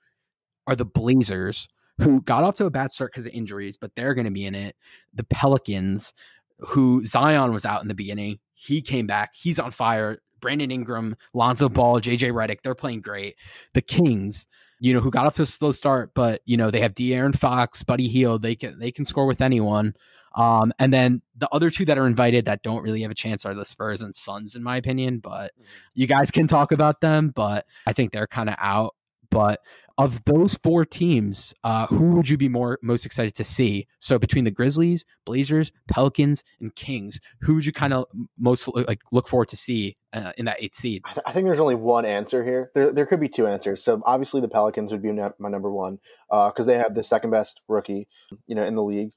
are 0.68 0.76
the 0.76 0.86
Blazers, 0.86 1.68
who 2.00 2.22
got 2.22 2.44
off 2.44 2.58
to 2.58 2.66
a 2.66 2.72
bad 2.72 2.92
start 2.92 3.12
because 3.12 3.26
of 3.26 3.34
injuries, 3.34 3.78
but 3.78 3.92
they're 3.96 4.14
going 4.14 4.26
to 4.26 4.32
be 4.32 4.46
in 4.46 4.56
it. 4.56 4.76
The 5.14 5.24
Pelicans, 5.24 6.14
who 6.60 7.04
Zion 7.06 7.54
was 7.54 7.66
out 7.66 7.82
in 7.82 7.88
the 7.88 7.94
beginning, 7.94 8.40
he 8.54 8.82
came 8.82 9.08
back. 9.08 9.32
He's 9.36 9.60
on 9.60 9.72
fire. 9.72 10.20
Brandon 10.42 10.72
Ingram, 10.72 11.16
Lonzo 11.34 11.70
Ball, 11.70 12.02
JJ 12.02 12.32
Redick, 12.32 12.62
they're 12.62 12.76
playing 12.76 13.02
great. 13.02 13.36
The 13.74 13.82
Kings, 13.82 14.46
you 14.80 14.94
know, 14.94 15.00
who 15.00 15.10
got 15.10 15.26
off 15.26 15.36
to 15.36 15.44
a 15.44 15.46
slow 15.46 15.72
start, 15.72 16.12
but 16.14 16.42
you 16.46 16.58
know, 16.58 16.70
they 16.70 16.82
have 16.82 16.94
De'Aaron 16.94 17.36
Fox, 17.36 17.84
Buddy 17.84 18.08
Hield. 18.08 18.42
They 18.42 18.56
can 18.56 18.78
they 18.78 18.92
can 18.92 19.06
score 19.06 19.26
with 19.26 19.42
anyone. 19.42 19.96
Um, 20.36 20.74
and 20.78 20.94
then 20.94 21.22
the 21.36 21.50
other 21.52 21.70
two 21.70 21.86
that 21.86 21.98
are 21.98 22.06
invited 22.06 22.46
that 22.46 22.62
don't 22.62 22.84
really 22.84 23.02
have 23.02 23.12
a 23.12 23.16
chance 23.16 23.46
are 23.46 23.54
the 23.54 23.66
Spurs 23.66 24.02
and 24.02 24.16
Suns, 24.16 24.56
in 24.56 24.64
my 24.64 24.78
opinion. 24.78 25.20
But 25.20 25.54
mm-hmm. 25.54 25.64
you 25.94 26.08
guys 26.08 26.30
can 26.30 26.48
talk 26.48 26.72
about 26.72 27.02
them, 27.02 27.32
but 27.34 27.66
I 27.88 27.94
think 27.94 28.12
they're 28.12 28.28
kind 28.28 28.50
of 28.50 28.56
out. 28.60 28.96
But 29.32 29.62
of 29.98 30.24
those 30.26 30.56
four 30.56 30.86
teams, 30.86 31.54
uh, 31.64 31.88
who 31.88 32.16
would 32.16 32.30
you 32.30 32.38
be 32.38 32.50
more 32.50 32.80
most 32.82 33.06
excited 33.06 33.34
to 33.36 33.44
see? 33.44 33.88
So 34.00 34.20
between 34.20 34.44
the 34.44 34.52
Grizzlies, 34.52 35.06
Blazers, 35.26 35.72
Pelicans, 35.88 36.44
and 36.60 36.76
Kings, 36.76 37.20
who 37.42 37.56
would 37.56 37.66
you 37.66 37.72
kind 37.72 37.94
of 37.94 38.06
most 38.38 38.70
like 38.74 39.02
look 39.12 39.28
forward 39.28 39.50
to 39.50 39.58
see 39.58 39.98
uh, 40.14 40.34
in 40.38 40.46
that 40.46 40.58
eighth 40.60 40.76
seed? 40.76 41.02
I, 41.06 41.14
th- 41.14 41.24
I, 41.26 41.32
think 41.32 41.46
there's 41.46 41.60
only 41.60 41.76
one 41.76 42.06
answer 42.06 42.44
here. 42.44 42.72
There, 42.76 42.92
there 42.92 43.06
could 43.06 43.20
be 43.20 43.30
two 43.30 43.48
answers. 43.48 43.84
So 43.84 44.02
obviously 44.06 44.42
the 44.42 44.48
Pelicans 44.50 44.92
would 44.92 45.02
be 45.02 45.12
my 45.12 45.50
number 45.50 45.72
one 45.72 46.00
because 46.30 46.68
uh, 46.68 46.72
they 46.72 46.78
have 46.78 46.94
the 46.94 47.04
second 47.04 47.32
best 47.32 47.62
rookie, 47.68 48.08
you 48.48 48.56
know, 48.56 48.64
in 48.64 48.76
the 48.76 48.84
league. 48.84 49.12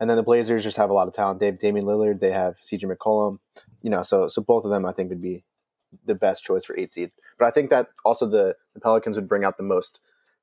And 0.00 0.08
then 0.08 0.16
the 0.16 0.22
Blazers 0.22 0.62
just 0.62 0.76
have 0.76 0.90
a 0.90 0.94
lot 0.94 1.08
of 1.08 1.14
talent. 1.14 1.40
They 1.40 1.46
have 1.46 1.58
Damian 1.58 1.86
Lillard. 1.86 2.20
They 2.20 2.32
have 2.32 2.60
CJ 2.60 2.84
McCollum. 2.84 3.38
You 3.82 3.90
know, 3.90 4.02
so 4.02 4.28
so 4.28 4.42
both 4.42 4.64
of 4.64 4.70
them 4.70 4.86
I 4.86 4.92
think 4.92 5.10
would 5.10 5.22
be 5.22 5.44
the 6.04 6.14
best 6.14 6.44
choice 6.44 6.64
for 6.64 6.78
eight 6.78 6.94
seed. 6.94 7.10
But 7.38 7.46
I 7.46 7.50
think 7.50 7.70
that 7.70 7.88
also 8.04 8.28
the, 8.28 8.56
the 8.74 8.80
Pelicans 8.80 9.16
would 9.16 9.28
bring 9.28 9.44
out 9.44 9.56
the 9.56 9.62
most 9.62 10.00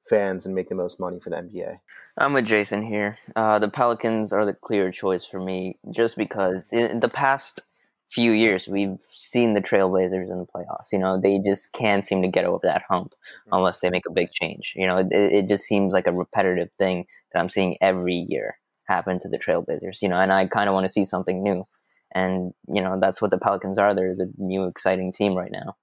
fans 0.07 0.45
and 0.45 0.55
make 0.55 0.69
the 0.69 0.75
most 0.75 0.99
money 0.99 1.19
for 1.19 1.29
the 1.29 1.37
NBA. 1.37 1.79
I'm 2.17 2.33
with 2.33 2.45
Jason 2.45 2.83
here. 2.83 3.17
Uh, 3.35 3.59
the 3.59 3.69
Pelicans 3.69 4.31
are 4.31 4.45
the 4.45 4.53
clear 4.53 4.91
choice 4.91 5.25
for 5.25 5.39
me, 5.39 5.77
just 5.91 6.15
because 6.15 6.71
in 6.71 6.99
the 6.99 7.09
past 7.09 7.61
few 8.09 8.31
years 8.31 8.67
we've 8.67 8.97
seen 9.13 9.55
the 9.55 9.61
Trailblazers 9.61 10.29
in 10.29 10.37
the 10.39 10.45
playoffs. 10.45 10.91
You 10.91 10.99
know, 10.99 11.19
they 11.19 11.39
just 11.39 11.73
can't 11.73 12.05
seem 12.05 12.21
to 12.21 12.27
get 12.27 12.45
over 12.45 12.61
that 12.63 12.83
hump 12.87 13.13
unless 13.51 13.79
they 13.79 13.89
make 13.89 14.05
a 14.07 14.13
big 14.13 14.31
change. 14.31 14.73
You 14.75 14.87
know, 14.87 14.97
it, 14.97 15.07
it 15.11 15.49
just 15.49 15.65
seems 15.65 15.91
like 15.91 16.07
a 16.07 16.13
repetitive 16.13 16.69
thing 16.77 17.05
that 17.33 17.39
I'm 17.39 17.49
seeing 17.49 17.77
every 17.81 18.25
year 18.29 18.57
happen 18.87 19.19
to 19.19 19.29
the 19.29 19.39
Trailblazers. 19.39 20.01
You 20.01 20.09
know, 20.09 20.19
and 20.19 20.31
I 20.31 20.45
kind 20.47 20.69
of 20.69 20.73
want 20.73 20.85
to 20.85 20.91
see 20.91 21.05
something 21.05 21.43
new. 21.43 21.65
And 22.13 22.53
you 22.67 22.81
know, 22.81 22.97
that's 22.99 23.21
what 23.21 23.31
the 23.31 23.37
Pelicans 23.37 23.77
are. 23.77 23.93
They're 23.93 24.15
the 24.15 24.31
new 24.37 24.65
exciting 24.65 25.11
team 25.11 25.35
right 25.35 25.51
now. 25.51 25.75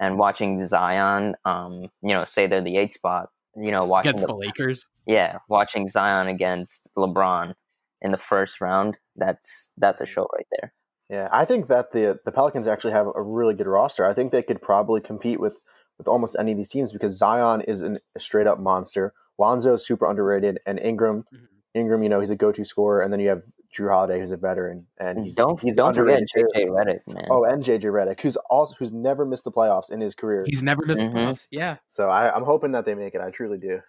And 0.00 0.18
watching 0.18 0.64
Zion, 0.64 1.34
um, 1.44 1.88
you 2.02 2.14
know, 2.14 2.24
say 2.24 2.46
they're 2.46 2.62
the 2.62 2.76
eight 2.76 2.92
spot 2.92 3.30
you 3.60 3.70
know, 3.70 3.84
watching 3.84 4.10
against 4.10 4.26
the, 4.26 4.32
the 4.32 4.38
Lakers. 4.38 4.86
Yeah, 5.06 5.38
watching 5.48 5.88
Zion 5.88 6.28
against 6.28 6.90
LeBron 6.96 7.54
in 8.00 8.12
the 8.12 8.18
first 8.18 8.60
round. 8.60 8.98
That's 9.16 9.72
that's 9.76 10.00
a 10.00 10.06
show 10.06 10.28
right 10.34 10.46
there. 10.58 10.72
Yeah, 11.10 11.28
I 11.32 11.44
think 11.44 11.68
that 11.68 11.92
the 11.92 12.18
the 12.24 12.32
Pelicans 12.32 12.66
actually 12.66 12.92
have 12.92 13.06
a 13.14 13.22
really 13.22 13.54
good 13.54 13.66
roster. 13.66 14.04
I 14.04 14.14
think 14.14 14.32
they 14.32 14.42
could 14.42 14.62
probably 14.62 15.00
compete 15.00 15.40
with 15.40 15.60
with 15.96 16.08
almost 16.08 16.36
any 16.38 16.52
of 16.52 16.58
these 16.58 16.68
teams 16.68 16.92
because 16.92 17.16
Zion 17.16 17.62
is 17.62 17.82
an, 17.82 17.98
a 18.16 18.20
straight 18.20 18.46
up 18.46 18.60
monster. 18.60 19.12
Lonzo 19.38 19.74
is 19.74 19.86
super 19.86 20.08
underrated, 20.08 20.58
and 20.66 20.78
Ingram, 20.78 21.24
mm-hmm. 21.34 21.44
Ingram, 21.74 22.02
you 22.02 22.08
know, 22.08 22.20
he's 22.20 22.30
a 22.30 22.36
go 22.36 22.52
to 22.52 22.64
scorer, 22.64 23.02
and 23.02 23.12
then 23.12 23.20
you 23.20 23.28
have 23.28 23.42
Jrue 23.76 23.90
Holiday, 23.90 24.18
who's 24.18 24.30
a 24.30 24.36
veteran, 24.36 24.86
and 24.98 25.24
he's 25.24 25.36
don't 25.36 25.60
he's 25.60 25.76
don't 25.76 25.94
forget 25.94 26.22
JJ 26.22 26.66
Redick, 26.66 27.00
man. 27.12 27.26
Oh, 27.30 27.44
and 27.44 27.62
JJ 27.62 27.82
Redick, 27.82 28.20
who's 28.20 28.36
also 28.48 28.74
who's 28.78 28.92
never 28.92 29.26
missed 29.26 29.44
the 29.44 29.52
playoffs 29.52 29.90
in 29.90 30.00
his 30.00 30.14
career. 30.14 30.44
He's 30.46 30.62
never 30.62 30.84
missed 30.86 31.02
mm-hmm. 31.02 31.14
the 31.14 31.20
playoffs. 31.20 31.46
Yeah. 31.50 31.76
So 31.88 32.08
I, 32.08 32.34
am 32.34 32.44
hoping 32.44 32.72
that 32.72 32.86
they 32.86 32.94
make 32.94 33.14
it. 33.14 33.20
I 33.20 33.30
truly 33.30 33.58
do. 33.58 33.80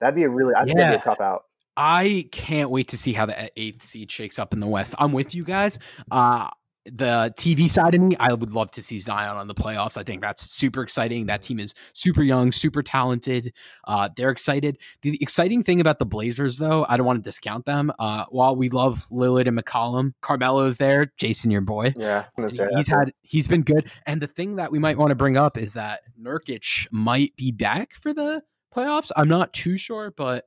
That'd 0.00 0.16
be 0.16 0.24
a 0.24 0.28
really. 0.28 0.54
I 0.54 0.64
think 0.64 0.78
yeah. 0.78 0.84
that'd 0.84 1.00
be 1.00 1.02
a 1.02 1.04
tough 1.04 1.20
out. 1.20 1.44
I 1.76 2.28
can't 2.32 2.70
wait 2.70 2.88
to 2.88 2.98
see 2.98 3.12
how 3.12 3.26
the 3.26 3.50
eighth 3.58 3.84
seed 3.84 4.10
shakes 4.10 4.38
up 4.38 4.52
in 4.52 4.60
the 4.60 4.66
West. 4.66 4.94
I'm 4.98 5.12
with 5.12 5.34
you 5.34 5.44
guys. 5.44 5.78
Uh, 6.10 6.50
the 6.84 7.32
TV 7.38 7.68
side 7.68 7.94
of 7.94 8.00
me, 8.00 8.16
I 8.18 8.32
would 8.32 8.50
love 8.50 8.70
to 8.72 8.82
see 8.82 8.98
Zion 8.98 9.36
on 9.36 9.46
the 9.46 9.54
playoffs. 9.54 9.96
I 9.96 10.02
think 10.02 10.20
that's 10.20 10.50
super 10.52 10.82
exciting. 10.82 11.26
That 11.26 11.42
team 11.42 11.60
is 11.60 11.74
super 11.92 12.22
young, 12.22 12.52
super 12.52 12.82
talented. 12.82 13.52
Uh, 13.86 14.08
they're 14.16 14.30
excited. 14.30 14.78
The 15.02 15.18
exciting 15.20 15.62
thing 15.62 15.80
about 15.80 15.98
the 15.98 16.06
Blazers, 16.06 16.58
though, 16.58 16.84
I 16.88 16.96
don't 16.96 17.06
want 17.06 17.22
to 17.22 17.28
discount 17.28 17.66
them. 17.66 17.92
Uh, 17.98 18.24
while 18.30 18.56
we 18.56 18.68
love 18.68 19.06
Lillard 19.10 19.46
and 19.46 19.58
McCollum, 19.58 20.14
Carmelo's 20.22 20.78
there. 20.78 21.12
Jason, 21.16 21.50
your 21.50 21.60
boy, 21.60 21.94
yeah, 21.96 22.26
he's 22.76 22.88
had 22.88 23.12
he's 23.22 23.46
been 23.46 23.62
good. 23.62 23.90
And 24.06 24.20
the 24.20 24.26
thing 24.26 24.56
that 24.56 24.72
we 24.72 24.78
might 24.78 24.98
want 24.98 25.10
to 25.10 25.16
bring 25.16 25.36
up 25.36 25.56
is 25.56 25.74
that 25.74 26.00
Nurkic 26.20 26.86
might 26.90 27.36
be 27.36 27.52
back 27.52 27.94
for 27.94 28.12
the 28.12 28.42
playoffs. 28.72 29.10
I'm 29.16 29.28
not 29.28 29.52
too 29.52 29.76
sure, 29.76 30.12
but 30.16 30.44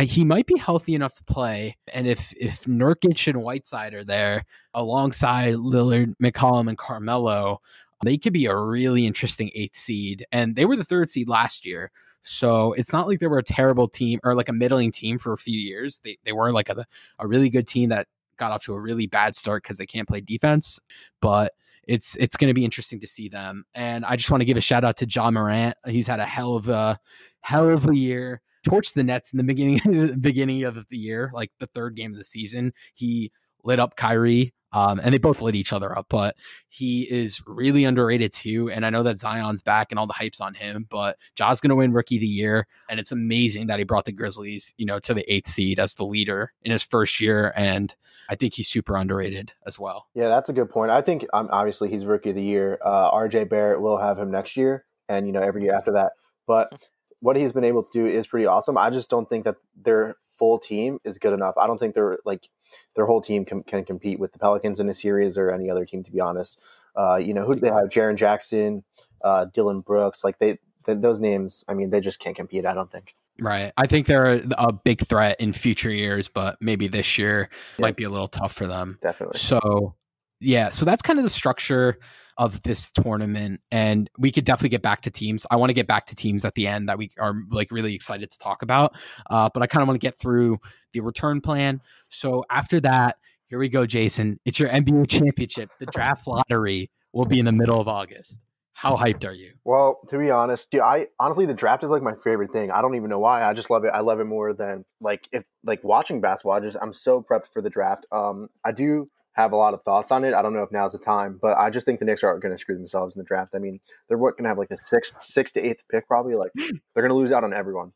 he 0.00 0.24
might 0.24 0.46
be 0.46 0.58
healthy 0.58 0.94
enough 0.94 1.16
to 1.16 1.24
play. 1.24 1.76
And 1.92 2.06
if 2.06 2.32
if 2.36 2.64
Nurkic 2.64 3.28
and 3.28 3.42
Whiteside 3.42 3.94
are 3.94 4.04
there 4.04 4.44
alongside 4.74 5.54
Lillard, 5.54 6.14
McCollum, 6.22 6.68
and 6.68 6.78
Carmelo, 6.78 7.60
they 8.04 8.18
could 8.18 8.32
be 8.32 8.46
a 8.46 8.56
really 8.56 9.06
interesting 9.06 9.50
eighth 9.54 9.76
seed. 9.76 10.26
And 10.30 10.56
they 10.56 10.64
were 10.64 10.76
the 10.76 10.84
third 10.84 11.08
seed 11.08 11.28
last 11.28 11.66
year. 11.66 11.90
So 12.22 12.72
it's 12.74 12.92
not 12.92 13.08
like 13.08 13.20
they 13.20 13.26
were 13.26 13.38
a 13.38 13.44
terrible 13.44 13.88
team 13.88 14.20
or 14.22 14.34
like 14.34 14.48
a 14.48 14.52
middling 14.52 14.92
team 14.92 15.18
for 15.18 15.32
a 15.32 15.38
few 15.38 15.58
years. 15.58 16.00
They, 16.04 16.18
they 16.24 16.32
were 16.32 16.52
like 16.52 16.68
a, 16.68 16.84
a 17.18 17.26
really 17.26 17.48
good 17.48 17.66
team 17.66 17.88
that 17.88 18.06
got 18.36 18.52
off 18.52 18.64
to 18.64 18.74
a 18.74 18.80
really 18.80 19.06
bad 19.06 19.34
start 19.34 19.62
because 19.62 19.78
they 19.78 19.86
can't 19.86 20.06
play 20.06 20.20
defense. 20.20 20.78
But 21.20 21.52
it's 21.88 22.16
it's 22.16 22.36
going 22.36 22.48
to 22.48 22.54
be 22.54 22.66
interesting 22.66 23.00
to 23.00 23.06
see 23.06 23.28
them. 23.28 23.64
And 23.74 24.04
I 24.04 24.16
just 24.16 24.30
want 24.30 24.42
to 24.42 24.44
give 24.44 24.58
a 24.58 24.60
shout 24.60 24.84
out 24.84 24.98
to 24.98 25.06
Ja 25.08 25.30
Morant. 25.30 25.74
He's 25.86 26.06
had 26.06 26.20
a 26.20 26.26
hell 26.26 26.54
of 26.54 26.68
a 26.68 27.00
hell 27.40 27.68
of 27.70 27.88
a 27.88 27.96
year. 27.96 28.40
Torched 28.66 28.94
the 28.94 29.04
Nets 29.04 29.32
in 29.32 29.38
the 29.38 29.44
beginning 29.44 29.78
the 29.84 30.16
beginning 30.20 30.64
of 30.64 30.88
the 30.88 30.98
year, 30.98 31.30
like 31.32 31.52
the 31.58 31.66
third 31.66 31.96
game 31.96 32.12
of 32.12 32.18
the 32.18 32.24
season. 32.24 32.72
He 32.94 33.32
lit 33.64 33.80
up 33.80 33.96
Kyrie. 33.96 34.52
Um, 34.70 35.00
and 35.02 35.14
they 35.14 35.18
both 35.18 35.40
lit 35.40 35.54
each 35.54 35.72
other 35.72 35.96
up, 35.98 36.06
but 36.10 36.36
he 36.68 37.02
is 37.02 37.42
really 37.46 37.84
underrated 37.84 38.34
too. 38.34 38.70
And 38.70 38.84
I 38.84 38.90
know 38.90 39.02
that 39.02 39.16
Zion's 39.16 39.62
back 39.62 39.90
and 39.90 39.98
all 39.98 40.06
the 40.06 40.12
hype's 40.12 40.42
on 40.42 40.52
him, 40.52 40.86
but 40.90 41.16
Ja's 41.36 41.60
going 41.60 41.70
to 41.70 41.76
win 41.76 41.92
Rookie 41.92 42.16
of 42.16 42.20
the 42.20 42.26
Year, 42.26 42.66
and 42.90 43.00
it's 43.00 43.10
amazing 43.10 43.68
that 43.68 43.78
he 43.78 43.84
brought 43.86 44.04
the 44.04 44.12
Grizzlies, 44.12 44.74
you 44.76 44.84
know, 44.84 44.98
to 45.00 45.14
the 45.14 45.32
eighth 45.32 45.48
seed 45.48 45.80
as 45.80 45.94
the 45.94 46.04
leader 46.04 46.52
in 46.62 46.72
his 46.72 46.82
first 46.82 47.18
year. 47.18 47.52
And 47.56 47.94
I 48.28 48.34
think 48.34 48.54
he's 48.54 48.68
super 48.68 48.94
underrated 48.94 49.52
as 49.66 49.78
well. 49.78 50.06
Yeah, 50.14 50.28
that's 50.28 50.50
a 50.50 50.52
good 50.52 50.68
point. 50.68 50.90
I 50.90 51.00
think 51.00 51.24
um, 51.32 51.48
obviously 51.50 51.88
he's 51.88 52.04
Rookie 52.04 52.30
of 52.30 52.36
the 52.36 52.42
Year. 52.42 52.78
Uh, 52.84 53.08
R.J. 53.10 53.44
Barrett 53.44 53.80
will 53.80 53.98
have 53.98 54.18
him 54.18 54.30
next 54.30 54.56
year, 54.56 54.84
and 55.08 55.26
you 55.26 55.32
know 55.32 55.40
every 55.40 55.62
year 55.62 55.74
after 55.74 55.92
that. 55.92 56.12
But 56.46 56.88
what 57.20 57.36
he's 57.36 57.52
been 57.52 57.64
able 57.64 57.82
to 57.82 57.90
do 57.92 58.06
is 58.06 58.26
pretty 58.26 58.46
awesome. 58.46 58.78
I 58.78 58.90
just 58.90 59.10
don't 59.10 59.28
think 59.28 59.44
that 59.44 59.56
their 59.76 60.16
full 60.28 60.58
team 60.58 60.98
is 61.04 61.18
good 61.18 61.32
enough. 61.32 61.54
I 61.56 61.66
don't 61.66 61.78
think 61.78 61.94
they're 61.94 62.18
like 62.24 62.48
their 62.94 63.06
whole 63.06 63.20
team 63.20 63.44
can, 63.44 63.62
can 63.62 63.84
compete 63.84 64.20
with 64.20 64.32
the 64.32 64.38
Pelicans 64.38 64.80
in 64.80 64.88
a 64.88 64.94
series 64.94 65.36
or 65.36 65.50
any 65.50 65.70
other 65.70 65.84
team. 65.84 66.04
To 66.04 66.12
be 66.12 66.20
honest, 66.20 66.60
uh, 66.96 67.16
you 67.16 67.34
know 67.34 67.44
who 67.44 67.56
they 67.56 67.68
have? 67.68 67.88
Jaren 67.88 68.16
Jackson, 68.16 68.84
uh, 69.22 69.46
Dillon 69.46 69.80
Brooks. 69.80 70.22
Like 70.22 70.38
they, 70.38 70.58
th- 70.86 70.98
those 71.00 71.18
names. 71.18 71.64
I 71.68 71.74
mean, 71.74 71.90
they 71.90 72.00
just 72.00 72.20
can't 72.20 72.36
compete. 72.36 72.66
I 72.66 72.74
don't 72.74 72.90
think. 72.90 73.14
Right. 73.40 73.72
I 73.76 73.86
think 73.86 74.06
they're 74.06 74.26
a, 74.26 74.42
a, 74.58 74.72
big 74.72 75.00
threat 75.06 75.40
in 75.40 75.52
future 75.52 75.92
years, 75.92 76.26
but 76.26 76.56
maybe 76.60 76.88
this 76.88 77.18
year 77.18 77.48
yeah. 77.78 77.82
might 77.82 77.96
be 77.96 78.02
a 78.02 78.10
little 78.10 78.26
tough 78.26 78.52
for 78.52 78.66
them. 78.66 78.98
Definitely. 79.00 79.38
So, 79.38 79.94
yeah. 80.40 80.70
So 80.70 80.84
that's 80.84 81.02
kind 81.02 81.18
of 81.18 81.24
the 81.24 81.30
structure 81.30 81.98
of 82.36 82.62
this 82.62 82.90
tournament. 82.92 83.60
And 83.72 84.08
we 84.16 84.30
could 84.30 84.44
definitely 84.44 84.68
get 84.70 84.82
back 84.82 85.02
to 85.02 85.10
teams. 85.10 85.44
I 85.50 85.56
want 85.56 85.70
to 85.70 85.74
get 85.74 85.88
back 85.88 86.06
to 86.06 86.14
teams 86.14 86.44
at 86.44 86.54
the 86.54 86.68
end 86.68 86.88
that 86.88 86.96
we 86.96 87.10
are 87.18 87.34
like 87.50 87.70
really 87.72 87.94
excited 87.94 88.30
to 88.30 88.38
talk 88.38 88.62
about. 88.62 88.94
Uh, 89.28 89.50
but 89.52 89.62
I 89.62 89.66
kind 89.66 89.82
of 89.82 89.88
want 89.88 90.00
to 90.00 90.06
get 90.06 90.16
through 90.16 90.58
the 90.92 91.00
return 91.00 91.40
plan. 91.40 91.80
So 92.08 92.44
after 92.48 92.80
that, 92.80 93.16
here 93.48 93.58
we 93.58 93.68
go, 93.68 93.86
Jason. 93.86 94.38
It's 94.44 94.60
your 94.60 94.68
NBA 94.68 95.08
championship. 95.08 95.70
The 95.80 95.86
draft 95.86 96.26
lottery 96.26 96.90
will 97.12 97.24
be 97.24 97.40
in 97.40 97.44
the 97.44 97.52
middle 97.52 97.80
of 97.80 97.88
August. 97.88 98.40
How 98.74 98.96
hyped 98.96 99.26
are 99.26 99.32
you? 99.32 99.54
Well, 99.64 99.98
to 100.08 100.18
be 100.18 100.30
honest, 100.30 100.70
dude, 100.70 100.82
I 100.82 101.08
honestly 101.18 101.46
the 101.46 101.54
draft 101.54 101.82
is 101.82 101.90
like 101.90 102.02
my 102.02 102.14
favorite 102.14 102.52
thing. 102.52 102.70
I 102.70 102.80
don't 102.80 102.94
even 102.94 103.10
know 103.10 103.18
why. 103.18 103.42
I 103.42 103.52
just 103.52 103.70
love 103.70 103.84
it. 103.84 103.90
I 103.92 104.00
love 104.00 104.20
it 104.20 104.26
more 104.26 104.52
than 104.52 104.84
like 105.00 105.26
if 105.32 105.42
like 105.64 105.82
watching 105.82 106.20
basketball. 106.20 106.52
I 106.52 106.60
just 106.60 106.76
I'm 106.80 106.92
so 106.92 107.20
prepped 107.20 107.52
for 107.52 107.60
the 107.60 107.70
draft. 107.70 108.06
Um, 108.12 108.48
I 108.64 108.70
do 108.70 109.10
have 109.38 109.52
a 109.52 109.56
lot 109.56 109.72
of 109.72 109.82
thoughts 109.82 110.10
on 110.10 110.24
it. 110.24 110.34
I 110.34 110.42
don't 110.42 110.52
know 110.52 110.64
if 110.64 110.72
now's 110.72 110.92
the 110.92 110.98
time, 110.98 111.38
but 111.40 111.56
I 111.56 111.70
just 111.70 111.86
think 111.86 112.00
the 112.00 112.04
Knicks 112.04 112.24
are 112.24 112.38
going 112.40 112.52
to 112.52 112.58
screw 112.58 112.74
themselves 112.74 113.14
in 113.14 113.20
the 113.20 113.24
draft. 113.24 113.54
I 113.54 113.58
mean, 113.58 113.78
they're 114.08 114.18
what 114.18 114.36
going 114.36 114.44
to 114.44 114.48
have 114.48 114.58
like 114.58 114.68
the 114.68 114.78
sixth, 114.84 115.14
sixth 115.22 115.54
to 115.54 115.60
eighth 115.60 115.84
pick 115.90 116.08
probably. 116.08 116.34
Like 116.34 116.50
they're 116.56 117.02
going 117.02 117.10
to 117.10 117.14
lose 117.14 117.30
out 117.30 117.44
on 117.44 117.54
everyone. 117.54 117.92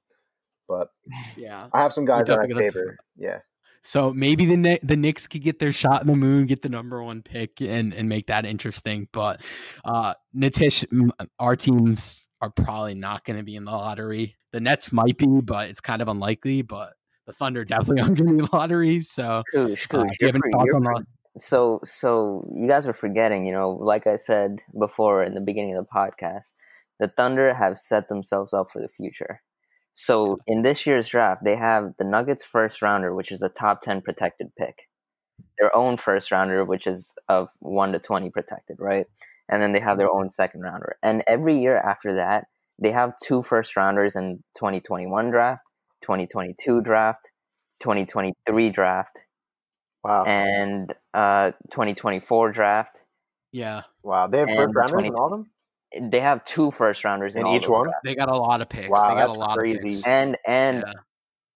But 0.68 0.88
yeah, 1.37 1.68
I 1.72 1.83
have 1.83 1.92
some 1.92 2.05
guys 2.05 2.28
that 2.28 2.38
I 2.38 2.46
favor. 2.46 2.96
Yeah. 3.16 3.40
So 3.83 4.12
maybe 4.12 4.46
the 4.46 4.78
the 4.85 4.96
Knicks 4.96 5.26
could 5.26 5.42
get 5.42 5.59
their 5.59 5.72
shot 5.72 6.02
in 6.02 6.07
the 6.07 6.14
moon, 6.14 6.46
get 6.46 6.62
the 6.62 6.68
number 6.68 7.02
one 7.02 7.22
pick, 7.22 7.61
and 7.61 7.92
and 7.92 8.09
make 8.09 8.28
that 8.28 8.46
interesting. 8.46 9.09
But 9.12 9.44
uh, 9.85 10.14
Nitish, 10.35 10.87
our 11.40 11.57
teams 11.57 12.28
are 12.40 12.50
probably 12.50 12.94
not 12.94 13.24
going 13.24 13.38
to 13.38 13.42
be 13.42 13.57
in 13.57 13.64
the 13.64 13.72
lottery. 13.72 14.37
The 14.52 14.61
Nets 14.61 14.92
might 14.92 15.18
be, 15.18 15.26
but 15.42 15.68
it's 15.68 15.81
kind 15.81 16.00
of 16.00 16.07
unlikely. 16.07 16.62
But 16.62 16.92
the 17.26 17.33
Thunder 17.33 17.64
definitely 17.64 18.00
aren't 18.02 18.16
going 18.16 18.28
to 18.28 18.33
be 18.35 18.38
in 18.38 18.48
the 18.48 18.57
lottery. 18.57 19.00
So, 19.00 19.42
uh, 19.55 19.66
do 19.66 19.76
you 19.90 20.26
have 20.28 20.37
any 20.37 20.52
thoughts 20.52 20.74
on 20.74 20.83
that? 20.83 21.05
So, 21.38 21.81
so 21.85 22.47
you 22.53 22.68
guys 22.68 22.87
are 22.87 22.92
forgetting. 22.92 23.47
You 23.47 23.53
know, 23.53 23.71
like 23.71 24.07
I 24.07 24.16
said 24.16 24.62
before 24.79 25.25
in 25.25 25.35
the 25.35 25.40
beginning 25.40 25.77
of 25.77 25.85
the 25.87 25.90
podcast, 25.90 26.53
the 27.01 27.09
Thunder 27.09 27.55
have 27.55 27.79
set 27.79 28.09
themselves 28.09 28.53
up 28.53 28.71
for 28.71 28.81
the 28.81 28.88
future. 28.88 29.42
So 29.95 30.38
in 30.47 30.62
this 30.62 30.87
year's 30.87 31.09
draft, 31.09 31.45
they 31.45 31.57
have 31.57 31.95
the 31.99 32.05
Nuggets 32.05 32.45
first 32.45 32.83
rounder, 32.83 33.14
which 33.14 33.33
is 33.33 33.42
a 33.42 33.49
top 33.49 33.81
10 33.83 34.03
protected 34.03 34.53
pick. 34.57 34.88
their 35.59 35.75
own 35.77 35.97
first 35.97 36.31
rounder, 36.33 36.64
which 36.64 36.87
is 36.87 37.14
of 37.29 37.51
one 37.61 37.92
to 37.92 37.99
twenty 37.99 38.31
protected, 38.31 38.77
right? 38.81 39.07
And 39.49 39.62
then 39.62 39.73
they 39.73 39.81
have 39.81 39.99
their 39.99 40.09
mm-hmm. 40.09 40.23
own 40.23 40.29
second 40.31 40.62
rounder. 40.62 40.97
And 41.03 41.23
every 41.27 41.59
year 41.59 41.79
after 41.79 42.14
that, 42.16 42.47
they 42.79 42.92
have 42.92 43.14
two 43.23 43.42
first 43.42 43.77
rounders 43.77 44.16
in 44.16 44.42
2021 44.57 45.31
draft, 45.31 45.62
2022 46.03 46.81
draft, 46.83 47.31
2023 47.81 48.71
draft, 48.71 49.25
Wow. 50.04 50.24
and 50.24 50.92
uh 51.14 51.52
2024 51.70 52.52
draft. 52.52 53.04
Yeah, 53.52 53.82
wow. 54.02 54.26
They 54.26 54.38
have 54.38 54.48
and 54.48 54.56
first 54.56 54.74
rounders 54.74 54.90
20 54.92 55.08
in 55.08 55.14
all 55.14 55.26
of 55.26 55.30
them? 55.32 56.10
They 56.10 56.20
have 56.20 56.42
two 56.44 56.70
first 56.70 57.04
rounders 57.04 57.34
in, 57.34 57.42
In 57.42 57.46
all 57.46 57.56
each 57.56 57.68
one? 57.68 57.84
drafts. 57.84 58.00
they 58.04 58.14
got 58.14 58.28
a 58.30 58.36
lot 58.36 58.62
of 58.62 58.68
picks. 58.68 58.88
Wow, 58.88 59.08
they 59.10 59.20
got 59.20 59.26
that's 59.26 59.36
a 59.36 59.40
lot 59.40 59.58
crazy. 59.58 59.76
of 59.78 59.82
picks. 59.84 60.02
and 60.06 60.38
and 60.46 60.84
Yeah. 60.86 60.92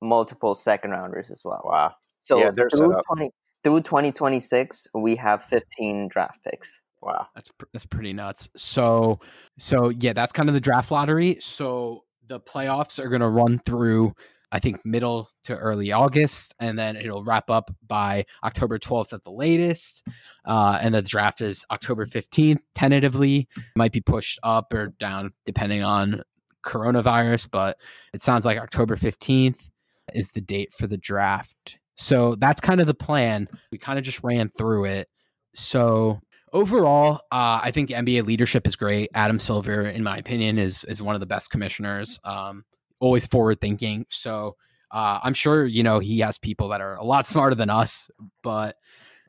multiple 0.03 0.55
second 0.55 0.91
rounders 0.91 1.31
as 1.31 1.43
well. 1.45 1.63
Wow. 1.65 1.95
So 2.21 2.39
Yeah, 2.39 2.51
they're 2.51 2.69
set 2.71 2.79
through 2.79 2.95
up. 2.99 3.05
twenty 3.07 3.31
through 3.65 3.81
twenty 3.81 4.13
twenty 4.13 4.41
six, 4.41 4.87
we 4.95 5.17
have 5.17 5.43
fifteen 5.43 6.09
draft 6.09 6.43
picks. 6.45 6.81
Wow. 7.03 7.27
That's 7.35 7.51
pr- 7.53 7.67
that's 7.73 7.87
pretty 7.87 8.13
nuts. 8.13 8.49
So 8.57 9.21
so 9.59 9.89
yeah, 9.89 10.13
that's 10.13 10.33
kind 10.33 10.49
of 10.49 10.55
the 10.55 10.61
draft 10.61 10.91
lottery. 10.91 11.39
So 11.41 12.05
the 12.29 12.41
playoffs 12.41 12.99
are 13.03 13.09
going 13.09 13.21
to 13.23 13.29
run 13.29 13.59
through 13.61 14.13
I 14.53 14.59
think 14.59 14.85
middle 14.85 15.29
to 15.45 15.57
early 15.57 15.93
August, 15.93 16.55
and 16.61 16.79
then 16.79 16.97
it'll 16.97 17.25
wrap 17.25 17.51
up 17.51 17.75
by 17.87 18.25
October 18.45 18.79
12th 18.79 19.13
at 19.13 19.25
the 19.25 19.31
latest. 19.31 20.03
Uh, 20.45 20.79
and 20.81 20.95
the 20.95 21.03
draft 21.03 21.41
is 21.41 21.65
October 21.71 22.07
15th, 22.07 22.61
tentatively. 22.75 23.49
Might 23.75 23.93
be 23.93 24.01
pushed 24.01 24.39
up 24.43 24.73
or 24.73 24.89
down 24.99 25.33
depending 25.45 25.83
on 25.83 26.23
coronavirus, 26.65 27.49
but 27.51 27.79
it 28.13 28.23
sounds 28.23 28.45
like 28.45 28.59
October 28.59 28.97
15th 28.97 29.71
is 30.15 30.31
the 30.31 30.41
date 30.41 30.73
for 30.73 30.87
the 30.87 30.97
draft. 30.97 31.79
So 31.97 32.35
that's 32.37 32.61
kind 32.61 32.81
of 32.81 32.87
the 32.87 32.95
plan. 32.95 33.49
We 33.73 33.79
kind 33.79 33.99
of 33.99 34.05
just 34.05 34.23
ran 34.23 34.49
through 34.49 34.85
it. 34.85 35.09
So 35.55 36.21
overall, 36.53 37.21
uh, 37.33 37.61
I 37.63 37.71
think 37.71 37.91
NBA 37.91 38.27
leadership 38.27 38.67
is 38.67 38.77
great. 38.77 39.11
Adam 39.15 39.39
Silver, 39.39 39.83
in 39.83 40.03
my 40.03 40.19
opinion, 40.19 40.59
is 40.59 40.85
is 40.85 41.03
one 41.03 41.15
of 41.15 41.21
the 41.21 41.27
best 41.27 41.51
commissioners. 41.51 42.21
Um, 42.25 42.65
always 43.01 43.27
forward 43.27 43.61
thinking. 43.61 44.07
So 44.09 44.57
uh, 44.91 45.21
I'm 45.23 45.35
sure 45.35 45.65
you 45.67 45.83
know 45.83 45.99
he 45.99 46.21
has 46.21 46.39
people 46.39 46.69
that 46.69 46.81
are 46.81 46.97
a 46.97 47.05
lot 47.05 47.27
smarter 47.27 47.55
than 47.55 47.71
us, 47.71 48.11
but 48.43 48.77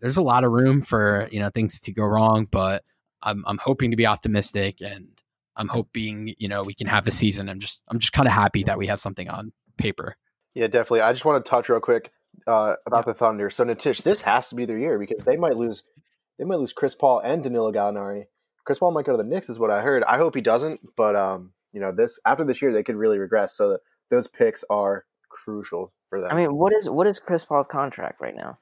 there's 0.02 0.18
a 0.18 0.24
lot 0.24 0.44
of 0.44 0.52
room 0.52 0.82
for 0.82 1.28
you 1.32 1.40
know 1.40 1.50
things 1.50 1.80
to 1.82 1.92
go 1.92 2.04
wrong. 2.04 2.48
But 2.50 2.84
I'm 3.22 3.44
I'm 3.48 3.58
hoping 3.58 3.92
to 3.92 3.98
be 3.98 4.06
optimistic, 4.06 4.82
and 4.82 5.08
I'm 5.56 5.68
hoping 5.68 6.36
you 6.38 6.48
know 6.48 6.64
we 6.64 6.74
can 6.74 6.88
have 6.88 7.06
the 7.06 7.12
season. 7.12 7.50
I'm 7.50 7.60
just 7.60 7.84
I'm 7.88 8.00
just 8.00 8.14
kind 8.14 8.28
of 8.28 8.34
happy 8.34 8.64
that 8.64 8.78
we 8.78 8.88
have 8.88 9.00
something 9.00 9.30
on 9.30 9.52
paper. 9.78 10.16
Yeah, 10.54 10.68
definitely. 10.68 11.02
I 11.02 11.14
just 11.14 11.26
want 11.26 11.44
to 11.44 11.50
touch 11.50 11.70
real 11.70 11.80
quick 11.80 12.12
uh, 12.48 12.76
about 12.86 13.06
the 13.06 13.14
Thunder. 13.14 13.50
So 13.50 13.64
Nitish, 13.64 14.04
this 14.04 14.22
has 14.24 14.50
to 14.50 14.56
be 14.56 14.66
their 14.66 14.78
year 14.78 14.98
because 14.98 15.24
they 15.24 15.38
might 15.38 15.58
lose. 15.58 15.84
They 16.38 16.46
might 16.46 16.60
lose 16.60 16.74
Chris 16.74 16.96
Paul 16.96 17.20
and 17.20 17.44
Danilo 17.44 17.72
Gallinari. 17.72 18.26
Chris 18.64 18.80
Paul 18.80 18.92
might 18.92 19.06
go 19.06 19.14
to 19.14 19.18
the 19.18 19.24
Knicks, 19.24 19.50
is 19.50 19.60
what 19.60 19.72
I 19.72 19.82
heard. 19.82 20.04
I 20.04 20.18
hope 20.18 20.36
he 20.36 20.42
doesn't, 20.42 20.82
but 20.96 21.16
um, 21.16 21.54
you 21.78 21.82
know, 21.84 21.92
this 21.92 22.18
after 22.26 22.44
this 22.44 22.60
year, 22.60 22.74
they 22.74 22.82
could 22.82 22.96
really 22.96 23.20
regress. 23.20 23.56
So 23.56 23.70
that 23.70 23.82
those 24.10 24.28
picks 24.28 24.64
are 24.68 25.06
crucial 25.30 25.94
for 26.10 26.20
them. 26.20 26.32
I 26.32 26.36
mean, 26.36 26.56
what 26.56 26.74
is 26.74 26.90
what 26.90 27.06
is 27.06 27.20
Chris 27.20 27.46
Paul's 27.46 27.68
contract 27.68 28.20
right 28.20 28.36
now? 28.36 28.58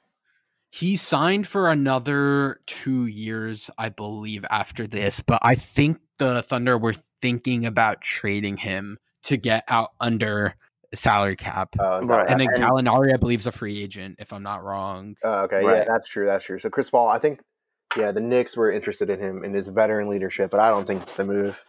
He 0.69 0.97
signed 0.97 1.47
for 1.47 1.71
another 1.71 2.59
two 2.65 3.05
years, 3.05 3.69
I 3.77 3.87
believe, 3.87 4.43
after 4.49 4.85
this. 4.85 5.21
But 5.21 5.39
I 5.43 5.55
think 5.55 5.99
the 6.17 6.41
Thunder 6.41 6.77
were 6.77 6.95
thinking 7.21 7.65
about 7.65 8.01
trading 8.01 8.57
him 8.57 8.99
to 9.23 9.37
get 9.37 9.63
out 9.69 9.91
under 10.01 10.55
salary 10.93 11.37
cap. 11.37 11.69
Uh, 11.79 12.01
Right. 12.03 12.29
and 12.29 12.41
then 12.41 12.49
and- 12.53 12.61
Gallinari, 12.61 13.13
I 13.13 13.17
believe, 13.17 13.39
is 13.39 13.47
a 13.47 13.53
free 13.53 13.81
agent, 13.81 14.17
if 14.19 14.33
I'm 14.33 14.43
not 14.43 14.61
wrong. 14.61 15.15
Uh, 15.23 15.43
okay, 15.43 15.63
yeah, 15.63 15.85
that's 15.87 16.09
true. 16.09 16.25
That's 16.25 16.43
true. 16.43 16.59
So 16.59 16.69
Chris 16.69 16.89
Paul, 16.89 17.07
I 17.07 17.19
think, 17.19 17.39
yeah, 17.95 18.11
the 18.11 18.19
Knicks 18.19 18.57
were 18.57 18.69
interested 18.69 19.09
in 19.09 19.21
him 19.21 19.45
and 19.45 19.55
his 19.55 19.69
veteran 19.69 20.09
leadership, 20.09 20.51
but 20.51 20.59
I 20.59 20.69
don't 20.69 20.85
think 20.85 21.03
it's 21.03 21.13
the 21.13 21.23
move. 21.23 21.63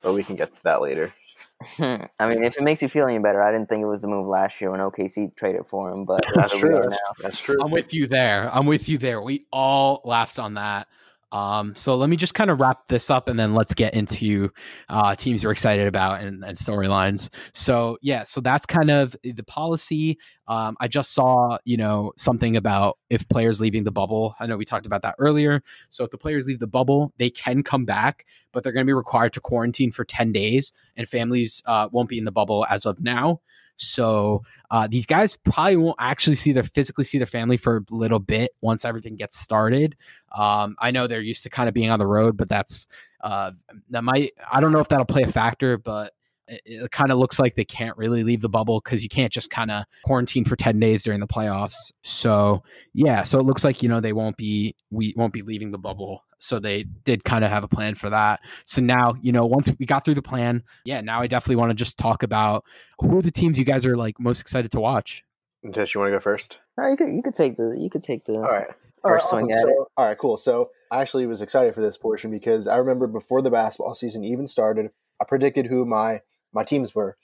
But 0.00 0.12
we 0.12 0.22
can 0.22 0.36
get 0.36 0.54
to 0.54 0.62
that 0.64 0.80
later. 0.80 1.12
I 1.78 2.28
mean, 2.28 2.44
if 2.44 2.56
it 2.56 2.62
makes 2.62 2.82
you 2.82 2.88
feel 2.88 3.06
any 3.06 3.18
better, 3.18 3.42
I 3.42 3.50
didn't 3.50 3.68
think 3.68 3.82
it 3.82 3.86
was 3.86 4.02
the 4.02 4.08
move 4.08 4.26
last 4.26 4.60
year 4.60 4.70
when 4.70 4.80
OKC 4.80 5.34
traded 5.34 5.66
for 5.66 5.90
him, 5.90 6.04
but 6.04 6.24
That's 6.34 6.56
true. 6.56 6.80
That's, 6.82 6.90
now. 6.90 7.14
that's 7.20 7.40
true. 7.40 7.56
I'm 7.62 7.70
with 7.70 7.92
you 7.92 8.06
there. 8.06 8.48
I'm 8.52 8.66
with 8.66 8.88
you 8.88 8.98
there. 8.98 9.20
We 9.20 9.46
all 9.52 10.00
laughed 10.04 10.38
on 10.38 10.54
that. 10.54 10.88
Um, 11.32 11.74
so 11.74 11.96
let 11.96 12.08
me 12.08 12.16
just 12.16 12.34
kind 12.34 12.50
of 12.50 12.60
wrap 12.60 12.86
this 12.86 13.10
up 13.10 13.28
and 13.28 13.38
then 13.38 13.54
let's 13.54 13.74
get 13.74 13.94
into 13.94 14.50
uh, 14.88 15.14
teams 15.14 15.44
we're 15.44 15.50
excited 15.50 15.86
about 15.86 16.20
and, 16.22 16.42
and 16.42 16.56
storylines. 16.56 17.28
So 17.54 17.98
yeah, 18.00 18.24
so 18.24 18.40
that's 18.40 18.66
kind 18.66 18.90
of 18.90 19.16
the 19.22 19.42
policy. 19.42 20.18
Um, 20.46 20.76
I 20.80 20.88
just 20.88 21.12
saw, 21.12 21.58
you 21.64 21.76
know, 21.76 22.12
something 22.16 22.56
about 22.56 22.98
if 23.10 23.28
players 23.28 23.60
leaving 23.60 23.84
the 23.84 23.92
bubble. 23.92 24.34
I 24.40 24.46
know 24.46 24.56
we 24.56 24.64
talked 24.64 24.86
about 24.86 25.02
that 25.02 25.16
earlier. 25.18 25.62
So 25.90 26.04
if 26.04 26.10
the 26.10 26.18
players 26.18 26.48
leave 26.48 26.60
the 26.60 26.66
bubble, 26.66 27.12
they 27.18 27.28
can 27.30 27.62
come 27.62 27.84
back, 27.84 28.24
but 28.52 28.62
they're 28.62 28.72
going 28.72 28.86
to 28.86 28.90
be 28.90 28.94
required 28.94 29.34
to 29.34 29.40
quarantine 29.40 29.92
for 29.92 30.04
10 30.04 30.32
days, 30.32 30.72
and 30.96 31.06
families 31.06 31.62
uh, 31.66 31.88
won't 31.92 32.08
be 32.08 32.18
in 32.18 32.24
the 32.24 32.32
bubble 32.32 32.64
as 32.70 32.86
of 32.86 33.00
now. 33.00 33.40
So 33.78 34.42
uh, 34.70 34.88
these 34.88 35.06
guys 35.06 35.36
probably 35.36 35.76
won't 35.76 35.96
actually 35.98 36.36
see 36.36 36.52
their 36.52 36.64
physically 36.64 37.04
see 37.04 37.18
their 37.18 37.26
family 37.26 37.56
for 37.56 37.78
a 37.78 37.94
little 37.94 38.18
bit 38.18 38.50
once 38.60 38.84
everything 38.84 39.16
gets 39.16 39.38
started. 39.38 39.96
Um, 40.36 40.76
I 40.78 40.90
know 40.90 41.06
they're 41.06 41.20
used 41.20 41.44
to 41.44 41.50
kind 41.50 41.68
of 41.68 41.74
being 41.74 41.90
on 41.90 41.98
the 41.98 42.06
road, 42.06 42.36
but 42.36 42.48
that's 42.48 42.88
uh, 43.20 43.52
that 43.90 44.04
might 44.04 44.32
I 44.50 44.60
don't 44.60 44.72
know 44.72 44.80
if 44.80 44.88
that'll 44.88 45.06
play 45.06 45.22
a 45.22 45.28
factor, 45.28 45.78
but 45.78 46.12
it, 46.48 46.62
it 46.64 46.90
kind 46.90 47.12
of 47.12 47.18
looks 47.18 47.38
like 47.38 47.54
they 47.54 47.64
can't 47.64 47.96
really 47.96 48.24
leave 48.24 48.40
the 48.40 48.48
bubble 48.48 48.80
because 48.82 49.02
you 49.02 49.08
can't 49.08 49.32
just 49.32 49.50
kind 49.50 49.70
of 49.70 49.84
quarantine 50.04 50.44
for 50.44 50.56
10 50.56 50.80
days 50.80 51.02
during 51.02 51.20
the 51.20 51.26
playoffs 51.26 51.92
so 52.02 52.62
yeah 52.94 53.22
so 53.22 53.38
it 53.38 53.44
looks 53.44 53.64
like 53.64 53.82
you 53.82 53.88
know 53.88 54.00
they 54.00 54.12
won't 54.12 54.36
be 54.36 54.74
we 54.90 55.12
won't 55.16 55.32
be 55.32 55.42
leaving 55.42 55.70
the 55.70 55.78
bubble 55.78 56.24
so 56.38 56.58
they 56.58 56.84
did 57.04 57.24
kind 57.24 57.44
of 57.44 57.50
have 57.50 57.64
a 57.64 57.68
plan 57.68 57.94
for 57.94 58.10
that 58.10 58.40
so 58.64 58.80
now 58.80 59.14
you 59.20 59.32
know 59.32 59.44
once 59.44 59.72
we 59.78 59.86
got 59.86 60.04
through 60.04 60.14
the 60.14 60.22
plan 60.22 60.62
yeah 60.84 61.00
now 61.00 61.20
i 61.20 61.26
definitely 61.26 61.56
want 61.56 61.70
to 61.70 61.74
just 61.74 61.98
talk 61.98 62.22
about 62.22 62.64
who 63.00 63.18
are 63.18 63.22
the 63.22 63.30
teams 63.30 63.58
you 63.58 63.64
guys 63.64 63.84
are 63.84 63.96
like 63.96 64.18
most 64.20 64.40
excited 64.40 64.70
to 64.70 64.80
watch 64.80 65.24
Nitish, 65.64 65.94
you 65.94 66.00
want 66.00 66.12
to 66.12 66.16
go 66.16 66.20
first? 66.20 66.58
No, 66.76 66.88
you 66.88 66.96
could 66.96 67.10
you 67.10 67.22
could 67.22 67.34
take 67.34 67.56
the 67.56 67.76
you 67.76 67.90
could 67.90 68.02
take 68.02 68.24
the 68.24 68.34
All 68.34 68.42
right. 68.42 68.68
All 69.04 69.12
right, 69.12 69.20
First 69.20 69.30
swing 69.30 69.50
awesome. 69.52 69.70
So- 69.70 69.88
all 69.96 70.06
right, 70.06 70.18
cool. 70.18 70.36
So 70.36 70.70
I 70.90 71.00
actually 71.00 71.26
was 71.26 71.42
excited 71.42 71.74
for 71.74 71.80
this 71.80 71.96
portion 71.96 72.30
because 72.30 72.66
I 72.66 72.76
remember 72.76 73.06
before 73.06 73.42
the 73.42 73.50
basketball 73.50 73.94
season 73.94 74.24
even 74.24 74.46
started, 74.46 74.90
I 75.20 75.24
predicted 75.24 75.66
who 75.66 75.84
my 75.84 76.22
my 76.52 76.64
teams 76.64 76.94
were, 76.94 77.16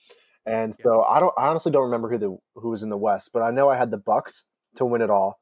and 0.47 0.75
so 0.83 1.03
I 1.05 1.21
don't 1.21 1.33
I 1.37 1.47
honestly 1.49 1.73
don't 1.73 1.85
remember 1.85 2.09
who 2.11 2.19
the 2.19 2.37
who 2.57 2.71
was 2.71 2.83
in 2.83 2.91
the 2.91 2.97
West, 2.97 3.31
but 3.33 3.43
I 3.43 3.51
know 3.51 3.69
I 3.69 3.77
had 3.77 3.91
the 3.91 3.99
Bucks 3.99 4.45
to 4.77 4.85
win 4.85 5.03
it 5.03 5.11
all. 5.11 5.39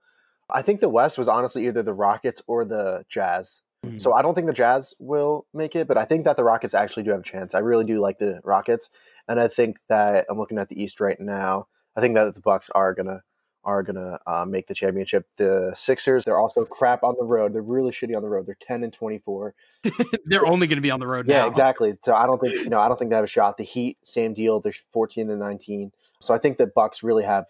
I 0.50 0.62
think 0.62 0.80
the 0.80 0.88
West 0.88 1.18
was 1.18 1.28
honestly 1.28 1.66
either 1.66 1.82
the 1.82 1.94
Rockets 1.94 2.42
or 2.46 2.64
the 2.64 3.04
Jazz. 3.08 3.62
Hmm. 3.84 3.98
So 3.98 4.12
I 4.12 4.22
don't 4.22 4.34
think 4.34 4.46
the 4.46 4.52
Jazz 4.52 4.94
will 4.98 5.46
make 5.52 5.74
it, 5.74 5.88
but 5.88 5.98
I 5.98 6.04
think 6.04 6.24
that 6.24 6.36
the 6.36 6.44
Rockets 6.44 6.74
actually 6.74 7.02
do 7.04 7.10
have 7.10 7.20
a 7.20 7.24
chance. 7.24 7.54
I 7.54 7.60
really 7.60 7.84
do 7.84 8.00
like 8.00 8.18
the 8.18 8.40
Rockets, 8.44 8.90
and 9.28 9.40
I 9.40 9.48
think 9.48 9.78
that 9.88 10.26
I'm 10.28 10.38
looking 10.38 10.58
at 10.58 10.68
the 10.68 10.80
East 10.80 11.00
right 11.00 11.18
now. 11.20 11.66
I 11.96 12.00
think 12.00 12.14
that 12.14 12.34
the 12.34 12.40
Bucks 12.40 12.70
are 12.70 12.94
gonna 12.94 13.22
are 13.64 13.82
gonna 13.82 14.18
uh, 14.26 14.44
make 14.44 14.66
the 14.66 14.74
championship. 14.74 15.26
The 15.36 15.72
Sixers, 15.76 16.24
they're 16.24 16.38
also 16.38 16.64
crap 16.64 17.02
on 17.04 17.14
the 17.18 17.24
road. 17.24 17.54
They're 17.54 17.62
really 17.62 17.90
shitty 17.90 18.16
on 18.16 18.22
the 18.22 18.28
road. 18.28 18.46
They're 18.46 18.56
ten 18.60 18.82
and 18.82 18.92
twenty 18.92 19.18
four. 19.18 19.54
they're 20.24 20.46
only 20.46 20.66
going 20.66 20.76
to 20.76 20.82
be 20.82 20.90
on 20.90 21.00
the 21.00 21.06
road 21.06 21.26
Yeah, 21.28 21.42
now 21.42 21.48
exactly. 21.48 21.92
So 22.04 22.14
I 22.14 22.26
don't 22.26 22.40
think 22.40 22.54
you 22.56 22.70
know. 22.70 22.80
I 22.80 22.88
don't 22.88 22.98
think 22.98 23.10
they 23.10 23.16
have 23.16 23.24
a 23.24 23.28
shot. 23.28 23.56
The 23.56 23.64
Heat, 23.64 23.98
same 24.04 24.34
deal. 24.34 24.60
They're 24.60 24.72
fourteen 24.90 25.30
and 25.30 25.40
nineteen. 25.40 25.92
So 26.20 26.34
I 26.34 26.38
think 26.38 26.56
the 26.56 26.66
Bucks 26.66 27.02
really 27.02 27.24
have 27.24 27.46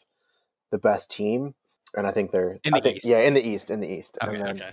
the 0.70 0.78
best 0.78 1.11
team, 1.11 1.55
and 1.96 2.07
I 2.07 2.11
think 2.12 2.31
they're 2.31 2.59
In 2.64 2.72
the 2.72 2.78
I 2.78 2.81
think- 2.81 2.96
East. 2.98 3.07
Yeah, 3.07 3.18
in 3.20 3.35
the 3.35 3.46
East, 3.46 3.70
in 3.70 3.81
the 3.81 3.88
East. 3.90 4.18
okay, 4.22 4.35
And 4.35 4.44
then- 4.46 4.57
okay. 4.62 4.70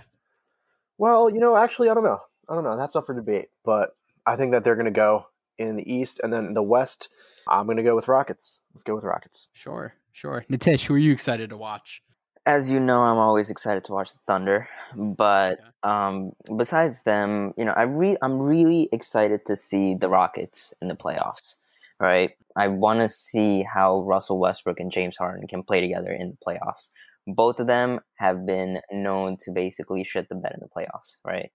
well, 0.98 1.30
you 1.30 1.38
know, 1.40 1.56
actually, 1.56 1.88
I 1.90 1.94
don't 1.94 2.04
know. 2.04 2.20
I 2.48 2.54
don't 2.54 2.64
know. 2.64 2.76
That's 2.76 2.96
up 2.96 3.06
for 3.06 3.14
debate. 3.14 3.48
But 3.64 3.96
I 4.26 4.36
think 4.36 4.52
that 4.52 4.64
they're 4.64 4.74
going 4.74 4.86
to 4.86 4.90
go 4.90 5.26
in 5.58 5.76
the 5.76 5.90
East, 5.92 6.20
and 6.22 6.32
then 6.32 6.46
in 6.46 6.54
the 6.54 6.62
West, 6.62 7.08
I'm 7.48 7.66
going 7.66 7.76
to 7.76 7.82
go 7.82 7.94
with 7.96 8.08
Rockets. 8.08 8.60
Let's 8.74 8.82
go 8.82 8.94
with 8.94 9.04
Rockets. 9.04 9.48
sure 9.52 9.94
sure 10.12 10.44
nitish 10.50 10.86
who 10.86 10.94
are 10.94 10.98
you 10.98 11.12
excited 11.12 11.50
to 11.50 11.56
watch 11.56 12.02
as 12.46 12.68
you 12.70 12.80
know, 12.80 13.00
I'm 13.02 13.16
always 13.18 13.48
excited 13.50 13.84
to 13.84 13.92
watch 13.92 14.12
the 14.12 14.18
Thunder, 14.26 14.66
but 14.96 15.58
Okay. 15.60 15.68
um, 15.84 16.32
besides 16.56 17.02
them, 17.02 17.52
you 17.56 17.64
know, 17.66 17.72
I 17.72 17.82
re- 17.82 18.16
I'm 18.22 18.40
really 18.40 18.88
excited 18.92 19.44
to 19.46 19.54
see 19.54 19.94
the 19.94 20.08
Rockets 20.08 20.72
in 20.82 20.88
the 20.88 20.94
playoffs. 20.96 21.56
Right, 22.00 22.32
I 22.56 22.68
want 22.68 23.00
to 23.00 23.08
see 23.10 23.62
how 23.62 24.00
Russell 24.00 24.38
Westbrook 24.38 24.80
and 24.80 24.90
James 24.90 25.18
Harden 25.18 25.46
can 25.46 25.62
play 25.62 25.80
together 25.82 26.10
in 26.12 26.30
the 26.30 26.36
playoffs. 26.44 26.90
Both 27.34 27.60
of 27.60 27.66
them 27.66 28.00
have 28.16 28.46
been 28.46 28.80
known 28.92 29.36
to 29.40 29.52
basically 29.52 30.04
shit 30.04 30.28
the 30.28 30.34
bed 30.34 30.52
in 30.54 30.60
the 30.60 30.68
playoffs. 30.68 31.18
Right, 31.24 31.50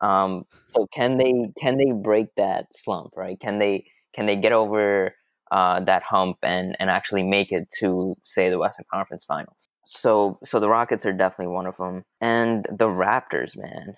um, 0.00 0.44
so 0.66 0.86
can 0.92 1.18
they 1.18 1.32
can 1.60 1.76
they 1.76 1.92
break 1.92 2.28
that 2.36 2.66
slump? 2.72 3.16
Right, 3.16 3.38
can 3.38 3.58
they 3.58 3.84
can 4.14 4.26
they 4.26 4.36
get 4.36 4.52
over 4.52 5.14
uh, 5.50 5.80
that 5.80 6.02
hump 6.02 6.38
and 6.42 6.76
and 6.80 6.90
actually 6.90 7.22
make 7.22 7.52
it 7.52 7.68
to 7.80 8.16
say 8.24 8.50
the 8.50 8.58
Western 8.58 8.86
Conference 8.92 9.24
Finals? 9.24 9.68
So 9.84 10.38
so 10.44 10.60
the 10.60 10.68
Rockets 10.68 11.06
are 11.06 11.12
definitely 11.12 11.54
one 11.54 11.66
of 11.66 11.76
them, 11.76 12.04
and 12.20 12.66
the 12.70 12.88
Raptors, 12.88 13.56
man, 13.56 13.96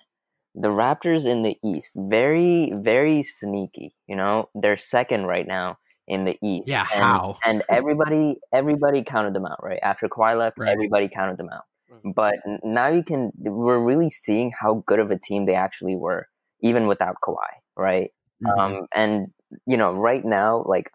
the 0.55 0.69
Raptors 0.69 1.25
in 1.25 1.43
the 1.43 1.57
East, 1.63 1.93
very 1.95 2.71
very 2.75 3.23
sneaky. 3.23 3.95
You 4.07 4.15
know, 4.15 4.49
they're 4.55 4.77
second 4.77 5.25
right 5.25 5.47
now 5.47 5.77
in 6.07 6.25
the 6.25 6.37
East. 6.43 6.67
Yeah, 6.67 6.85
and, 6.93 7.03
how? 7.03 7.37
And 7.45 7.63
everybody 7.69 8.37
everybody 8.51 9.03
counted 9.03 9.33
them 9.33 9.45
out 9.45 9.63
right 9.63 9.79
after 9.83 10.07
Kawhi 10.07 10.37
left. 10.37 10.57
Right. 10.57 10.69
Everybody 10.69 11.09
counted 11.09 11.37
them 11.37 11.49
out. 11.49 11.63
But 12.03 12.35
now 12.63 12.87
you 12.87 13.03
can, 13.03 13.31
we're 13.37 13.79
really 13.79 14.09
seeing 14.09 14.51
how 14.59 14.83
good 14.85 14.99
of 14.99 15.11
a 15.11 15.17
team 15.17 15.45
they 15.45 15.53
actually 15.53 15.95
were, 15.95 16.27
even 16.61 16.87
without 16.87 17.15
Kawhi, 17.23 17.37
right? 17.77 18.11
Mhm. 18.43 18.57
Um, 18.57 18.87
and 18.95 19.27
you 19.65 19.77
know, 19.77 19.93
right 19.93 20.25
now, 20.25 20.63
like 20.65 20.91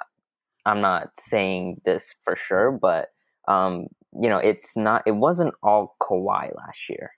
I'm 0.67 0.81
not 0.81 1.11
saying 1.19 1.81
this 1.85 2.15
for 2.23 2.37
sure, 2.37 2.73
but 2.73 3.09
um, 3.47 3.87
you 4.13 4.29
know, 4.29 4.39
it's 4.39 4.77
not. 4.77 5.03
It 5.07 5.13
wasn't 5.13 5.55
all 5.63 5.97
Kawhi 6.01 6.55
last 6.57 6.89
year. 6.89 7.13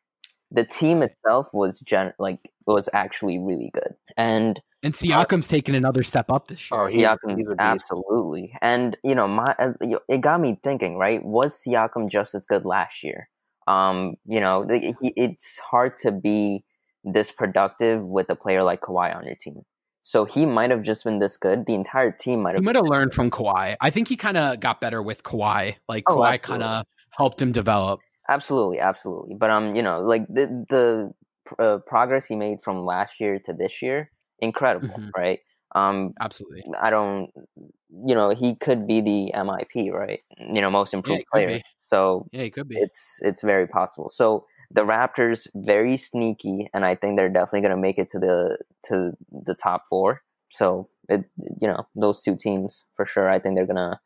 The 0.53 0.65
team 0.65 1.03
itself 1.03 1.49
was 1.53 1.81
gen 1.81 2.13
like 2.19 2.51
was 2.67 2.89
actually 2.93 3.39
really 3.39 3.71
good, 3.73 3.95
and 4.17 4.61
and 4.83 4.93
Siakam's 4.95 5.47
taken 5.47 5.75
another 5.75 6.03
step 6.03 6.31
up 6.31 6.49
this 6.49 6.71
year. 6.71 6.81
Oh, 6.81 6.87
he's- 6.87 7.19
Siakam 7.19 7.37
he's 7.37 7.47
a 7.47 7.51
beast. 7.51 7.61
absolutely. 7.61 8.55
And 8.63 8.97
you 9.05 9.15
know, 9.15 9.29
my 9.29 9.55
uh, 9.59 9.73
it 10.09 10.21
got 10.23 10.41
me 10.41 10.59
thinking. 10.63 10.97
Right, 10.97 11.23
was 11.25 11.63
Siakam 11.63 12.09
just 12.11 12.35
as 12.35 12.47
good 12.47 12.65
last 12.65 13.03
year? 13.05 13.29
Um, 13.69 14.15
you 14.27 14.41
know, 14.41 14.65
the- 14.65 14.95
he, 15.01 15.13
it's 15.17 15.59
hard 15.61 15.97
to 15.99 16.11
be 16.13 16.65
this 17.05 17.31
productive 17.31 18.03
with 18.05 18.29
a 18.31 18.35
player 18.37 18.63
like 18.63 18.81
Kawhi 18.81 19.15
on 19.15 19.25
your 19.27 19.37
team. 19.37 19.63
So 20.03 20.25
he 20.25 20.47
might 20.47 20.71
have 20.71 20.83
just 20.83 21.05
been 21.05 21.19
this 21.19 21.37
good. 21.37 21.67
The 21.67 21.75
entire 21.75 22.11
team 22.11 22.43
might 22.43 22.53
have. 22.53 22.61
he 22.61 22.65
might 22.65 22.75
have 22.75 22.87
learned 22.89 23.13
from 23.15 23.31
Kawhi. 23.31 23.77
I 23.81 23.91
think 23.91 24.09
he 24.09 24.17
kind 24.17 24.37
of 24.39 24.59
got 24.59 24.81
better 24.81 25.03
with 25.03 25.23
Kawhi. 25.23 25.77
Like 25.89 26.05
Oh, 26.09 26.17
Kawhi 26.17 26.41
kind 26.43 26.63
of 26.63 26.87
helped 27.17 27.41
him 27.41 27.53
develop. 27.53 28.01
Absolutely, 28.31 28.81
absolutely. 28.81 29.35
But 29.35 29.51
um, 29.51 29.77
you 29.77 29.83
know, 29.83 30.01
like 30.01 30.27
the 30.29 30.47
the 30.71 31.13
uh, 31.59 31.79
progress 31.87 32.27
he 32.27 32.37
made 32.37 32.63
from 32.63 32.87
last 32.87 33.21
year 33.21 33.39
to 33.47 33.53
this 33.53 33.83
year, 33.83 34.11
incredible, 34.41 34.89
Mhm. 34.99 35.11
right? 35.17 35.41
Um, 35.75 36.15
Absolutely. 36.21 36.65
I 36.81 36.91
don't, 36.91 37.31
you 37.57 38.15
know, 38.15 38.31
he 38.31 38.57
could 38.57 38.87
be 38.87 39.01
the 39.01 39.33
MIP, 39.35 39.91
right? 39.91 40.21
You 40.39 40.61
know, 40.63 40.71
most 40.71 40.95
improved 40.95 41.25
could 41.33 41.47
player. 41.47 41.61
So 41.81 42.29
Yeah, 42.33 42.43
he 42.45 42.51
could 42.51 42.69
be. 42.69 42.77
it's 42.77 43.19
it's 43.23 43.43
very 43.43 43.67
possible. 43.69 44.09
So 44.09 44.47
the 44.71 44.83
Raptors 44.83 45.49
very 45.55 45.97
sneaky, 45.97 46.69
and 46.75 46.85
I 46.87 46.95
think 46.95 47.17
they're 47.17 47.29
definitely 47.29 47.63
going 47.63 47.77
to 47.77 47.83
make 47.89 47.99
it 47.99 48.11
to 48.11 48.19
the 48.21 48.59
to 48.85 49.13
the 49.33 49.55
top 49.55 49.83
four. 49.89 50.23
So 50.51 50.89
it 51.09 51.25
you 51.37 51.69
know 51.69 51.87
those 51.97 52.23
two 52.23 52.37
teams 52.37 52.87
for 52.95 53.05
sure. 53.07 53.29
I 53.31 53.41
think 53.41 53.57
they're 53.57 53.67
going 53.67 53.77
to 53.91 53.99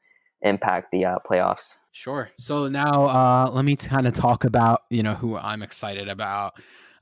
impact 0.43 0.93
the 0.93 1.05
uh, 1.07 1.19
playoffs. 1.31 1.77
Sure. 1.95 2.29
So 2.41 2.67
now 2.67 3.05
uh, 3.05 3.51
let 3.53 3.65
me 3.65 3.77
kind 3.77 4.09
of 4.09 4.15
talk 4.15 4.43
about 4.43 4.83
you 4.91 5.05
know 5.05 5.15
who 5.15 5.37
I'm 5.37 5.63
excited 5.63 6.09
about. 6.09 6.55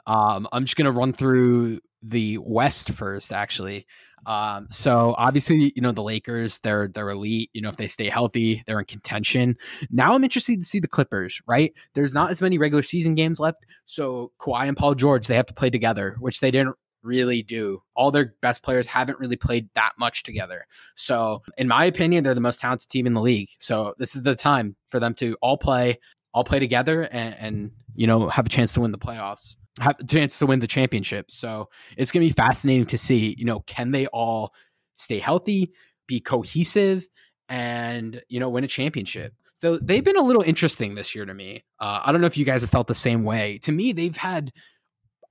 Um, 0.07 0.47
I'm 0.53 0.65
just 0.65 0.77
gonna 0.77 0.93
run 0.93 1.15
through 1.15 1.81
the 2.03 2.37
West 2.37 2.91
first, 2.91 3.33
actually. 3.33 3.87
Um, 4.27 4.69
so 4.71 5.15
obviously, 5.17 5.73
you 5.75 5.81
know 5.81 5.93
the 5.93 6.03
Lakers, 6.03 6.59
they're 6.59 6.89
they're 6.89 7.09
elite. 7.09 7.49
You 7.55 7.63
know 7.63 7.71
if 7.71 7.79
they 7.79 7.89
stay 7.89 8.11
healthy, 8.11 8.63
they're 8.67 8.81
in 8.81 8.85
contention. 8.85 9.57
Now 9.91 10.13
I'm 10.13 10.25
interested 10.25 10.59
to 10.61 10.69
see 10.69 10.79
the 10.79 10.89
Clippers. 10.89 11.41
Right? 11.47 11.73
There's 11.95 12.13
not 12.13 12.31
as 12.31 12.43
many 12.43 12.59
regular 12.59 12.83
season 12.83 13.15
games 13.15 13.41
left, 13.41 13.65
so 13.87 14.31
Kawhi 14.39 14.69
and 14.69 14.77
Paul 14.77 14.95
George 14.95 15.27
they 15.27 15.37
have 15.37 15.47
to 15.47 15.55
play 15.55 15.71
together, 15.71 16.17
which 16.21 16.41
they 16.41 16.51
didn't 16.51 16.77
really 17.03 17.43
do. 17.43 17.83
All 17.95 18.11
their 18.11 18.35
best 18.41 18.63
players 18.63 18.87
haven't 18.87 19.19
really 19.19 19.37
played 19.37 19.69
that 19.75 19.93
much 19.99 20.23
together. 20.23 20.67
So, 20.95 21.43
in 21.57 21.69
my 21.69 21.85
opinion, 21.85 22.25
they're 22.25 22.35
the 22.35 22.41
most 22.41 22.61
talented 22.61 22.89
team 22.89 23.07
in 23.07 23.15
the 23.15 23.21
league. 23.21 23.51
So, 23.59 23.95
this 23.99 24.17
is 24.17 24.23
the 24.23 24.35
time 24.35 24.77
for 24.91 25.01
them 25.01 25.15
to 25.15 25.37
all 25.43 25.57
play, 25.57 25.99
all 26.35 26.45
play 26.45 26.59
together, 26.59 27.03
and, 27.03 27.35
and 27.39 27.71
you 27.95 28.07
know 28.07 28.29
have 28.29 28.47
a 28.47 28.51
chance 28.51 28.75
to 28.75 28.81
win 28.81 28.93
the 28.93 28.99
playoffs, 28.99 29.57
have 29.81 30.01
a 30.01 30.05
chance 30.05 30.39
to 30.39 30.47
win 30.47 30.61
the 30.61 30.67
championship. 30.67 31.31
So, 31.31 31.69
it's 31.97 32.11
going 32.11 32.27
to 32.27 32.35
be 32.35 32.35
fascinating 32.35 32.87
to 32.87 32.99
see. 32.99 33.35
You 33.39 33.45
know, 33.45 33.61
can 33.61 33.91
they 33.91 34.07
all 34.07 34.53
stay 34.97 35.19
healthy, 35.19 35.73
be 36.07 36.21
cohesive, 36.21 37.07
and 37.49 38.23
you 38.29 38.41
know 38.41 38.49
win 38.49 38.65
a 38.65 38.69
championship? 38.69 39.35
So 39.61 39.77
they've 39.77 40.03
been 40.03 40.17
a 40.17 40.23
little 40.23 40.43
interesting 40.43 40.97
this 40.97 41.15
year 41.15 41.25
to 41.25 41.33
me. 41.33 41.63
Uh, 41.79 42.01
I 42.03 42.11
don't 42.11 42.21
know 42.21 42.27
if 42.27 42.37
you 42.37 42.45
guys 42.45 42.63
have 42.63 42.71
felt 42.71 42.89
the 42.89 42.97
same 42.97 43.23
way. 43.23 43.59
To 43.59 43.71
me, 43.71 43.93
they've 43.93 44.17
had 44.17 44.53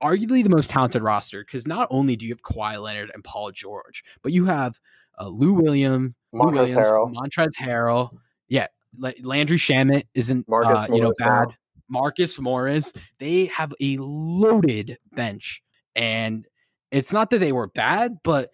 arguably 0.02 0.42
the 0.42 0.50
most 0.50 0.70
talented 0.70 1.02
roster 1.02 1.44
because 1.44 1.66
not 1.66 1.88
only 1.90 2.16
do 2.16 2.26
you 2.26 2.32
have 2.32 2.42
Kawhi 2.42 2.80
Leonard 2.80 3.10
and 3.14 3.22
Paul 3.22 3.50
George, 3.50 4.04
but 4.22 4.32
you 4.32 4.44
have 4.46 4.78
uh, 5.20 5.28
Lou 5.28 5.54
William, 5.54 6.14
Lou 6.32 6.50
Williams, 6.50 6.86
Harrell. 6.86 7.14
Montrez 7.14 7.52
Harrell. 7.58 8.10
Yeah, 8.48 8.66
Landry 8.98 9.56
Shamet 9.56 10.04
isn't 10.14 10.46
uh, 10.50 10.86
you 10.90 11.00
know 11.00 11.12
now. 11.18 11.44
bad. 11.46 11.56
Marcus 11.88 12.38
Morris. 12.38 12.92
They 13.18 13.46
have 13.46 13.72
a 13.80 13.96
loaded 13.98 14.98
bench, 15.12 15.62
and 15.94 16.46
it's 16.90 17.12
not 17.12 17.30
that 17.30 17.38
they 17.38 17.52
were 17.52 17.68
bad, 17.68 18.18
but 18.22 18.50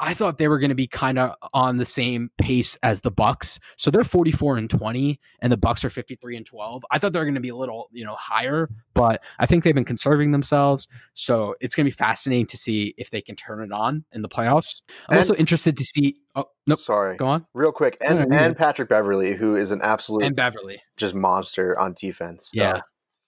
I 0.00 0.14
thought 0.14 0.38
they 0.38 0.48
were 0.48 0.58
going 0.58 0.68
to 0.70 0.74
be 0.76 0.86
kind 0.86 1.18
of 1.18 1.34
on 1.52 1.76
the 1.78 1.84
same 1.84 2.30
pace 2.38 2.76
as 2.82 3.00
the 3.00 3.10
Bucks. 3.10 3.58
So 3.76 3.90
they're 3.90 4.04
44 4.04 4.56
and 4.56 4.70
20 4.70 5.18
and 5.40 5.52
the 5.52 5.56
Bucks 5.56 5.84
are 5.84 5.90
53 5.90 6.36
and 6.36 6.46
12. 6.46 6.84
I 6.90 6.98
thought 6.98 7.12
they 7.12 7.18
were 7.18 7.24
going 7.24 7.34
to 7.34 7.40
be 7.40 7.48
a 7.48 7.56
little, 7.56 7.88
you 7.92 8.04
know, 8.04 8.14
higher, 8.14 8.70
but 8.94 9.22
I 9.38 9.46
think 9.46 9.64
they've 9.64 9.74
been 9.74 9.84
conserving 9.84 10.30
themselves. 10.30 10.86
So 11.14 11.56
it's 11.60 11.74
going 11.74 11.84
to 11.84 11.90
be 11.90 11.94
fascinating 11.96 12.46
to 12.46 12.56
see 12.56 12.94
if 12.96 13.10
they 13.10 13.20
can 13.20 13.34
turn 13.36 13.60
it 13.62 13.72
on 13.72 14.04
in 14.12 14.22
the 14.22 14.28
playoffs. 14.28 14.82
I'm 15.08 15.14
And- 15.14 15.18
also 15.18 15.34
interested 15.34 15.76
to 15.76 15.84
see 15.84 16.16
Oh, 16.36 16.44
nope. 16.68 16.78
Sorry. 16.78 17.16
Go 17.16 17.26
on. 17.26 17.46
Real 17.52 17.72
quick, 17.72 17.96
and, 18.00 18.28
no, 18.28 18.36
and 18.36 18.56
Patrick 18.56 18.88
Beverley, 18.88 19.32
who 19.34 19.56
is 19.56 19.72
an 19.72 19.80
absolute 19.82 20.22
And 20.22 20.36
Beverley. 20.36 20.80
just 20.96 21.12
monster 21.16 21.76
on 21.76 21.94
defense. 21.98 22.50
Yeah. 22.54 22.74
Uh, 22.74 22.80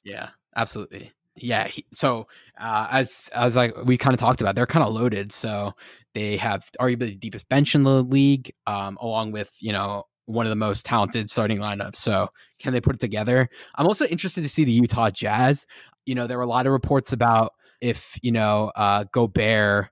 Yeah, 0.04 0.28
absolutely. 0.54 1.11
Yeah. 1.36 1.68
He, 1.68 1.84
so 1.92 2.26
uh, 2.58 2.88
as 2.90 3.28
as 3.34 3.56
like 3.56 3.74
we 3.84 3.96
kind 3.96 4.14
of 4.14 4.20
talked 4.20 4.40
about, 4.40 4.54
they're 4.54 4.66
kind 4.66 4.84
of 4.84 4.92
loaded. 4.92 5.32
So 5.32 5.72
they 6.14 6.36
have 6.36 6.68
arguably 6.80 6.98
the 7.10 7.16
deepest 7.16 7.48
bench 7.48 7.74
in 7.74 7.82
the 7.84 8.02
league, 8.02 8.52
um, 8.66 8.98
along 9.00 9.32
with 9.32 9.54
you 9.60 9.72
know 9.72 10.04
one 10.26 10.46
of 10.46 10.50
the 10.50 10.56
most 10.56 10.84
talented 10.86 11.30
starting 11.30 11.58
lineups. 11.58 11.96
So 11.96 12.28
can 12.58 12.72
they 12.72 12.80
put 12.80 12.94
it 12.94 13.00
together? 13.00 13.48
I'm 13.76 13.86
also 13.86 14.06
interested 14.06 14.42
to 14.42 14.48
see 14.48 14.64
the 14.64 14.72
Utah 14.72 15.10
Jazz. 15.10 15.66
You 16.06 16.14
know, 16.14 16.26
there 16.26 16.38
were 16.38 16.44
a 16.44 16.48
lot 16.48 16.66
of 16.66 16.72
reports 16.72 17.12
about 17.12 17.52
if 17.80 18.18
you 18.22 18.32
know 18.32 18.72
uh, 18.76 19.04
Gobert 19.12 19.90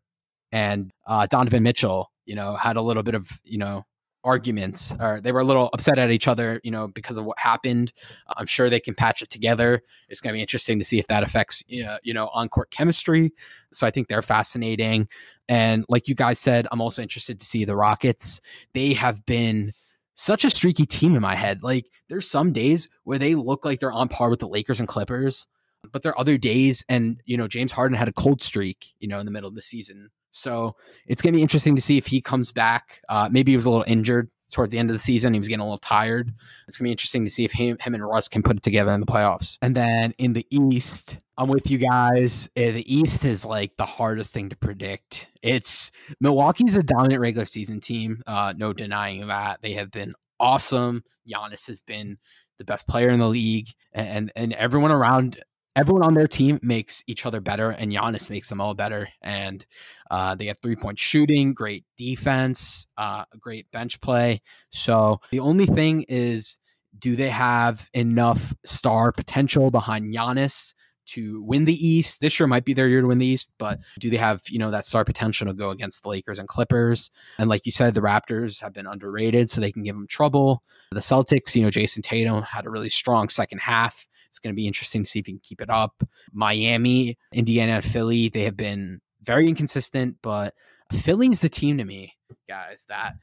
and 0.52 0.90
uh, 1.06 1.26
Donovan 1.26 1.62
Mitchell, 1.62 2.10
you 2.26 2.34
know, 2.34 2.56
had 2.56 2.76
a 2.76 2.82
little 2.82 3.02
bit 3.02 3.14
of 3.14 3.28
you 3.44 3.58
know 3.58 3.84
arguments 4.28 4.94
or 5.00 5.20
they 5.20 5.32
were 5.32 5.40
a 5.40 5.44
little 5.44 5.70
upset 5.72 5.98
at 5.98 6.10
each 6.10 6.28
other, 6.28 6.60
you 6.62 6.70
know, 6.70 6.86
because 6.86 7.16
of 7.16 7.24
what 7.24 7.38
happened. 7.38 7.92
I'm 8.36 8.46
sure 8.46 8.68
they 8.68 8.78
can 8.78 8.94
patch 8.94 9.22
it 9.22 9.30
together. 9.30 9.82
It's 10.08 10.20
going 10.20 10.32
to 10.32 10.36
be 10.36 10.42
interesting 10.42 10.78
to 10.78 10.84
see 10.84 10.98
if 10.98 11.06
that 11.06 11.22
affects, 11.22 11.64
you 11.66 12.14
know, 12.14 12.28
on 12.34 12.48
court 12.48 12.70
chemistry. 12.70 13.32
So 13.72 13.86
I 13.86 13.90
think 13.90 14.08
they're 14.08 14.22
fascinating. 14.22 15.08
And 15.48 15.84
like 15.88 16.08
you 16.08 16.14
guys 16.14 16.38
said, 16.38 16.68
I'm 16.70 16.82
also 16.82 17.00
interested 17.00 17.40
to 17.40 17.46
see 17.46 17.64
the 17.64 17.74
Rockets. 17.74 18.42
They 18.74 18.92
have 18.92 19.24
been 19.24 19.72
such 20.14 20.44
a 20.44 20.50
streaky 20.50 20.84
team 20.84 21.14
in 21.14 21.22
my 21.22 21.34
head. 21.34 21.62
Like 21.62 21.86
there's 22.08 22.30
some 22.30 22.52
days 22.52 22.86
where 23.04 23.18
they 23.18 23.34
look 23.34 23.64
like 23.64 23.80
they're 23.80 23.92
on 23.92 24.08
par 24.08 24.28
with 24.28 24.40
the 24.40 24.48
Lakers 24.48 24.78
and 24.78 24.88
Clippers, 24.88 25.46
but 25.90 26.02
there 26.02 26.12
are 26.12 26.20
other 26.20 26.36
days, 26.36 26.84
and 26.88 27.22
you 27.24 27.36
know, 27.36 27.46
James 27.48 27.72
Harden 27.72 27.96
had 27.96 28.08
a 28.08 28.12
cold 28.12 28.42
streak, 28.42 28.94
you 28.98 29.08
know, 29.08 29.20
in 29.20 29.26
the 29.26 29.32
middle 29.32 29.48
of 29.48 29.54
the 29.54 29.62
season. 29.62 30.10
So 30.30 30.76
it's 31.06 31.22
going 31.22 31.32
to 31.32 31.36
be 31.36 31.42
interesting 31.42 31.76
to 31.76 31.82
see 31.82 31.98
if 31.98 32.06
he 32.06 32.20
comes 32.20 32.52
back. 32.52 33.00
Uh, 33.08 33.28
maybe 33.30 33.52
he 33.52 33.56
was 33.56 33.64
a 33.64 33.70
little 33.70 33.84
injured 33.86 34.30
towards 34.50 34.72
the 34.72 34.78
end 34.78 34.88
of 34.90 34.94
the 34.94 35.00
season. 35.00 35.34
He 35.34 35.38
was 35.38 35.48
getting 35.48 35.60
a 35.60 35.64
little 35.64 35.78
tired. 35.78 36.32
It's 36.66 36.76
going 36.78 36.84
to 36.84 36.88
be 36.88 36.92
interesting 36.92 37.24
to 37.24 37.30
see 37.30 37.44
if 37.44 37.52
him, 37.52 37.76
him 37.80 37.94
and 37.94 38.06
Russ 38.06 38.28
can 38.28 38.42
put 38.42 38.56
it 38.56 38.62
together 38.62 38.92
in 38.92 39.00
the 39.00 39.06
playoffs. 39.06 39.58
And 39.60 39.74
then 39.74 40.14
in 40.18 40.32
the 40.32 40.46
East, 40.50 41.18
I'm 41.36 41.48
with 41.48 41.70
you 41.70 41.78
guys. 41.78 42.48
Uh, 42.56 42.72
The 42.72 42.84
East 42.86 43.24
is 43.24 43.44
like 43.44 43.76
the 43.76 43.84
hardest 43.84 44.32
thing 44.32 44.48
to 44.48 44.56
predict. 44.56 45.28
It's 45.42 45.90
Milwaukee's 46.20 46.76
a 46.76 46.82
dominant 46.82 47.20
regular 47.20 47.44
season 47.44 47.80
team. 47.80 48.22
Uh, 48.26 48.54
no 48.56 48.72
denying 48.72 49.26
that. 49.26 49.60
They 49.62 49.74
have 49.74 49.90
been 49.90 50.14
awesome. 50.40 51.04
Giannis 51.28 51.66
has 51.66 51.80
been 51.80 52.18
the 52.56 52.64
best 52.64 52.88
player 52.88 53.10
in 53.10 53.20
the 53.20 53.28
league, 53.28 53.68
and 53.92 54.32
and 54.34 54.52
everyone 54.54 54.90
around 54.90 55.42
everyone 55.78 56.02
on 56.02 56.14
their 56.14 56.26
team 56.26 56.58
makes 56.60 57.04
each 57.06 57.24
other 57.24 57.40
better, 57.40 57.70
and 57.70 57.92
Giannis 57.92 58.30
makes 58.30 58.48
them 58.48 58.60
all 58.60 58.74
better. 58.74 59.08
And 59.22 59.64
uh, 60.10 60.34
they 60.34 60.46
have 60.46 60.58
three 60.58 60.74
point 60.74 60.98
shooting, 60.98 61.54
great 61.54 61.84
defense, 61.96 62.86
uh, 62.98 63.24
great 63.38 63.70
bench 63.70 64.00
play. 64.00 64.42
So 64.70 65.20
the 65.30 65.40
only 65.40 65.66
thing 65.66 66.04
is, 66.08 66.58
do 66.98 67.14
they 67.14 67.30
have 67.30 67.88
enough 67.94 68.54
star 68.66 69.12
potential 69.12 69.70
behind 69.70 70.12
Giannis? 70.12 70.74
To 71.12 71.42
win 71.42 71.64
the 71.64 71.72
East 71.72 72.20
this 72.20 72.38
year 72.38 72.46
might 72.46 72.66
be 72.66 72.74
their 72.74 72.86
year 72.86 73.00
to 73.00 73.06
win 73.06 73.16
the 73.16 73.24
East, 73.24 73.50
but 73.58 73.80
do 73.98 74.10
they 74.10 74.18
have 74.18 74.42
you 74.50 74.58
know 74.58 74.70
that 74.72 74.84
star 74.84 75.06
potential 75.06 75.46
to 75.46 75.54
go 75.54 75.70
against 75.70 76.02
the 76.02 76.10
Lakers 76.10 76.38
and 76.38 76.46
Clippers? 76.46 77.10
And 77.38 77.48
like 77.48 77.64
you 77.64 77.72
said, 77.72 77.94
the 77.94 78.02
Raptors 78.02 78.60
have 78.60 78.74
been 78.74 78.86
underrated, 78.86 79.48
so 79.48 79.62
they 79.62 79.72
can 79.72 79.84
give 79.84 79.94
them 79.94 80.06
trouble. 80.06 80.62
The 80.90 81.00
Celtics, 81.00 81.54
you 81.54 81.62
know, 81.62 81.70
Jayson 81.70 82.02
Tatum 82.02 82.42
had 82.42 82.66
a 82.66 82.70
really 82.70 82.90
strong 82.90 83.30
second 83.30 83.60
half. 83.60 84.06
It's 84.28 84.38
going 84.38 84.52
to 84.52 84.56
be 84.56 84.66
interesting 84.66 85.04
to 85.04 85.10
see 85.10 85.18
if 85.18 85.26
he 85.26 85.32
can 85.32 85.40
keep 85.42 85.60
it 85.60 85.70
up. 85.70 86.02
Miami, 86.32 87.16
Indiana, 87.32 87.82
Philly, 87.82 88.28
they 88.28 88.44
have 88.44 88.56
been 88.56 89.00
very 89.22 89.48
inconsistent, 89.48 90.16
but 90.22 90.54
Philly's 90.92 91.40
the 91.40 91.48
team 91.48 91.78
to 91.78 91.84
me, 91.84 92.14
guys, 92.48 92.84
that 92.88 93.14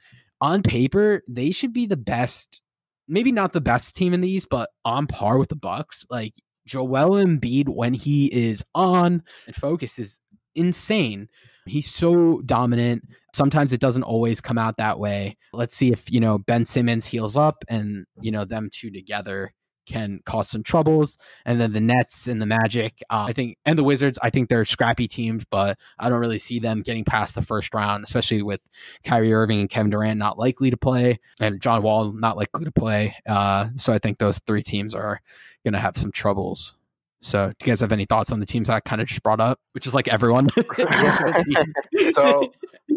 on 0.42 0.62
paper, 0.62 1.24
they 1.28 1.52
should 1.52 1.74
be 1.74 1.86
the 1.86 1.98
best, 1.98 2.62
maybe 3.08 3.32
not 3.32 3.54
the 3.54 3.62
best 3.62 3.96
team 3.96 4.14
in 4.14 4.22
the 4.22 4.30
East, 4.30 4.48
but 4.50 4.70
on 4.84 5.08
par 5.08 5.38
with 5.38 5.50
the 5.50 5.56
Bucks. 5.56 6.06
Like 6.10 6.34
Joel 6.68 7.24
Embiid, 7.24 7.70
when 7.70 7.94
he 7.94 8.26
is 8.26 8.64
on 8.76 9.24
and 9.48 9.56
focused, 9.56 10.00
is 10.00 10.20
insane. 10.54 11.30
He's 11.66 11.92
so 11.92 12.42
dominant. 12.46 13.04
Sometimes 13.34 13.74
it 13.74 13.82
doesn't 13.82 14.04
always 14.04 14.40
come 14.40 14.58
out 14.58 14.78
that 14.78 15.00
way. 15.00 15.38
Let's 15.52 15.76
see 15.76 15.92
if, 15.92 16.12
you 16.12 16.20
know, 16.20 16.38
Ben 16.38 16.66
Simmons 16.66 17.06
heals 17.06 17.36
up 17.36 17.64
and, 17.68 18.06
you 18.22 18.32
know, 18.32 18.46
them 18.46 18.70
two 18.72 18.92
together 18.92 19.54
can 19.86 20.20
cause 20.26 20.50
some 20.50 20.64
troubles. 20.64 21.18
And 21.46 21.60
then 21.60 21.74
the 21.74 21.80
Nets 21.80 22.28
and 22.28 22.42
the 22.42 22.46
Magic, 22.46 23.02
uh, 23.10 23.26
I 23.28 23.34
think, 23.34 23.58
and 23.66 23.78
the 23.78 23.84
Wizards, 23.84 24.20
I 24.22 24.30
think 24.30 24.50
they're 24.50 24.66
scrappy 24.66 25.08
teams, 25.08 25.46
but 25.46 25.78
I 26.00 26.10
don't 26.10 26.20
really 26.20 26.40
see 26.40 26.60
them 26.60 26.82
getting 26.82 27.04
past 27.04 27.36
the 27.36 27.42
first 27.42 27.74
round, 27.74 28.04
especially 28.04 28.42
with 28.42 28.68
Kyrie 29.04 29.34
Irving 29.34 29.60
and 29.60 29.70
Kevin 29.70 29.92
Durant 29.92 30.18
not 30.18 30.38
likely 30.38 30.70
to 30.70 30.78
play, 30.78 31.20
and 31.40 31.62
John 31.62 31.82
Wall 31.84 32.12
not 32.12 32.38
likely 32.38 32.66
to 32.66 32.72
play. 32.72 33.16
Uh, 33.28 33.70
so 33.76 33.94
I 33.94 34.00
think 34.00 34.18
those 34.18 34.40
three 34.48 34.64
teams 34.64 34.94
are 34.94 35.22
going 35.64 35.74
to 35.74 35.80
have 35.80 35.98
some 35.98 36.12
troubles. 36.12 36.76
So, 37.22 37.48
do 37.48 37.56
you 37.62 37.72
guys 37.72 37.80
have 37.80 37.92
any 37.92 38.06
thoughts 38.06 38.32
on 38.32 38.40
the 38.40 38.46
teams 38.46 38.70
I 38.70 38.80
kind 38.82 39.02
of 39.02 39.08
just 39.08 39.24
brought 39.24 39.40
up, 39.40 39.60
which 39.72 39.88
is 39.88 39.96
like 39.96 40.08
everyone? 40.08 40.48
so, 42.14 42.54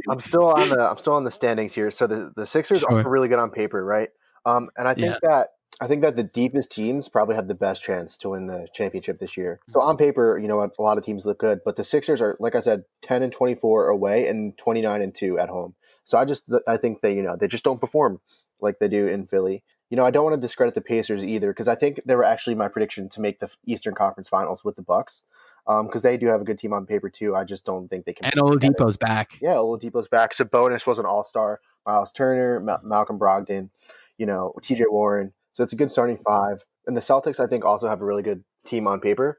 I'm 0.09 0.21
still 0.21 0.45
on 0.45 0.69
the 0.69 0.81
I'm 0.81 0.99
still 0.99 1.15
on 1.15 1.25
the 1.25 1.31
standings 1.31 1.73
here. 1.73 1.91
So 1.91 2.07
the 2.07 2.33
the 2.37 2.47
Sixers 2.47 2.81
sure. 2.81 2.99
are 2.99 3.09
really 3.09 3.29
good 3.29 3.39
on 3.39 3.51
paper, 3.51 3.83
right? 3.83 4.11
Um, 4.45 4.69
and 4.77 4.87
I 4.87 4.95
think 4.95 5.07
yeah. 5.07 5.19
that 5.23 5.49
I 5.81 5.87
think 5.87 6.03
that 6.03 6.17
the 6.17 6.25
deepest 6.25 6.73
teams 6.73 7.09
probably 7.09 7.37
have 7.37 7.47
the 7.47 7.55
best 7.55 7.83
chance 7.83 8.17
to 8.19 8.31
win 8.31 8.47
the 8.47 8.67
championship 8.75 9.19
this 9.19 9.37
year. 9.37 9.61
So 9.69 9.81
on 9.81 9.97
paper, 9.97 10.39
you 10.39 10.49
know, 10.49 10.61
a 10.61 10.83
lot 10.83 10.99
of 10.99 11.05
teams 11.05 11.25
look 11.25 11.39
good, 11.39 11.61
but 11.65 11.77
the 11.77 11.85
Sixers 11.85 12.21
are, 12.21 12.37
like 12.41 12.57
I 12.57 12.61
said, 12.61 12.85
10 13.03 13.23
and 13.23 13.33
24 13.33 13.89
away 13.89 14.27
and 14.27 14.59
29 14.59 15.03
and 15.03 15.15
2 15.15 15.39
at 15.39 15.49
home. 15.49 15.75
So 16.05 16.19
I 16.19 16.25
just, 16.25 16.51
I 16.67 16.77
think 16.79 17.01
they, 17.01 17.15
you 17.15 17.23
know, 17.23 17.37
they 17.37 17.47
just 17.47 17.65
don't 17.65 17.81
perform 17.81 18.21
like 18.61 18.79
they 18.81 18.89
do 18.89 19.07
in 19.07 19.27
Philly. 19.27 19.63
You 19.91 19.97
know, 19.97 20.05
I 20.05 20.11
don't 20.11 20.25
want 20.25 20.35
to 20.35 20.41
discredit 20.41 20.75
the 20.75 20.81
Pacers 20.81 21.25
either 21.25 21.51
because 21.51 21.69
I 21.69 21.75
think 21.75 22.03
they 22.05 22.17
were 22.17 22.25
actually 22.25 22.57
my 22.57 22.69
prediction 22.69 23.09
to 23.11 23.21
make 23.21 23.39
the 23.39 23.51
Eastern 23.65 23.95
Conference 23.95 24.29
Finals 24.29 24.65
with 24.65 24.77
the 24.77 24.83
Bucks 24.83 25.23
because 25.67 25.95
um, 25.97 26.01
they 26.03 26.17
do 26.17 26.27
have 26.27 26.41
a 26.41 26.45
good 26.45 26.59
team 26.59 26.73
on 26.73 26.87
paper 26.87 27.09
too. 27.09 27.37
I 27.37 27.45
just 27.45 27.65
don't 27.65 27.89
think 27.89 28.05
they 28.05 28.15
can. 28.15 28.27
And 28.27 28.35
Oladipo's 28.35 28.97
back. 28.97 29.39
Yeah, 29.41 29.55
Oladipo's 29.55 30.09
back. 30.09 30.35
Sabonis 30.35 30.87
was 30.87 30.99
an 30.99 31.07
All 31.07 31.25
Star. 31.25 31.61
Miles 31.87 32.13
Turner, 32.13 32.61
Ma- 32.61 32.79
Malcolm 32.83 33.19
Brogdon, 33.19 33.71
you 34.19 34.27
know, 34.27 34.53
T.J. 34.63 34.85
Warren. 34.89 35.33
So 35.59 35.65
it's 35.65 35.73
a 35.73 35.77
good 35.77 35.91
starting 35.91 36.19
five. 36.19 36.65
And 36.87 36.97
the 36.97 37.01
Celtics, 37.01 37.41
I 37.41 37.49
think, 37.49 37.65
also 37.65 37.89
have 37.89 38.01
a 38.01 38.05
really 38.05 38.23
good 38.23 38.45
team 38.65 38.87
on 38.87 39.01
paper. 39.01 39.39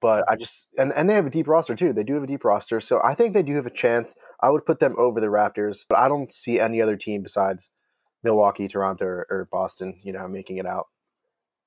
But 0.00 0.24
I 0.26 0.34
just 0.34 0.66
and, 0.78 0.94
and 0.96 1.10
they 1.10 1.14
have 1.14 1.26
a 1.26 1.30
deep 1.30 1.46
roster 1.46 1.76
too. 1.76 1.92
They 1.92 2.04
do 2.04 2.14
have 2.14 2.22
a 2.22 2.26
deep 2.26 2.42
roster. 2.42 2.80
So 2.80 3.02
I 3.04 3.14
think 3.14 3.34
they 3.34 3.42
do 3.42 3.54
have 3.56 3.66
a 3.66 3.70
chance. 3.70 4.14
I 4.42 4.48
would 4.48 4.64
put 4.64 4.80
them 4.80 4.94
over 4.96 5.20
the 5.20 5.26
Raptors, 5.26 5.84
but 5.86 5.98
I 5.98 6.08
don't 6.08 6.32
see 6.32 6.58
any 6.58 6.80
other 6.80 6.96
team 6.96 7.22
besides 7.22 7.68
Milwaukee, 8.24 8.66
Toronto, 8.66 9.04
or, 9.04 9.26
or 9.28 9.48
Boston, 9.52 10.00
you 10.02 10.14
know, 10.14 10.26
making 10.26 10.56
it 10.56 10.64
out. 10.64 10.86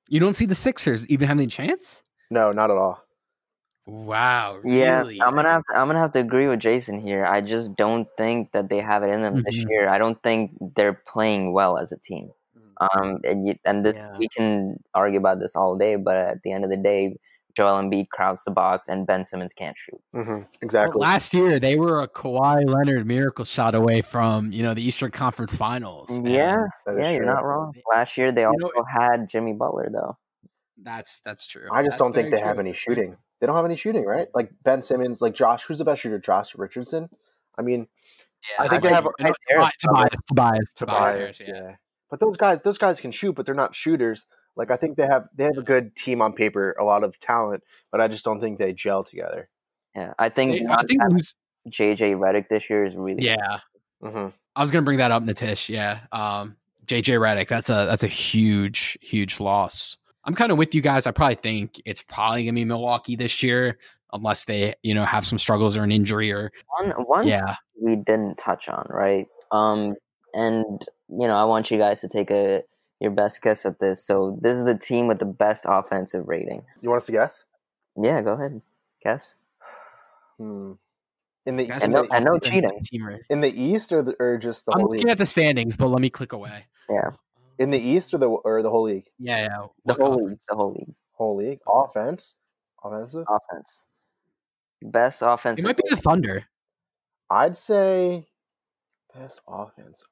You 0.10 0.20
don't 0.20 0.34
see 0.34 0.48
the 0.48 0.56
Sixers 0.56 1.08
even 1.08 1.28
having 1.28 1.46
a 1.46 1.50
chance? 1.50 2.02
No, 2.32 2.52
not 2.52 2.72
at 2.72 2.78
all. 2.78 3.04
Wow. 3.86 4.62
Yeah, 4.66 5.04
I'm 5.22 5.36
gonna 5.36 5.52
have 5.52 5.64
to, 5.70 5.78
I'm 5.78 5.86
gonna 5.86 6.00
have 6.00 6.14
to 6.14 6.20
agree 6.22 6.48
with 6.48 6.60
Jason 6.60 7.06
here. 7.06 7.24
I 7.24 7.42
just 7.42 7.76
don't 7.76 8.08
think 8.18 8.52
that 8.54 8.68
they 8.68 8.80
have 8.80 9.04
it 9.04 9.12
in 9.12 9.22
them 9.22 9.36
mm-hmm. 9.36 9.44
this 9.46 9.64
year. 9.70 9.88
I 9.88 10.00
don't 10.00 10.22
think 10.24 10.54
they're 10.76 11.00
playing 11.08 11.54
well 11.54 11.78
as 11.78 11.92
a 11.92 12.00
team. 12.00 12.32
Mm. 12.82 12.88
Um, 12.98 13.20
and 13.24 13.48
you, 13.48 13.56
and 13.66 13.86
this, 13.86 13.94
yeah. 13.96 14.16
we 14.18 14.28
can 14.30 14.78
argue 14.94 15.20
about 15.20 15.40
this 15.40 15.56
all 15.56 15.78
day, 15.78 15.96
but 15.96 16.16
at 16.16 16.42
the 16.44 16.52
end 16.52 16.64
of 16.64 16.70
the 16.70 16.78
day, 16.78 17.18
Joel 17.56 17.82
Embiid 17.82 18.10
crowds 18.10 18.44
the 18.44 18.52
box, 18.52 18.88
and 18.90 19.08
Ben 19.08 19.24
Simmons 19.24 19.54
can't 19.54 19.78
shoot. 19.78 20.00
Mm-hmm. 20.14 20.42
Exactly. 20.62 21.00
Well, 21.00 21.10
last 21.10 21.34
year, 21.34 21.58
they 21.58 21.78
were 21.78 22.02
a 22.02 22.08
Kawhi 22.08 22.68
Leonard 22.68 23.08
miracle 23.08 23.46
shot 23.46 23.76
away 23.76 24.02
from 24.02 24.52
you 24.52 24.62
know 24.62 24.74
the 24.74 24.86
Eastern 24.86 25.12
Conference 25.12 25.56
Finals. 25.56 26.20
Yeah, 26.24 26.66
yeah, 26.86 27.12
you're 27.12 27.26
not 27.26 27.46
wrong. 27.46 27.74
Last 27.92 28.18
year, 28.18 28.32
they 28.32 28.42
you 28.42 28.48
also 28.48 28.68
know, 28.76 28.86
had 28.88 29.30
Jimmy 29.30 29.54
Butler, 29.54 29.90
though. 29.92 30.18
That's 30.84 31.22
that's 31.22 31.48
true. 31.48 31.68
I 31.72 31.82
just 31.82 31.92
that's 31.92 32.02
don't 32.02 32.14
think 32.14 32.32
they 32.32 32.38
true. 32.38 32.48
have 32.48 32.60
any 32.60 32.74
shooting. 32.74 33.16
They 33.40 33.48
don't 33.48 33.56
have 33.56 33.66
any 33.66 33.78
shooting, 33.78 34.06
right? 34.06 34.28
Like 34.34 34.52
Ben 34.64 34.82
Simmons, 34.82 35.22
like 35.22 35.34
Josh. 35.34 35.64
Who's 35.64 35.78
the 35.78 35.86
best 35.86 36.02
shooter? 36.02 36.20
Josh 36.20 36.56
Richardson. 36.56 37.10
I 37.58 37.62
mean, 37.62 37.88
yeah, 38.52 38.66
I 38.66 38.68
think 38.68 38.84
I 38.84 38.90
they 38.90 38.94
have. 38.94 39.08
You 39.18 39.26
know, 39.26 39.34
Tobias, 39.50 39.72
Tobias, 39.80 40.10
Tobias, 40.28 40.74
Tobias, 40.76 41.12
Tobias 41.12 41.40
yeah. 41.40 41.48
yeah. 41.48 41.76
But 42.16 42.26
those 42.26 42.38
guys, 42.38 42.60
those 42.64 42.78
guys 42.78 43.02
can 43.02 43.12
shoot, 43.12 43.34
but 43.34 43.46
they're 43.46 43.54
not 43.54 43.76
shooters. 43.76 44.26
Like 44.56 44.72
I 44.72 44.78
think 44.78 44.96
they 44.96 45.06
have 45.06 45.28
they 45.36 45.44
have 45.44 45.58
a 45.58 45.62
good 45.62 45.98
team 45.98 46.22
on 46.22 46.32
paper, 46.32 46.74
a 46.80 46.86
lot 46.86 47.04
of 47.04 47.20
talent, 47.20 47.62
but 47.92 48.00
I 48.00 48.08
just 48.08 48.24
don't 48.24 48.40
think 48.40 48.58
they 48.58 48.72
gel 48.72 49.04
together. 49.04 49.50
Yeah, 49.94 50.14
I 50.18 50.30
think 50.30 50.62
I 50.70 50.82
think 50.84 51.02
JJ 51.70 52.16
Redick 52.16 52.48
this 52.48 52.70
year 52.70 52.86
is 52.86 52.96
really 52.96 53.26
yeah. 53.26 53.60
Mm-hmm. 54.02 54.30
I 54.56 54.62
was 54.62 54.72
gonna 54.72 54.86
bring 54.86 55.00
that 55.00 55.12
up, 55.12 55.24
Nitish. 55.24 55.68
Yeah, 55.68 56.00
um, 56.14 56.56
JJ 56.86 57.20
Redick. 57.20 57.50
That's 57.50 57.70
a 57.70 57.86
that's 57.90 58.04
a 58.04 58.08
huge 58.08 58.98
huge 59.02 59.42
loss. 59.42 59.98
I'm 60.24 60.36
kind 60.36 60.54
of 60.54 60.58
with 60.58 60.74
you 60.74 60.80
guys. 60.80 61.08
I 61.08 61.12
probably 61.12 61.36
think 61.36 61.82
it's 61.84 62.02
probably 62.02 62.46
gonna 62.46 62.54
be 62.54 62.64
Milwaukee 62.64 63.18
this 63.18 63.44
year, 63.44 63.78
unless 64.14 64.46
they, 64.46 64.74
you 64.84 64.94
know, 64.94 65.04
have 65.04 65.26
some 65.26 65.38
struggles 65.38 65.76
or 65.76 65.84
an 65.84 65.92
injury 65.92 66.32
or 66.32 66.54
one. 66.80 66.92
One 66.92 67.28
yeah, 67.28 67.58
we 67.78 67.98
didn't 67.98 68.38
touch 68.38 68.70
on 68.70 68.88
right. 68.90 69.28
Um, 69.52 69.96
and 70.36 70.86
you 71.10 71.28
know, 71.28 71.36
I 71.36 71.46
want 71.46 71.72
you 71.72 71.78
guys 71.78 72.02
to 72.02 72.08
take 72.08 72.30
a 72.30 72.64
your 73.00 73.12
best 73.12 73.42
guess 73.42 73.66
at 73.66 73.80
this. 73.80 74.06
So 74.06 74.38
this 74.42 74.58
is 74.58 74.66
the 74.66 74.78
team 74.78 75.08
with 75.08 75.20
the 75.20 75.26
best 75.26 75.66
offensive 75.68 76.28
rating. 76.28 76.64
You 76.82 76.90
want 76.90 77.02
us 77.02 77.06
to 77.08 77.12
guess? 77.12 77.46
Yeah, 77.98 78.22
go 78.22 78.34
ahead. 78.34 78.62
Guess. 79.04 79.36
Hmm. 80.38 80.74
In 81.46 81.58
the 81.58 81.70
and 81.70 81.94
no, 81.94 82.08
and 82.12 82.26
no 82.26 82.40
cheating. 82.40 82.82
In 83.30 83.42
the 83.42 83.54
East 83.54 83.94
or 83.94 84.02
the, 84.02 84.16
or 84.20 84.38
just 84.38 84.66
the 84.66 84.74
I'm 84.74 84.82
looking 84.82 85.04
league? 85.04 85.10
at 85.10 85.20
the 85.20 85.28
standings, 85.28 85.78
but 85.78 85.88
let 85.88 86.02
me 86.02 86.10
click 86.10 86.34
away. 86.34 86.66
Yeah. 86.90 87.12
In 87.60 87.70
the 87.70 87.80
East 87.80 88.14
or 88.14 88.18
the 88.18 88.28
or 88.28 88.64
the 88.64 88.70
whole 88.70 88.84
league? 88.84 89.06
Yeah, 89.20 89.42
yeah. 89.44 89.68
The 89.86 89.94
whole 89.94 90.26
league. 90.26 90.40
The 90.50 90.56
whole 90.56 90.74
league. 90.74 90.96
Whole 91.14 91.38
league. 91.38 91.60
Offense. 91.68 92.36
Offensive. 92.84 93.26
Offense. 93.30 93.86
Best 94.82 95.22
offense. 95.22 95.60
It 95.60 95.64
might 95.64 95.78
be 95.78 95.84
the 95.90 95.96
Thunder. 95.96 96.46
I'd 97.30 97.56
say 97.56 98.28
best 99.14 99.42
offense. 99.48 100.04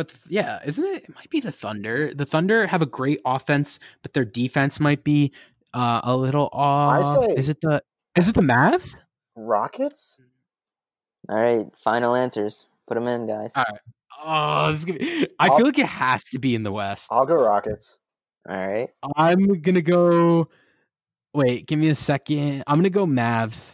But 0.00 0.12
yeah, 0.30 0.60
isn't 0.64 0.82
it? 0.82 1.04
It 1.04 1.14
might 1.14 1.28
be 1.28 1.40
the 1.40 1.52
Thunder. 1.52 2.14
The 2.14 2.24
Thunder 2.24 2.66
have 2.66 2.80
a 2.80 2.86
great 2.86 3.20
offense, 3.26 3.78
but 4.00 4.14
their 4.14 4.24
defense 4.24 4.80
might 4.80 5.04
be 5.04 5.30
uh, 5.74 6.00
a 6.04 6.16
little 6.16 6.48
off. 6.54 7.26
Say, 7.26 7.34
is 7.34 7.50
it 7.50 7.60
the 7.60 7.82
is 8.16 8.28
it 8.28 8.34
the 8.34 8.40
Mavs? 8.40 8.96
Rockets. 9.36 10.18
All 11.28 11.36
right, 11.36 11.66
final 11.76 12.14
answers. 12.14 12.66
Put 12.88 12.94
them 12.94 13.08
in, 13.08 13.26
guys. 13.26 13.52
All 13.54 13.64
right. 13.70 13.80
Oh, 14.24 14.72
this 14.72 14.78
is 14.78 14.84
gonna 14.86 14.98
be, 15.00 15.28
I 15.38 15.48
I'll, 15.48 15.56
feel 15.58 15.66
like 15.66 15.78
it 15.78 15.86
has 15.86 16.24
to 16.30 16.38
be 16.38 16.54
in 16.54 16.62
the 16.62 16.72
West. 16.72 17.08
I'll 17.10 17.26
go 17.26 17.34
Rockets. 17.34 17.98
All 18.48 18.56
right. 18.56 18.88
I'm 19.16 19.60
gonna 19.60 19.82
go. 19.82 20.48
Wait, 21.34 21.66
give 21.66 21.78
me 21.78 21.88
a 21.88 21.94
second. 21.94 22.64
I'm 22.66 22.78
gonna 22.78 22.88
go 22.88 23.04
Mavs. 23.04 23.72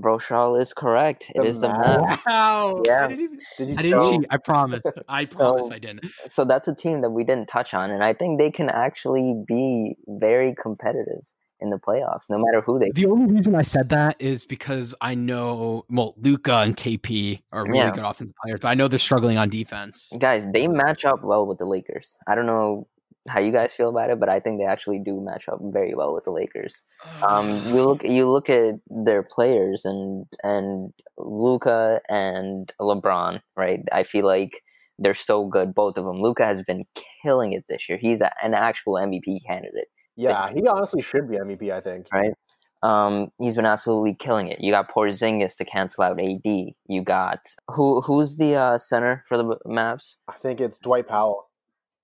Broshal 0.00 0.60
is 0.60 0.72
correct. 0.72 1.30
The 1.34 1.42
it 1.42 1.48
is 1.48 1.60
the 1.60 1.68
Mavs. 1.68 2.20
Wow. 2.26 2.82
Yeah. 2.84 3.04
I 3.04 3.08
didn't, 3.08 3.24
even, 3.24 3.40
Did 3.58 3.78
I 3.78 3.82
didn't 3.82 4.10
cheat. 4.10 4.26
I 4.30 4.36
promise. 4.38 4.82
I 5.08 5.24
promise 5.26 5.68
so, 5.68 5.74
I 5.74 5.78
didn't. 5.78 6.06
So 6.30 6.44
that's 6.44 6.68
a 6.68 6.74
team 6.74 7.00
that 7.02 7.10
we 7.10 7.24
didn't 7.24 7.46
touch 7.46 7.74
on, 7.74 7.90
and 7.90 8.02
I 8.02 8.14
think 8.14 8.38
they 8.38 8.50
can 8.50 8.68
actually 8.70 9.34
be 9.46 9.96
very 10.06 10.54
competitive 10.54 11.24
in 11.60 11.70
the 11.70 11.76
playoffs, 11.76 12.30
no 12.30 12.38
matter 12.38 12.60
who 12.60 12.78
they. 12.78 12.90
The 12.94 13.06
only 13.06 13.32
reason 13.32 13.54
I 13.54 13.62
said 13.62 13.88
that 13.88 14.20
is 14.20 14.44
because 14.44 14.94
I 15.00 15.14
know 15.14 15.84
well, 15.90 16.14
Luka 16.16 16.58
and 16.58 16.76
KP 16.76 17.42
are 17.52 17.64
really 17.64 17.78
yeah. 17.78 17.90
good 17.90 18.04
offensive 18.04 18.36
players, 18.44 18.60
but 18.60 18.68
I 18.68 18.74
know 18.74 18.88
they're 18.88 18.98
struggling 18.98 19.38
on 19.38 19.48
defense. 19.48 20.12
Guys, 20.18 20.46
they 20.52 20.68
match 20.68 21.04
up 21.04 21.22
well 21.22 21.46
with 21.46 21.58
the 21.58 21.66
Lakers. 21.66 22.18
I 22.26 22.34
don't 22.34 22.46
know 22.46 22.86
how 23.28 23.40
you 23.40 23.52
guys 23.52 23.72
feel 23.72 23.88
about 23.88 24.10
it, 24.10 24.20
but 24.20 24.28
I 24.28 24.40
think 24.40 24.58
they 24.58 24.66
actually 24.66 24.98
do 24.98 25.20
match 25.20 25.48
up 25.48 25.58
very 25.62 25.94
well 25.94 26.14
with 26.14 26.24
the 26.24 26.32
Lakers. 26.32 26.84
Um, 27.26 27.56
you 27.66 27.84
look 27.84 28.02
you 28.04 28.30
look 28.30 28.50
at 28.50 28.76
their 28.88 29.22
players 29.22 29.84
and 29.84 30.26
and 30.42 30.92
Luka 31.16 32.00
and 32.08 32.72
LeBron, 32.80 33.40
right? 33.56 33.80
I 33.92 34.04
feel 34.04 34.26
like 34.26 34.62
they're 34.98 35.14
so 35.14 35.46
good, 35.46 35.74
both 35.74 35.96
of 35.96 36.04
them. 36.04 36.20
Luka 36.20 36.44
has 36.44 36.62
been 36.62 36.84
killing 37.22 37.52
it 37.52 37.64
this 37.68 37.88
year. 37.88 37.98
He's 37.98 38.20
a, 38.20 38.30
an 38.42 38.54
actual 38.54 38.94
MVP 38.94 39.44
candidate. 39.46 39.88
Yeah, 40.16 40.52
he 40.52 40.66
honestly 40.66 41.02
should 41.02 41.30
be 41.30 41.36
MVP. 41.36 41.70
I 41.72 41.80
think. 41.80 42.06
Right. 42.12 42.32
Um, 42.82 43.28
he's 43.38 43.56
been 43.56 43.66
absolutely 43.66 44.14
killing 44.14 44.48
it. 44.48 44.60
You 44.60 44.70
got 44.70 44.92
Porzingis 44.92 45.56
to 45.56 45.64
cancel 45.64 46.04
out 46.04 46.20
AD. 46.20 46.44
You 46.44 47.02
got 47.02 47.40
who? 47.68 48.00
Who's 48.00 48.36
the 48.36 48.54
uh, 48.54 48.78
center 48.78 49.22
for 49.26 49.36
the 49.36 49.56
Mavs? 49.66 50.16
I 50.28 50.34
think 50.34 50.60
it's 50.60 50.78
Dwight 50.78 51.08
Powell. 51.08 51.47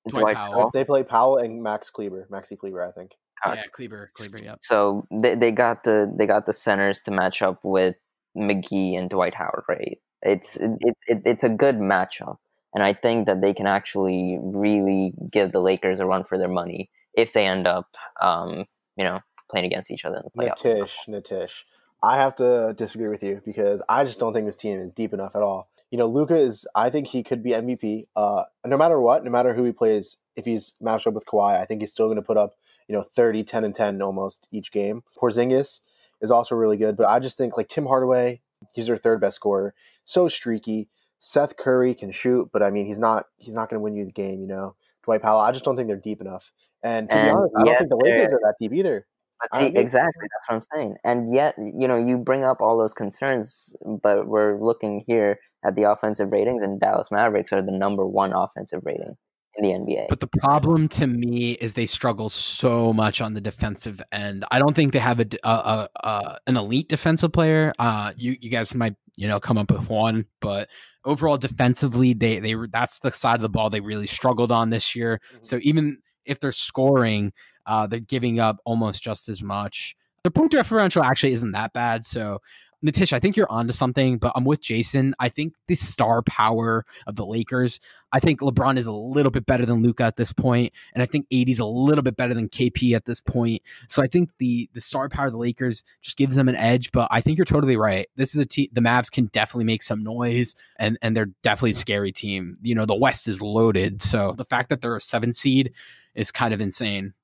Dwight, 0.09 0.23
Dwight 0.23 0.37
Powell. 0.37 0.53
Powell. 0.55 0.71
They 0.73 0.85
play 0.85 1.03
Powell 1.03 1.37
and 1.39 1.63
Max 1.63 1.91
Kleber, 1.91 2.29
Maxi 2.31 2.59
Kleber, 2.59 2.87
I 2.87 2.93
think. 2.93 3.13
Yeah, 3.45 3.63
Kleber, 3.73 4.11
Kleber, 4.15 4.39
yeah. 4.43 4.55
So 4.61 5.07
they, 5.11 5.35
they 5.35 5.51
got 5.51 5.85
the 5.85 6.13
they 6.17 6.27
got 6.27 6.47
the 6.47 6.53
centers 6.53 7.03
to 7.03 7.11
match 7.11 7.43
up 7.43 7.61
with 7.63 7.97
McGee 8.37 8.97
and 8.99 9.11
Dwight 9.11 9.35
Howard, 9.35 9.65
right? 9.69 9.99
It's 10.23 10.57
it, 10.57 10.97
it, 11.07 11.23
it's 11.27 11.45
a 11.45 11.49
good 11.49 11.77
matchup, 11.77 12.39
and 12.73 12.83
I 12.83 12.95
think 12.95 13.27
that 13.27 13.43
they 13.43 13.53
can 13.53 13.67
actually 13.67 14.39
really 14.43 15.15
give 15.31 15.53
the 15.53 15.61
Lakers 15.61 16.01
a 16.01 16.07
run 16.07 16.25
for 16.25 16.39
their 16.39 16.49
money 16.49 16.91
if 17.13 17.33
they 17.33 17.47
end 17.47 17.67
up, 17.67 17.97
um, 18.21 18.65
you 18.97 19.05
know, 19.05 19.21
playing 19.51 19.67
against 19.67 19.91
each 19.91 20.05
other 20.05 20.17
in 20.17 20.23
the 20.25 20.31
playoffs. 20.31 20.63
Nitish, 20.63 20.93
Nitish, 21.09 21.63
I 22.03 22.17
have 22.17 22.37
to 22.37 22.75
disagree 22.77 23.09
with 23.09 23.23
you 23.23 23.43
because 23.45 23.83
I 23.89 24.05
just 24.05 24.19
don't 24.19 24.33
think 24.33 24.47
this 24.47 24.57
team 24.57 24.79
is 24.79 24.93
deep 24.93 25.13
enough 25.13 25.37
at 25.37 25.43
all. 25.43 25.69
You 25.95 25.99
know, 25.99 26.09
Luka 26.09 26.35
is. 26.35 26.67
I 26.75 26.91
think 26.91 27.07
he 27.07 27.23
could 27.23 27.41
be 27.41 27.51
MVP. 27.51 28.09
Uh, 28.17 28.43
no 28.67 28.77
matter 28.77 29.01
what, 29.01 29.25
no 29.25 29.31
matter 29.31 29.55
who 29.55 29.63
he 29.63 29.71
plays, 29.71 30.17
if 30.35 30.45
he's 30.45 30.75
matched 30.81 31.07
up 31.07 31.15
with 31.15 31.25
Kawhi, 31.25 31.61
I 31.61 31.67
think 31.67 31.83
he's 31.83 31.93
still 31.93 32.07
going 32.07 32.17
to 32.17 32.23
put 32.23 32.37
up 32.37 32.55
you 32.89 32.97
know 32.97 33.05
30, 33.05 33.45
10, 33.45 33.63
and 33.63 33.73
10 33.73 34.03
almost 34.03 34.49
each 34.51 34.73
game. 34.73 35.05
Porzingis 35.17 35.83
is 36.21 36.33
also 36.33 36.57
really 36.57 36.77
good, 36.77 36.97
but 36.97 37.09
I 37.09 37.21
just 37.21 37.39
think 37.39 37.57
like 37.57 37.69
Tim 37.69 37.87
Hardaway, 37.87 38.41
he's 38.73 38.89
their 38.89 38.97
third 38.97 39.21
best 39.21 39.37
scorer. 39.37 39.73
So 40.05 40.27
streaky. 40.27 40.89
Seth 41.21 41.57
Curry 41.57 41.95
can 41.95 42.11
shoot, 42.11 42.51
but 42.53 42.61
I 42.61 42.71
mean 42.71 42.87
he's 42.87 42.99
not 42.99 43.27
he's 43.37 43.55
not 43.55 43.71
going 43.71 43.79
to 43.79 43.85
win 43.85 43.95
you 43.95 44.05
the 44.05 44.11
game. 44.11 44.41
You 44.41 44.49
know, 44.49 44.75
Dwight 45.05 45.23
Powell. 45.23 45.39
I 45.39 45.53
just 45.53 45.65
don't 45.65 45.77
think 45.77 45.87
they're 45.87 45.97
deep 45.97 46.21
enough. 46.21 46.51
And 46.83 47.09
to 47.09 47.15
be 47.15 47.29
honest, 47.29 47.55
I 47.57 47.63
don't 47.63 47.79
think 47.79 47.91
the 47.91 47.97
Lakers 47.99 48.31
they're- 48.31 48.41
that 48.43 48.57
deep 48.61 48.73
either. 48.73 49.07
See, 49.55 49.67
exactly, 49.77 50.27
that's 50.33 50.49
what 50.49 50.57
I'm 50.57 50.63
saying. 50.75 50.97
And 51.05 51.33
yet, 51.33 51.55
you 51.59 51.87
know, 51.87 51.99
you 51.99 52.17
bring 52.17 52.45
up 52.45 52.63
all 52.63 52.79
those 52.79 52.95
concerns, 52.95 53.77
but 53.85 54.27
we're 54.27 54.59
looking 54.59 55.05
here 55.07 55.39
at 55.65 55.75
the 55.77 55.85
offensive 55.91 56.31
ratings, 56.33 56.63
and 56.63 56.79
Dallas 56.81 57.11
Mavericks 57.11 57.53
are 57.53 57.63
the 57.63 57.73
number 57.73 58.07
one 58.07 58.33
offensive 58.33 58.81
rating 58.85 59.15
in 59.57 59.63
the 59.65 59.71
NBA. 59.71 60.07
But 60.09 60.21
the 60.21 60.27
problem 60.27 60.89
to 60.89 61.07
me 61.07 61.53
is 61.53 61.75
they 61.75 61.87
struggle 61.87 62.29
so 62.29 62.93
much 62.93 63.21
on 63.21 63.35
the 63.35 63.41
defensive 63.41 64.03
end. 64.13 64.45
I 64.51 64.59
don't 64.59 64.75
think 64.75 64.93
they 64.93 64.99
have 64.99 65.21
a, 65.21 65.27
a- 65.45 65.89
a- 66.03 66.39
an 66.47 66.57
elite 66.57 66.89
defensive 66.89 67.33
player. 67.33 67.73
Uh, 67.79 68.13
you 68.17 68.37
you 68.41 68.51
guys 68.51 68.75
might 68.75 68.95
you 69.17 69.29
know 69.29 69.41
come 69.41 69.57
up 69.59 69.71
with 69.71 69.89
one, 69.89 70.27
but 70.41 70.69
overall 71.05 71.37
defensively, 71.39 72.15
they 72.15 72.41
they 72.41 72.55
that's 72.71 72.99
the 72.99 73.13
side 73.13 73.37
of 73.37 73.43
the 73.43 73.49
ball 73.49 73.71
they 73.71 73.81
really 73.81 74.07
struggled 74.07 74.51
on 74.53 74.71
this 74.71 74.95
year. 74.97 75.21
Mhm. 75.37 75.47
So 75.47 75.59
even 75.63 75.99
if 76.27 76.41
they're 76.41 76.53
scoring, 76.53 77.33
uh, 77.67 77.87
they're 77.87 78.01
giving 78.01 78.41
up 78.41 78.57
almost 78.65 79.03
just 79.03 79.29
as 79.29 79.43
much. 79.43 79.95
Their 80.25 80.31
point 80.31 80.51
differential 80.53 81.03
actually 81.05 81.33
isn't 81.33 81.53
that 81.53 81.73
bad. 81.73 82.05
So. 82.05 82.41
Nitish, 82.85 83.13
I 83.13 83.21
think 83.21 83.37
you're 83.37 83.51
onto 83.51 83.73
something, 83.73 84.19
but 84.19 84.33
I'm 84.35 84.45
with 84.45 84.61
Jason. 84.61 85.15
I 85.19 85.29
think 85.29 85.55
the 85.69 85.75
star 85.75 86.23
power 86.23 86.85
of 87.07 87.17
the 87.17 87.25
Lakers 87.25 87.81
I 88.15 88.21
think 88.21 88.41
LeBron 88.41 88.79
is 88.79 88.87
a 88.87 88.93
little 88.93 89.33
bit 89.33 89.45
better 89.45 89.67
than 89.67 89.83
Luka 89.83 90.05
at 90.05 90.15
this 90.15 90.33
point, 90.33 90.73
and 90.95 91.03
I 91.03 91.07
think 91.07 91.27
AD's 91.33 91.59
a 91.59 91.65
little 91.65 92.03
bit 92.03 92.17
better 92.17 92.33
than 92.33 92.49
KP 92.49 92.95
at 92.95 93.07
this 93.07 93.21
point. 93.21 93.61
So 93.89 94.05
I 94.05 94.07
think 94.07 94.31
the 94.39 94.71
the 94.73 94.81
star 94.81 95.09
power 95.09 95.27
of 95.27 95.33
the 95.33 95.39
Lakers 95.39 95.83
just 96.01 96.17
gives 96.17 96.37
them 96.37 96.49
an 96.49 96.55
edge. 96.55 96.93
But 96.93 97.09
I 97.11 97.21
think 97.21 97.37
you're 97.37 97.45
totally 97.45 97.77
right. 97.77 98.07
This 98.15 98.37
is 98.37 98.41
a 98.41 98.47
team. 98.47 98.69
The 98.73 98.81
Mavs 98.81 99.11
can 99.11 99.27
definitely 99.27 99.65
make 99.65 99.83
some 99.83 100.05
noise, 100.05 100.55
and 100.79 100.97
and 101.03 101.17
they're 101.17 101.33
definitely 101.43 101.73
a 101.73 101.75
scary 101.75 102.13
team. 102.13 102.57
You 102.63 102.77
know, 102.77 102.87
the 102.87 102.95
West 102.95 103.27
is 103.27 103.43
loaded, 103.43 104.01
so 104.01 104.33
the 104.37 104.45
fact 104.45 104.69
that 104.69 104.81
they're 104.81 104.97
a 104.97 105.01
seven 105.01 105.33
seed 105.33 105.73
is 106.15 106.31
kind 106.31 106.55
of 106.55 106.61
insane. 106.61 107.15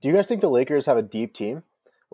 Do 0.00 0.08
you 0.08 0.14
guys 0.14 0.26
think 0.26 0.40
the 0.40 0.48
Lakers 0.48 0.86
have 0.86 0.96
a 0.96 1.02
deep 1.02 1.34
team? 1.34 1.64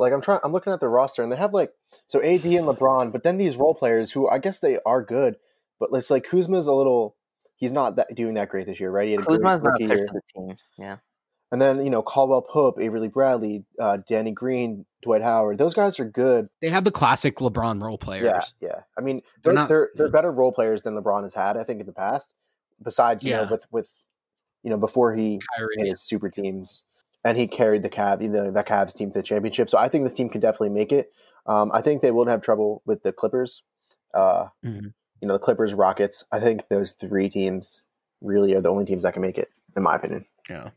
Like 0.01 0.13
I'm 0.13 0.21
trying, 0.23 0.41
I'm 0.43 0.53
looking 0.53 0.73
at 0.73 0.81
the 0.81 0.89
roster, 0.89 1.23
and 1.23 1.31
they 1.31 1.37
have 1.37 1.53
like 1.53 1.73
so 2.07 2.19
AD 2.21 2.45
and 2.45 2.67
LeBron, 2.67 3.13
but 3.13 3.23
then 3.23 3.37
these 3.39 3.57
role 3.57 3.75
players 3.75 4.11
who 4.11 4.29
I 4.29 4.39
guess 4.39 4.61
they 4.61 4.79
are 4.87 5.03
good, 5.03 5.37
but 5.79 5.91
it's 5.93 6.11
like 6.11 6.25
Kuzma's 6.29 6.67
a 6.67 6.73
little. 6.73 7.17
He's 7.57 7.73
not 7.73 7.97
that, 7.97 8.15
doing 8.15 8.35
that 8.35 8.49
great 8.49 8.65
this 8.65 8.81
year, 8.81 8.91
right? 8.91 9.07
He 9.07 9.13
had 9.13 9.21
a 9.21 9.25
Kuzma's 9.27 9.63
not 9.63 9.73
rookie 9.73 9.87
fit 9.87 9.99
year. 9.99 10.09
for 10.09 10.15
the 10.15 10.47
team. 10.47 10.57
Yeah. 10.79 10.97
And 11.53 11.61
then 11.61 11.85
you 11.85 11.91
know 11.91 12.01
Caldwell 12.01 12.41
Pope, 12.43 12.79
Avery 12.81 13.09
Bradley, 13.09 13.65
uh, 13.79 13.99
Danny 14.09 14.31
Green, 14.31 14.87
Dwight 15.03 15.21
Howard. 15.21 15.59
Those 15.59 15.75
guys 15.75 16.01
are 16.01 16.05
good. 16.07 16.49
They 16.63 16.71
have 16.71 16.85
the 16.85 16.91
classic 16.91 17.37
LeBron 17.37 17.83
role 17.83 17.99
players. 17.99 18.25
Yeah, 18.25 18.41
yeah. 18.61 18.81
I 18.97 19.03
mean, 19.03 19.17
They're 19.43 19.53
they're 19.53 19.53
not- 19.53 19.69
they're, 19.69 19.91
they're 19.97 20.09
better 20.09 20.31
role 20.33 20.53
players 20.53 20.83
than 20.83 20.95
LeBron 20.95 21.25
has 21.25 21.35
had, 21.35 21.57
I 21.59 21.65
think, 21.65 21.81
in 21.81 21.87
the 21.87 21.93
past. 21.93 22.35
Besides, 22.83 23.23
you 23.25 23.33
Yeah. 23.33 23.43
know, 23.43 23.49
with 23.51 23.67
with 23.71 24.03
you 24.63 24.71
know 24.71 24.79
before 24.79 25.15
he 25.15 25.41
made 25.77 25.89
his 25.89 26.01
super 26.01 26.31
teams 26.31 26.85
and 27.25 27.37
he 27.37 27.47
carried 27.47 27.83
the 27.83 27.91
Cav 27.91 28.21
the, 28.21 28.51
the 28.51 28.65
Cavs 28.65 28.95
team 28.95 29.11
to 29.11 29.19
the 29.19 29.23
championship. 29.23 29.69
So 29.71 29.79
I 29.79 29.89
think 29.89 30.05
this 30.05 30.15
team 30.15 30.29
can 30.29 30.41
definitely 30.41 30.71
make 30.71 30.93
it. 30.93 31.13
Um, 31.47 31.71
I 31.73 31.81
think 31.83 32.03
they 32.03 32.11
won't 32.11 32.29
have 32.29 32.43
trouble 32.43 32.83
with 32.87 33.03
the 33.03 33.13
Clippers. 33.13 33.63
Uh, 34.15 34.47
Mhm. 34.65 34.93
You 35.21 35.29
know, 35.29 35.35
the 35.35 35.39
Clippers, 35.39 35.75
Rockets. 35.75 36.25
I 36.33 36.41
think 36.41 36.69
those 36.69 36.93
three 36.93 37.29
teams 37.29 37.83
really 38.23 38.55
are 38.55 38.61
the 38.63 38.71
only 38.71 38.87
teams 38.87 39.03
that 39.03 39.13
can 39.13 39.23
make 39.23 39.37
it, 39.37 39.51
in 39.77 39.83
my 39.83 39.97
opinion. 39.97 40.25
Yeah. 40.49 40.71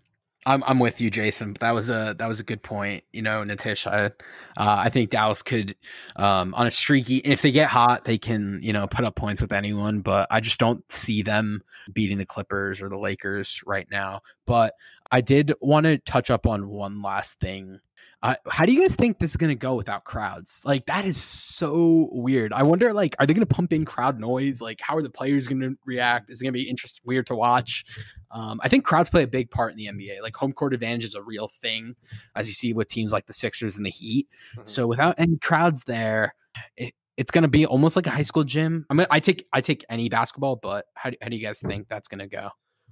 I'm 0.46 0.64
I'm 0.66 0.80
with 0.80 1.00
you, 1.00 1.10
Jason. 1.10 1.54
But 1.54 1.62
that 1.62 1.72
was 1.74 1.90
a 1.90 2.16
that 2.18 2.28
was 2.28 2.40
a 2.40 2.44
good 2.44 2.62
point. 2.62 3.04
You 3.14 3.22
know, 3.22 3.44
Nitish, 3.44 3.88
I 3.88 4.08
uh, 4.08 4.12
I 4.58 4.90
think 4.90 5.10
Dallas 5.10 5.42
could 5.42 5.76
um 6.18 6.54
on 6.56 6.68
a 6.68 6.72
streaky 6.72 7.18
if 7.18 7.42
they 7.42 7.52
get 7.52 7.70
hot, 7.70 8.04
they 8.04 8.18
can, 8.18 8.60
you 8.62 8.74
know, 8.74 8.86
put 8.88 9.06
up 9.06 9.16
points 9.16 9.42
with 9.42 9.54
anyone, 9.54 10.02
but 10.02 10.28
I 10.30 10.42
just 10.42 10.60
don't 10.60 10.84
see 10.92 11.22
them 11.22 11.64
beating 11.94 12.18
the 12.18 12.26
Clippers 12.26 12.82
or 12.82 12.90
the 12.90 13.00
Lakers 13.00 13.62
right 13.66 13.88
now. 13.90 14.22
But 14.46 14.74
I 15.14 15.22
did 15.22 15.54
want 15.62 15.84
to 15.86 16.00
touch 16.00 16.32
up 16.32 16.48
on 16.48 16.68
one 16.68 17.04
last 17.04 17.40
thing. 17.40 17.80
Uh, 18.24 18.34
how 18.50 18.66
do 18.66 18.74
you 18.74 18.82
guys 18.82 18.96
think 18.96 19.20
this 19.20 19.32
is 19.32 19.38
going 19.38 19.52
to 19.52 19.56
go 19.56 19.76
without 19.76 20.06
crowds? 20.06 20.64
Like 20.66 20.88
that 20.88 21.06
is 21.06 21.22
so 21.22 22.10
weird. 22.14 22.52
I 22.52 22.64
wonder, 22.64 22.94
like, 22.94 23.16
are 23.20 23.28
they 23.28 23.36
going 23.36 23.46
to 23.46 23.54
pump 23.54 23.74
in 23.74 23.86
crowd 23.86 24.20
noise? 24.20 24.60
Like, 24.60 24.80
how 24.82 24.98
are 24.98 25.04
the 25.04 25.12
players 25.12 25.46
going 25.46 25.62
to 25.62 25.76
react? 25.86 26.32
Is 26.32 26.42
it 26.42 26.46
going 26.46 26.54
to 26.54 26.60
be 26.60 26.68
interest 26.68 27.02
weird 27.04 27.28
to 27.28 27.36
watch? 27.36 27.86
Um, 28.32 28.60
I 28.64 28.70
think 28.70 28.86
crowds 28.86 29.12
play 29.12 29.22
a 29.22 29.28
big 29.28 29.52
part 29.52 29.72
in 29.72 29.78
the 29.78 29.86
NBA. 29.86 30.24
Like 30.24 30.36
home 30.36 30.52
court 30.52 30.74
advantage 30.74 31.04
is 31.04 31.14
a 31.14 31.22
real 31.22 31.48
thing, 31.48 31.96
as 32.36 32.48
you 32.48 32.54
see 32.54 32.74
with 32.74 32.88
teams 32.88 33.14
like 33.14 33.28
the 33.28 33.34
Sixers 33.34 33.78
and 33.78 33.86
the 33.86 33.92
Heat. 33.92 34.28
So 34.66 34.88
without 34.88 35.14
any 35.20 35.38
crowds 35.38 35.84
there, 35.84 36.34
it, 36.76 36.96
it's 37.18 37.30
going 37.30 37.44
to 37.44 37.48
be 37.50 37.68
almost 37.68 37.96
like 37.96 38.08
a 38.08 38.10
high 38.10 38.24
school 38.24 38.46
gym. 38.46 38.88
I 38.90 38.96
mean, 38.96 39.06
I 39.12 39.20
take 39.20 39.46
I 39.54 39.62
take 39.62 39.86
any 39.90 40.10
basketball, 40.10 40.56
but 40.56 40.86
how 40.96 41.12
do, 41.12 41.18
how 41.22 41.30
do 41.30 41.36
you 41.36 41.46
guys 41.46 41.60
think 41.60 41.88
that's 41.88 42.08
going 42.08 42.20
to 42.20 42.28
go? 42.28 42.50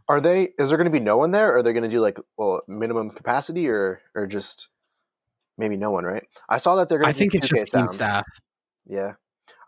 Are 0.08 0.22
they? 0.22 0.50
Is 0.58 0.70
there 0.70 0.78
going 0.78 0.86
to 0.86 0.92
be 0.92 1.00
no 1.00 1.18
one 1.18 1.32
there? 1.32 1.52
Or 1.54 1.58
are 1.58 1.64
they 1.64 1.74
going 1.74 1.84
to 1.84 1.90
do 1.90 2.02
like 2.02 2.18
well 2.38 2.62
minimum 2.68 3.12
capacity, 3.12 3.68
or 3.68 4.02
or 4.16 4.28
just 4.28 4.68
maybe 5.58 5.78
no 5.78 5.92
one? 5.92 6.04
Right. 6.04 6.24
I 6.50 6.58
saw 6.58 6.76
that 6.76 6.90
they're 6.90 7.00
going. 7.00 7.10
I 7.10 7.14
think 7.14 7.36
it's 7.36 7.48
just 7.48 7.72
team 7.72 7.88
staff. 7.88 8.26
Yeah, 8.86 9.14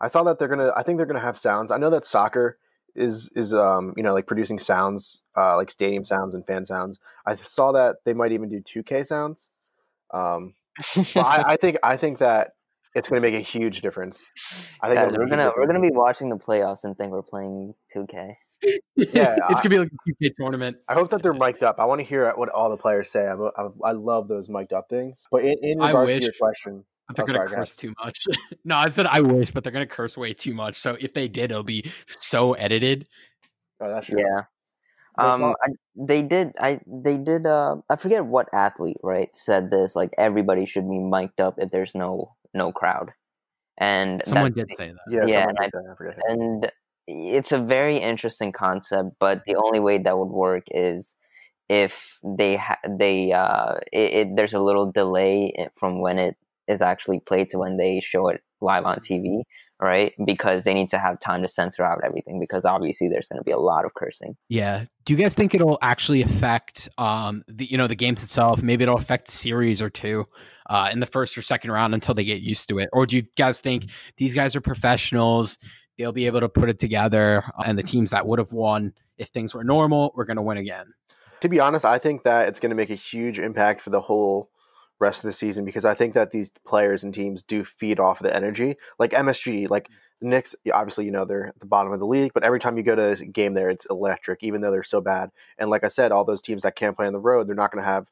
I 0.00 0.08
saw 0.08 0.22
that 0.24 0.38
they're 0.38 0.48
gonna. 0.48 0.72
I 0.76 0.82
think 0.82 0.98
they're 0.98 1.06
gonna 1.06 1.20
have 1.20 1.38
sounds. 1.38 1.70
I 1.70 1.78
know 1.78 1.90
that 1.90 2.04
soccer 2.04 2.58
is 2.94 3.28
is 3.34 3.52
um 3.52 3.92
you 3.96 4.02
know 4.02 4.14
like 4.14 4.26
producing 4.26 4.56
sounds 4.58 5.22
uh 5.36 5.56
like 5.56 5.68
stadium 5.68 6.04
sounds 6.04 6.34
and 6.34 6.46
fan 6.46 6.64
sounds. 6.64 6.98
I 7.26 7.36
saw 7.42 7.72
that 7.72 7.96
they 8.04 8.12
might 8.12 8.32
even 8.32 8.48
do 8.48 8.60
2K 8.60 9.06
sounds. 9.06 9.50
Um, 10.12 10.54
I, 11.16 11.44
I 11.48 11.56
think 11.56 11.78
I 11.82 11.96
think 11.96 12.18
that 12.18 12.52
it's 12.94 13.08
gonna 13.08 13.20
make 13.20 13.34
a 13.34 13.40
huge 13.40 13.80
difference. 13.80 14.22
I 14.80 14.88
think 14.88 15.00
Guys, 15.00 15.16
we're 15.16 15.26
gonna 15.26 15.52
we're 15.56 15.66
gonna 15.66 15.80
be 15.80 15.90
watching 15.90 16.28
the 16.28 16.36
playoffs 16.36 16.84
and 16.84 16.96
think 16.96 17.12
we're 17.12 17.22
playing 17.22 17.74
2K. 17.94 18.36
Yeah, 18.96 19.36
it's 19.50 19.60
gonna 19.60 19.68
be 19.70 19.78
like 19.78 19.90
a 19.90 20.24
2K 20.24 20.30
tournament. 20.38 20.76
I 20.88 20.94
hope 20.94 21.10
that 21.10 21.22
they're 21.22 21.34
mic'd 21.34 21.62
up. 21.62 21.80
I 21.80 21.84
want 21.84 22.00
to 22.00 22.04
hear 22.04 22.30
what 22.36 22.48
all 22.50 22.70
the 22.70 22.76
players 22.76 23.10
say. 23.10 23.26
I, 23.26 23.34
I, 23.34 23.68
I 23.84 23.92
love 23.92 24.28
those 24.28 24.48
mic'd 24.48 24.72
up 24.72 24.88
things. 24.88 25.26
But 25.30 25.44
in, 25.44 25.54
in 25.62 25.80
I 25.80 25.88
regards 25.88 26.14
to 26.14 26.22
your 26.22 26.32
question, 26.40 26.84
But 27.08 27.16
they're 27.16 27.24
Oh, 27.24 27.26
gonna 27.26 27.38
sorry, 27.38 27.48
go 27.48 27.52
ahead. 27.54 27.58
curse 27.62 27.76
too 27.76 27.94
much. 28.04 28.18
no, 28.64 28.76
I 28.76 28.88
said 28.88 29.06
I 29.06 29.20
wish, 29.20 29.50
but 29.50 29.64
they're 29.64 29.72
gonna 29.72 29.86
curse 29.86 30.16
way 30.16 30.32
too 30.32 30.54
much. 30.54 30.76
So 30.76 30.96
if 31.00 31.12
they 31.12 31.28
did, 31.28 31.50
it'll 31.50 31.62
be 31.62 31.90
so 32.06 32.54
edited. 32.54 33.06
oh, 33.80 33.88
that's 33.88 34.06
true. 34.06 34.20
Yeah. 34.20 34.42
There's 35.16 35.34
Um, 35.34 35.40
not- 35.42 35.56
I, 35.62 35.68
they 35.96 36.22
did. 36.22 36.52
I 36.58 36.80
they 36.86 37.16
did. 37.18 37.46
Uh, 37.46 37.76
I 37.88 37.96
forget 37.96 38.24
what 38.26 38.48
athlete 38.52 38.96
right 39.02 39.28
said 39.34 39.70
this. 39.70 39.94
Like 39.94 40.12
everybody 40.18 40.66
should 40.66 40.88
be 40.88 40.98
mic'd 40.98 41.40
up 41.40 41.54
if 41.58 41.70
there's 41.70 41.94
no 41.94 42.34
no 42.52 42.72
crowd. 42.72 43.12
And 43.78 44.22
Someone 44.24 44.52
did 44.52 44.68
say 44.78 44.92
that. 44.92 44.98
yeah, 45.10 45.24
Yeah, 45.26 45.48
and 45.48 45.56
did 45.58 45.70
that. 45.72 45.96
I 46.28 46.32
and 46.32 46.72
it's 47.06 47.52
a 47.52 47.58
very 47.58 47.98
interesting 47.98 48.52
concept 48.52 49.10
but 49.18 49.42
the 49.46 49.56
only 49.56 49.80
way 49.80 49.98
that 49.98 50.18
would 50.18 50.30
work 50.30 50.64
is 50.70 51.16
if 51.68 52.18
they 52.22 52.56
ha- 52.56 52.78
they 52.88 53.32
uh 53.32 53.74
it, 53.92 54.12
it 54.12 54.28
there's 54.36 54.54
a 54.54 54.60
little 54.60 54.90
delay 54.90 55.52
from 55.74 56.00
when 56.00 56.18
it 56.18 56.36
is 56.68 56.82
actually 56.82 57.20
played 57.20 57.48
to 57.50 57.58
when 57.58 57.76
they 57.76 58.00
show 58.00 58.28
it 58.28 58.42
live 58.60 58.84
on 58.84 58.98
TV 59.00 59.42
right 59.80 60.12
because 60.24 60.64
they 60.64 60.72
need 60.72 60.88
to 60.88 60.98
have 60.98 61.18
time 61.20 61.42
to 61.42 61.48
censor 61.48 61.82
out 61.82 62.00
everything 62.04 62.38
because 62.38 62.64
obviously 62.64 63.08
there's 63.08 63.28
going 63.28 63.38
to 63.38 63.44
be 63.44 63.50
a 63.50 63.58
lot 63.58 63.84
of 63.84 63.92
cursing 63.94 64.36
Yeah. 64.48 64.84
Do 65.04 65.12
you 65.12 65.18
guys 65.18 65.34
think 65.34 65.54
it'll 65.54 65.78
actually 65.82 66.22
affect 66.22 66.88
um 66.96 67.44
the 67.48 67.66
you 67.66 67.76
know 67.76 67.86
the 67.86 67.94
games 67.94 68.22
itself? 68.22 68.62
Maybe 68.62 68.84
it'll 68.84 68.96
affect 68.96 69.30
series 69.30 69.82
or 69.82 69.90
two 69.90 70.26
uh 70.70 70.90
in 70.92 71.00
the 71.00 71.06
first 71.06 71.36
or 71.36 71.42
second 71.42 71.70
round 71.70 71.94
until 71.94 72.14
they 72.14 72.24
get 72.24 72.40
used 72.40 72.68
to 72.68 72.78
it. 72.78 72.88
Or 72.92 73.04
do 73.06 73.16
you 73.16 73.22
guys 73.36 73.60
think 73.60 73.90
these 74.16 74.34
guys 74.34 74.54
are 74.54 74.60
professionals? 74.60 75.58
They'll 75.98 76.12
be 76.12 76.26
able 76.26 76.40
to 76.40 76.48
put 76.48 76.68
it 76.68 76.78
together 76.78 77.44
uh, 77.58 77.64
and 77.66 77.78
the 77.78 77.82
teams 77.82 78.10
that 78.10 78.26
would 78.26 78.38
have 78.38 78.52
won 78.52 78.94
if 79.16 79.28
things 79.28 79.54
were 79.54 79.64
normal, 79.64 80.12
we're 80.16 80.24
gonna 80.24 80.42
win 80.42 80.58
again. 80.58 80.94
to 81.40 81.48
be 81.48 81.60
honest, 81.60 81.84
I 81.84 81.98
think 81.98 82.22
that 82.24 82.48
it's 82.48 82.58
going 82.58 82.70
to 82.70 82.76
make 82.76 82.90
a 82.90 82.94
huge 82.94 83.38
impact 83.38 83.82
for 83.82 83.90
the 83.90 84.00
whole 84.00 84.50
rest 84.98 85.24
of 85.24 85.28
the 85.28 85.32
season 85.32 85.64
because 85.64 85.84
I 85.84 85.94
think 85.94 86.14
that 86.14 86.30
these 86.30 86.50
players 86.66 87.04
and 87.04 87.12
teams 87.12 87.42
do 87.42 87.64
feed 87.64 88.00
off 88.00 88.20
the 88.20 88.34
energy. 88.34 88.76
Like 88.98 89.10
MSG, 89.10 89.68
like 89.68 89.90
the 90.20 90.28
Knicks, 90.28 90.54
obviously, 90.72 91.04
you 91.04 91.10
know, 91.10 91.24
they're 91.24 91.48
at 91.48 91.60
the 91.60 91.66
bottom 91.66 91.92
of 91.92 92.00
the 92.00 92.06
league, 92.06 92.32
but 92.32 92.44
every 92.44 92.60
time 92.60 92.76
you 92.76 92.82
go 92.82 92.94
to 92.94 93.10
a 93.10 93.16
game 93.26 93.52
there, 93.54 93.68
it's 93.68 93.86
electric, 93.90 94.42
even 94.42 94.60
though 94.62 94.70
they're 94.70 94.82
so 94.82 95.00
bad. 95.00 95.30
And 95.58 95.68
like 95.68 95.84
I 95.84 95.88
said, 95.88 96.12
all 96.12 96.24
those 96.24 96.40
teams 96.40 96.62
that 96.62 96.76
can't 96.76 96.96
play 96.96 97.06
on 97.06 97.12
the 97.12 97.20
road, 97.20 97.46
they're 97.46 97.54
not 97.54 97.72
going 97.72 97.84
to 97.84 97.90
have 97.90 98.06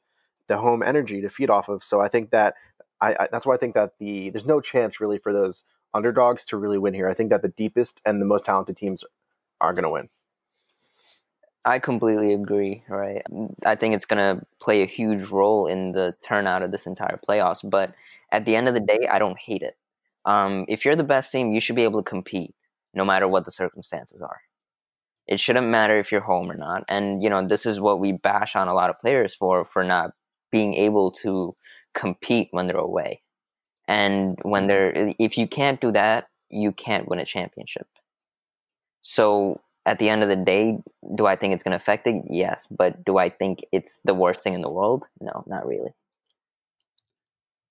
the 0.49 0.59
home 0.59 0.83
energy 0.83 1.23
to 1.23 1.31
feed 1.31 1.49
off 1.49 1.69
of. 1.69 1.83
So 1.83 2.01
I 2.01 2.09
think 2.09 2.31
that 2.31 2.55
I, 3.01 3.15
I 3.15 3.29
that's 3.33 3.47
why 3.47 3.55
I 3.55 3.59
think 3.59 3.75
that 3.75 3.93
the 3.99 4.31
there's 4.31 4.45
no 4.45 4.61
chance 4.61 5.01
really 5.01 5.19
for 5.19 5.33
those 5.33 5.65
underdogs 5.95 6.45
to 6.47 6.57
really 6.57 6.79
win 6.79 6.95
here. 6.95 7.09
I 7.09 7.15
think 7.15 7.31
that 7.31 7.43
the 7.43 7.49
deepest 7.49 8.01
and 8.05 8.21
the 8.21 8.27
most 8.27 8.45
talented 8.45 8.77
teams 8.77 9.05
are 9.61 9.73
going 9.73 9.85
to 9.85 9.91
win. 9.91 10.09
I 11.65 11.79
completely 11.79 12.35
agree, 12.35 12.83
right? 12.89 13.23
I 13.65 13.77
think 13.77 13.95
it's 13.95 14.05
going 14.05 14.19
to 14.39 14.45
play 14.61 14.83
a 14.83 14.87
huge 14.87 15.29
role 15.29 15.69
in 15.69 15.93
the 15.93 16.15
turnout 16.27 16.63
of 16.63 16.73
this 16.73 16.87
entire 16.87 17.21
playoffs. 17.29 17.69
But 17.69 17.95
at 18.33 18.45
the 18.45 18.57
end 18.57 18.67
of 18.67 18.75
the 18.75 18.81
day, 18.81 19.07
I 19.11 19.21
don't 19.21 19.39
hate 19.39 19.63
it. 19.63 19.77
Um, 20.25 20.65
if 20.69 20.85
you're 20.85 20.97
the 20.97 21.05
best 21.05 21.31
team, 21.31 21.53
you 21.53 21.61
should 21.61 21.77
be 21.77 21.85
able 21.85 22.03
to 22.03 22.09
compete 22.09 22.55
no 22.95 23.05
matter 23.05 23.29
what 23.29 23.45
the 23.45 23.51
circumstances 23.53 24.21
are. 24.21 24.41
It 25.29 25.39
shouldn't 25.39 25.69
matter 25.69 25.99
if 25.99 26.11
you're 26.11 26.21
home 26.21 26.51
or 26.51 26.57
not. 26.57 26.85
And, 26.89 27.23
you 27.23 27.31
know, 27.31 27.47
this 27.47 27.65
is 27.65 27.81
what 27.81 28.01
we 28.01 28.13
bash 28.13 28.57
on 28.57 28.67
a 28.67 28.75
lot 28.75 28.91
of 28.91 28.99
players 28.99 29.35
for, 29.35 29.65
for 29.65 29.85
not 29.85 30.11
being 30.51 30.75
able 30.75 31.13
to 31.13 31.55
compete 31.95 32.49
when 32.51 32.67
they're 32.67 32.77
away. 32.77 33.23
And 33.89 34.39
when 34.43 34.67
they're, 34.67 35.15
if 35.19 35.37
you 35.37 35.47
can't 35.47 35.81
do 35.81 35.93
that, 35.93 36.29
you 36.51 36.73
can't 36.73 37.09
win 37.09 37.19
a 37.19 37.25
championship. 37.25 37.87
So 39.01 39.61
at 39.85 39.99
the 39.99 40.09
end 40.09 40.23
of 40.23 40.29
the 40.29 40.37
day, 40.37 40.79
do 41.17 41.27
I 41.27 41.37
think 41.37 41.55
it's 41.55 41.63
going 41.63 41.73
to 41.73 41.83
affect 41.83 42.07
it? 42.07 42.23
Yes. 42.31 42.67
But 42.71 43.05
do 43.05 43.19
I 43.19 43.29
think 43.31 43.61
it's 43.73 44.01
the 44.05 44.15
worst 44.15 44.41
thing 44.41 44.55
in 44.55 44.61
the 44.61 44.71
world? 44.71 45.07
No, 45.21 45.45
not 45.47 45.67
really. 45.67 45.91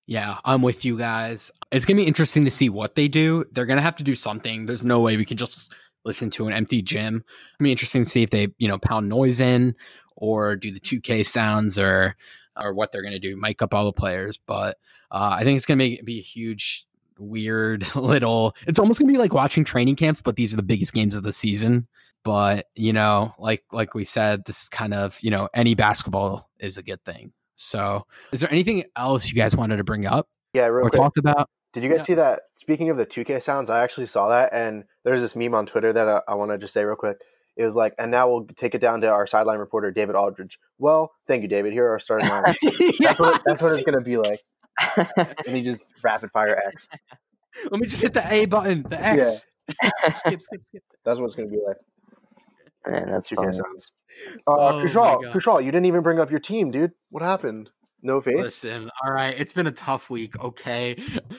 Yeah, 0.06 0.38
I'm 0.44 0.62
with 0.62 0.84
you 0.84 0.98
guys. 0.98 1.50
It's 1.70 1.84
going 1.84 1.96
to 1.96 2.02
be 2.02 2.08
interesting 2.08 2.44
to 2.44 2.50
see 2.50 2.68
what 2.68 2.96
they 2.96 3.08
do. 3.08 3.44
They're 3.52 3.66
going 3.66 3.78
to 3.78 3.82
have 3.82 3.96
to 3.96 4.04
do 4.04 4.14
something. 4.14 4.66
There's 4.66 4.84
no 4.84 5.00
way 5.00 5.16
we 5.16 5.24
can 5.24 5.36
just 5.36 5.72
listen 6.04 6.28
to 6.30 6.48
an 6.48 6.52
empty 6.52 6.82
gym. 6.82 7.24
It'll 7.54 7.64
be 7.64 7.70
interesting 7.70 8.04
to 8.04 8.10
see 8.10 8.22
if 8.22 8.30
they, 8.30 8.48
you 8.58 8.68
know, 8.68 8.78
pound 8.78 9.08
noise 9.08 9.40
in 9.40 9.74
or 10.16 10.56
do 10.56 10.70
the 10.70 10.80
2K 10.80 11.24
sounds 11.24 11.78
or 11.78 12.16
or 12.60 12.72
what 12.74 12.92
they're 12.92 13.02
going 13.02 13.12
to 13.12 13.18
do, 13.18 13.36
mic 13.36 13.62
up 13.62 13.74
all 13.74 13.84
the 13.84 13.92
players. 13.92 14.38
But 14.46 14.78
uh, 15.10 15.30
I 15.32 15.44
think 15.44 15.56
it's 15.56 15.66
going 15.66 15.78
to 15.78 16.02
be 16.04 16.18
a 16.18 16.22
huge, 16.22 16.86
weird 17.18 17.86
little. 17.94 18.54
It's 18.66 18.78
almost 18.78 19.00
going 19.00 19.08
to 19.08 19.12
be 19.12 19.18
like 19.18 19.32
watching 19.34 19.64
training 19.64 19.96
camps, 19.96 20.20
but 20.20 20.36
these 20.36 20.52
are 20.52 20.56
the 20.56 20.62
biggest 20.62 20.92
games 20.92 21.14
of 21.14 21.22
the 21.22 21.32
season. 21.32 21.86
But 22.24 22.66
you 22.76 22.92
know, 22.92 23.34
like 23.38 23.64
like 23.72 23.94
we 23.94 24.04
said, 24.04 24.44
this 24.44 24.62
is 24.64 24.68
kind 24.68 24.94
of 24.94 25.18
you 25.22 25.30
know 25.30 25.48
any 25.54 25.74
basketball 25.74 26.48
is 26.60 26.78
a 26.78 26.82
good 26.82 27.02
thing. 27.04 27.32
So, 27.56 28.06
is 28.32 28.40
there 28.40 28.50
anything 28.50 28.84
else 28.96 29.28
you 29.28 29.34
guys 29.36 29.56
wanted 29.56 29.76
to 29.78 29.84
bring 29.84 30.06
up 30.06 30.28
Yeah, 30.52 30.66
real 30.66 30.86
or 30.86 30.90
quick. 30.90 31.00
talk 31.00 31.16
about? 31.16 31.48
Did 31.72 31.82
you 31.84 31.88
guys 31.90 32.00
Yeah. 32.00 32.04
see 32.04 32.14
that? 32.14 32.40
Speaking 32.52 32.90
of 32.90 32.96
the 32.96 33.06
2K 33.06 33.42
sounds, 33.42 33.70
I 33.70 33.82
actually 33.82 34.06
saw 34.06 34.28
that, 34.28 34.50
and 34.52 34.84
there's 35.04 35.20
this 35.20 35.34
meme 35.34 35.54
on 35.54 35.66
Twitter 35.66 35.92
that 35.92 36.08
I, 36.08 36.20
I 36.28 36.34
want 36.34 36.50
to 36.50 36.58
just 36.58 36.74
say 36.74 36.84
real 36.84 36.96
quick. 36.96 37.18
It 37.56 37.64
was 37.64 37.74
like, 37.74 37.94
and 37.98 38.10
now 38.10 38.30
we'll 38.30 38.46
take 38.56 38.74
it 38.74 38.78
down 38.80 39.02
to 39.02 39.08
our 39.08 39.26
sideline 39.26 39.58
reporter, 39.58 39.90
David 39.90 40.14
Aldridge. 40.16 40.58
Well, 40.78 41.12
thank 41.26 41.42
you, 41.42 41.48
David. 41.48 41.72
Here 41.72 41.86
are 41.86 41.90
our 41.90 42.00
starting 42.00 42.28
lineup. 42.30 42.56
That's 42.98 43.18
what, 43.20 43.42
that's 43.44 43.62
what 43.62 43.72
it's 43.72 43.84
going 43.84 43.98
to 43.98 44.04
be 44.04 44.16
like. 44.16 44.40
And 45.46 45.56
he 45.56 45.62
just 45.62 45.86
rapid 46.02 46.30
fire 46.32 46.60
X. 46.68 46.88
Let 47.70 47.78
me 47.80 47.86
just 47.86 48.00
hit 48.00 48.14
the 48.14 48.26
A 48.32 48.46
button, 48.46 48.84
the 48.88 48.98
X. 49.00 49.44
skip, 50.12 50.40
skip, 50.40 50.60
skip. 50.66 50.82
That's 51.04 51.18
what 51.20 51.26
it's 51.26 51.34
going 51.34 51.50
to 51.50 51.54
be 51.54 51.60
like. 51.66 51.76
Man, 52.86 53.10
that's 53.12 53.28
2K 53.30 53.36
fun. 53.36 53.52
sounds. 53.52 53.86
Oh 54.46 54.54
Uh, 54.54 54.72
my 54.72 54.84
Kushal, 54.84 55.32
Kushal, 55.32 55.64
you 55.64 55.70
didn't 55.70 55.86
even 55.86 56.02
bring 56.02 56.18
up 56.18 56.30
your 56.30 56.40
team, 56.40 56.70
dude. 56.70 56.92
What 57.10 57.22
happened? 57.22 57.70
No 58.02 58.20
faith? 58.20 58.38
Listen, 58.40 58.90
all 59.04 59.12
right, 59.12 59.34
it's 59.38 59.52
been 59.52 59.66
a 59.68 59.72
tough 59.72 60.10
week, 60.10 60.36
okay? 60.40 60.96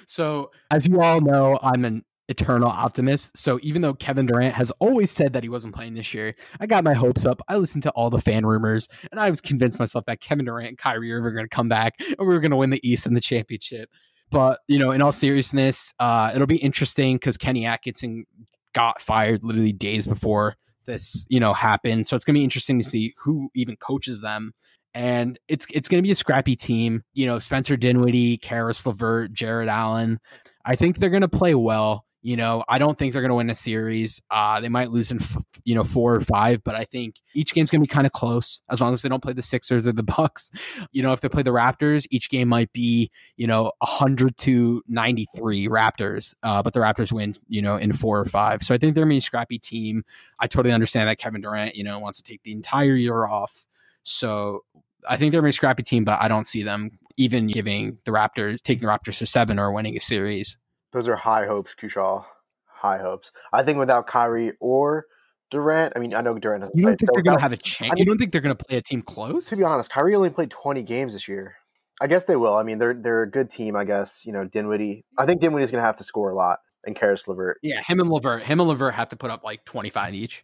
So, 0.07 0.51
as 0.71 0.87
you 0.87 1.01
all 1.01 1.19
know, 1.19 1.59
I'm 1.61 1.83
an 1.83 2.05
eternal 2.29 2.69
optimist. 2.69 3.37
So, 3.37 3.59
even 3.61 3.81
though 3.81 3.93
Kevin 3.93 4.25
Durant 4.25 4.55
has 4.55 4.71
always 4.79 5.11
said 5.11 5.33
that 5.33 5.43
he 5.43 5.49
wasn't 5.49 5.75
playing 5.75 5.93
this 5.93 6.13
year, 6.13 6.35
I 6.59 6.65
got 6.65 6.83
my 6.83 6.93
hopes 6.93 7.25
up. 7.25 7.41
I 7.47 7.57
listened 7.57 7.83
to 7.83 7.91
all 7.91 8.09
the 8.09 8.21
fan 8.21 8.45
rumors, 8.45 8.87
and 9.11 9.19
I 9.19 9.29
was 9.29 9.41
convinced 9.41 9.79
myself 9.79 10.05
that 10.05 10.21
Kevin 10.21 10.45
Durant 10.45 10.69
and 10.69 10.77
Kyrie 10.77 11.11
Irving 11.11 11.23
were 11.23 11.31
going 11.31 11.45
to 11.45 11.55
come 11.55 11.69
back 11.69 11.95
and 11.99 12.15
we 12.19 12.25
were 12.25 12.39
going 12.39 12.51
to 12.51 12.57
win 12.57 12.69
the 12.69 12.87
East 12.87 13.05
and 13.05 13.15
the 13.15 13.21
championship. 13.21 13.89
But, 14.29 14.59
you 14.67 14.79
know, 14.79 14.91
in 14.91 15.01
all 15.01 15.11
seriousness, 15.11 15.93
uh, 15.99 16.31
it'll 16.33 16.47
be 16.47 16.57
interesting 16.57 17.17
because 17.17 17.37
Kenny 17.37 17.65
Atkinson 17.65 18.25
got 18.73 18.99
fired 18.99 19.43
literally 19.43 19.73
days 19.73 20.07
before 20.07 20.55
this, 20.85 21.25
you 21.29 21.39
know, 21.39 21.53
happened. 21.53 22.07
So, 22.07 22.15
it's 22.15 22.25
going 22.25 22.35
to 22.35 22.39
be 22.39 22.43
interesting 22.43 22.79
to 22.79 22.87
see 22.87 23.13
who 23.23 23.49
even 23.53 23.75
coaches 23.75 24.21
them 24.21 24.53
and 24.95 25.39
it's 25.47 25.65
it's 25.73 25.87
going 25.87 26.01
to 26.01 26.07
be 26.07 26.11
a 26.11 26.15
scrappy 26.15 26.55
team. 26.55 27.01
You 27.13 27.25
know, 27.25 27.39
Spencer 27.39 27.75
Dinwiddie, 27.75 28.37
Caris 28.37 28.85
LeVert, 28.85 29.33
Jarrett 29.33 29.69
Allen. 29.69 30.19
I 30.65 30.75
think 30.75 30.97
they're 30.97 31.09
going 31.09 31.21
to 31.21 31.27
play 31.27 31.55
well. 31.55 32.05
You 32.23 32.37
know, 32.37 32.63
I 32.69 32.79
don't 32.79 32.97
think 32.97 33.13
they're 33.13 33.21
going 33.21 33.29
to 33.31 33.35
win 33.35 33.51
a 33.51 33.55
series. 33.55 34.21
Uh, 34.31 34.61
they 34.61 34.69
might 34.69 34.91
lose 34.91 35.11
in 35.11 35.21
f- 35.21 35.43
you 35.65 35.75
know 35.75 35.83
four 35.83 36.15
or 36.15 36.21
five, 36.21 36.63
but 36.63 36.73
I 36.73 36.85
think 36.85 37.17
each 37.35 37.53
game's 37.53 37.69
going 37.69 37.81
to 37.81 37.87
be 37.87 37.93
kind 37.93 38.07
of 38.07 38.13
close 38.13 38.61
as 38.71 38.81
long 38.81 38.93
as 38.93 39.03
they 39.03 39.09
don't 39.09 39.21
play 39.21 39.33
the 39.33 39.43
Sixers 39.43 39.87
or 39.87 39.91
the 39.91 40.03
Bucks. 40.17 40.49
You 40.93 41.03
know, 41.03 41.13
if 41.13 41.21
they 41.21 41.29
play 41.29 41.43
the 41.43 41.51
Raptors, 41.51 42.07
each 42.11 42.29
game 42.29 42.47
might 42.49 42.73
be 42.73 43.11
you 43.37 43.47
know 43.47 43.73
hundred 43.83 44.37
to 44.39 44.81
ninety 44.87 45.27
three 45.35 45.67
Raptors, 45.67 46.33
uh, 46.43 46.63
but 46.63 46.73
the 46.73 46.79
Raptors 46.79 47.11
win 47.11 47.35
you 47.49 47.61
know 47.61 47.77
in 47.77 47.93
four 47.93 48.19
or 48.19 48.25
five. 48.25 48.63
So 48.63 48.73
I 48.73 48.79
think 48.79 48.95
they're 48.95 49.03
going 49.03 49.11
to 49.11 49.15
be 49.15 49.19
a 49.19 49.21
scrappy 49.21 49.59
team. 49.59 50.03
I 50.39 50.47
totally 50.47 50.73
understand 50.73 51.09
that 51.09 51.19
Kevin 51.19 51.41
Durant 51.41 51.75
you 51.75 51.83
know 51.83 51.99
wants 51.99 52.19
to 52.21 52.23
take 52.23 52.41
the 52.43 52.53
entire 52.53 52.95
year 52.95 53.27
off. 53.27 53.65
So 54.03 54.63
I 55.07 55.17
think 55.17 55.33
they're 55.33 55.45
a 55.45 55.51
scrappy 55.51 55.83
team, 55.83 56.05
but 56.05 56.21
I 56.21 56.29
don't 56.29 56.47
see 56.47 56.63
them 56.63 56.91
even 57.17 57.47
giving 57.47 57.99
the 58.05 58.11
Raptors 58.11 58.61
taking 58.61 58.87
the 58.87 58.91
Raptors 58.91 59.19
to 59.19 59.25
seven 59.25 59.59
or 59.59 59.71
winning 59.71 59.95
a 59.97 59.99
series. 59.99 60.57
Those 60.93 61.07
are 61.07 61.15
high 61.15 61.45
hopes, 61.45 61.75
Kushal. 61.79 62.25
High 62.67 62.99
hopes. 62.99 63.31
I 63.51 63.63
think 63.63 63.79
without 63.79 64.07
Kyrie 64.07 64.53
or 64.59 65.05
Durant, 65.51 65.93
I 65.95 65.99
mean, 65.99 66.13
I 66.13 66.21
know 66.21 66.37
Durant 66.37 66.69
You 66.75 66.85
don't 66.85 66.97
think 66.97 67.11
they're 67.13 67.23
going 67.23 67.37
to 67.37 67.41
have 67.41 67.53
a 67.53 67.57
chance? 67.57 67.91
I 67.91 67.95
You 67.97 68.05
don't 68.05 68.17
think 68.17 68.31
they're 68.31 68.41
going 68.41 68.55
to 68.55 68.65
play 68.65 68.77
a 68.77 68.81
team 68.81 69.01
close? 69.01 69.47
To 69.47 69.57
be 69.57 69.63
honest, 69.63 69.89
Kyrie 69.89 70.15
only 70.15 70.29
played 70.29 70.51
20 70.51 70.83
games 70.83 71.13
this 71.13 71.27
year. 71.27 71.55
I 72.01 72.07
guess 72.07 72.25
they 72.25 72.35
will. 72.35 72.55
I 72.55 72.63
mean, 72.63 72.79
they're 72.79 72.93
they're 72.93 73.21
a 73.21 73.29
good 73.29 73.49
team. 73.49 73.75
I 73.75 73.85
guess 73.85 74.25
you 74.25 74.33
know 74.33 74.45
Dinwiddie. 74.45 75.05
I 75.17 75.25
think 75.25 75.41
Dinwiddie's 75.41 75.71
going 75.71 75.81
to 75.81 75.85
have 75.85 75.95
to 75.97 76.03
score 76.03 76.31
a 76.31 76.35
lot, 76.35 76.59
and 76.85 76.95
Caris 76.95 77.27
LeVert. 77.27 77.59
yeah, 77.61 77.81
him 77.81 77.99
and 77.99 78.09
Levert, 78.09 78.43
him 78.43 78.59
and 78.59 78.67
Levert 78.67 78.95
have 78.95 79.09
to 79.09 79.15
put 79.15 79.29
up 79.29 79.43
like 79.43 79.63
twenty 79.63 79.89
five 79.89 80.13
each. 80.13 80.43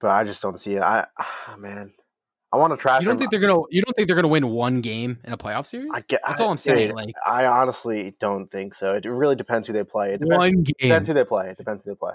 But 0.00 0.10
I 0.10 0.24
just 0.24 0.42
don't 0.42 0.60
see 0.60 0.74
it. 0.74 0.82
I 0.82 1.06
ah, 1.18 1.56
man, 1.58 1.92
I 2.56 2.58
want 2.58 2.72
to 2.72 2.76
trash. 2.76 3.00
You 3.02 3.06
don't 3.06 3.14
him. 3.14 3.18
think 3.18 3.30
they're 3.30 3.40
gonna? 3.40 3.60
You 3.70 3.82
don't 3.82 3.94
think 3.94 4.06
they're 4.08 4.16
gonna 4.16 4.28
win 4.28 4.48
one 4.48 4.80
game 4.80 5.18
in 5.24 5.32
a 5.32 5.36
playoff 5.36 5.66
series? 5.66 5.90
I 5.92 6.00
get. 6.00 6.20
That's 6.26 6.40
all 6.40 6.50
I'm 6.50 6.56
saying. 6.56 6.88
dude, 6.88 6.96
Like 6.96 7.14
I 7.26 7.44
honestly 7.46 8.14
don't 8.18 8.50
think 8.50 8.74
so. 8.74 8.94
It 8.94 9.04
really 9.04 9.36
depends 9.36 9.68
who 9.68 9.74
they 9.74 9.84
play. 9.84 10.14
It 10.14 10.20
depends, 10.20 10.36
one 10.38 10.52
game. 10.62 10.74
depends 10.78 11.08
who 11.08 11.14
they 11.14 11.24
play. 11.24 11.50
It 11.50 11.58
depends 11.58 11.84
who 11.84 11.90
they 11.90 11.96
play. 11.96 12.12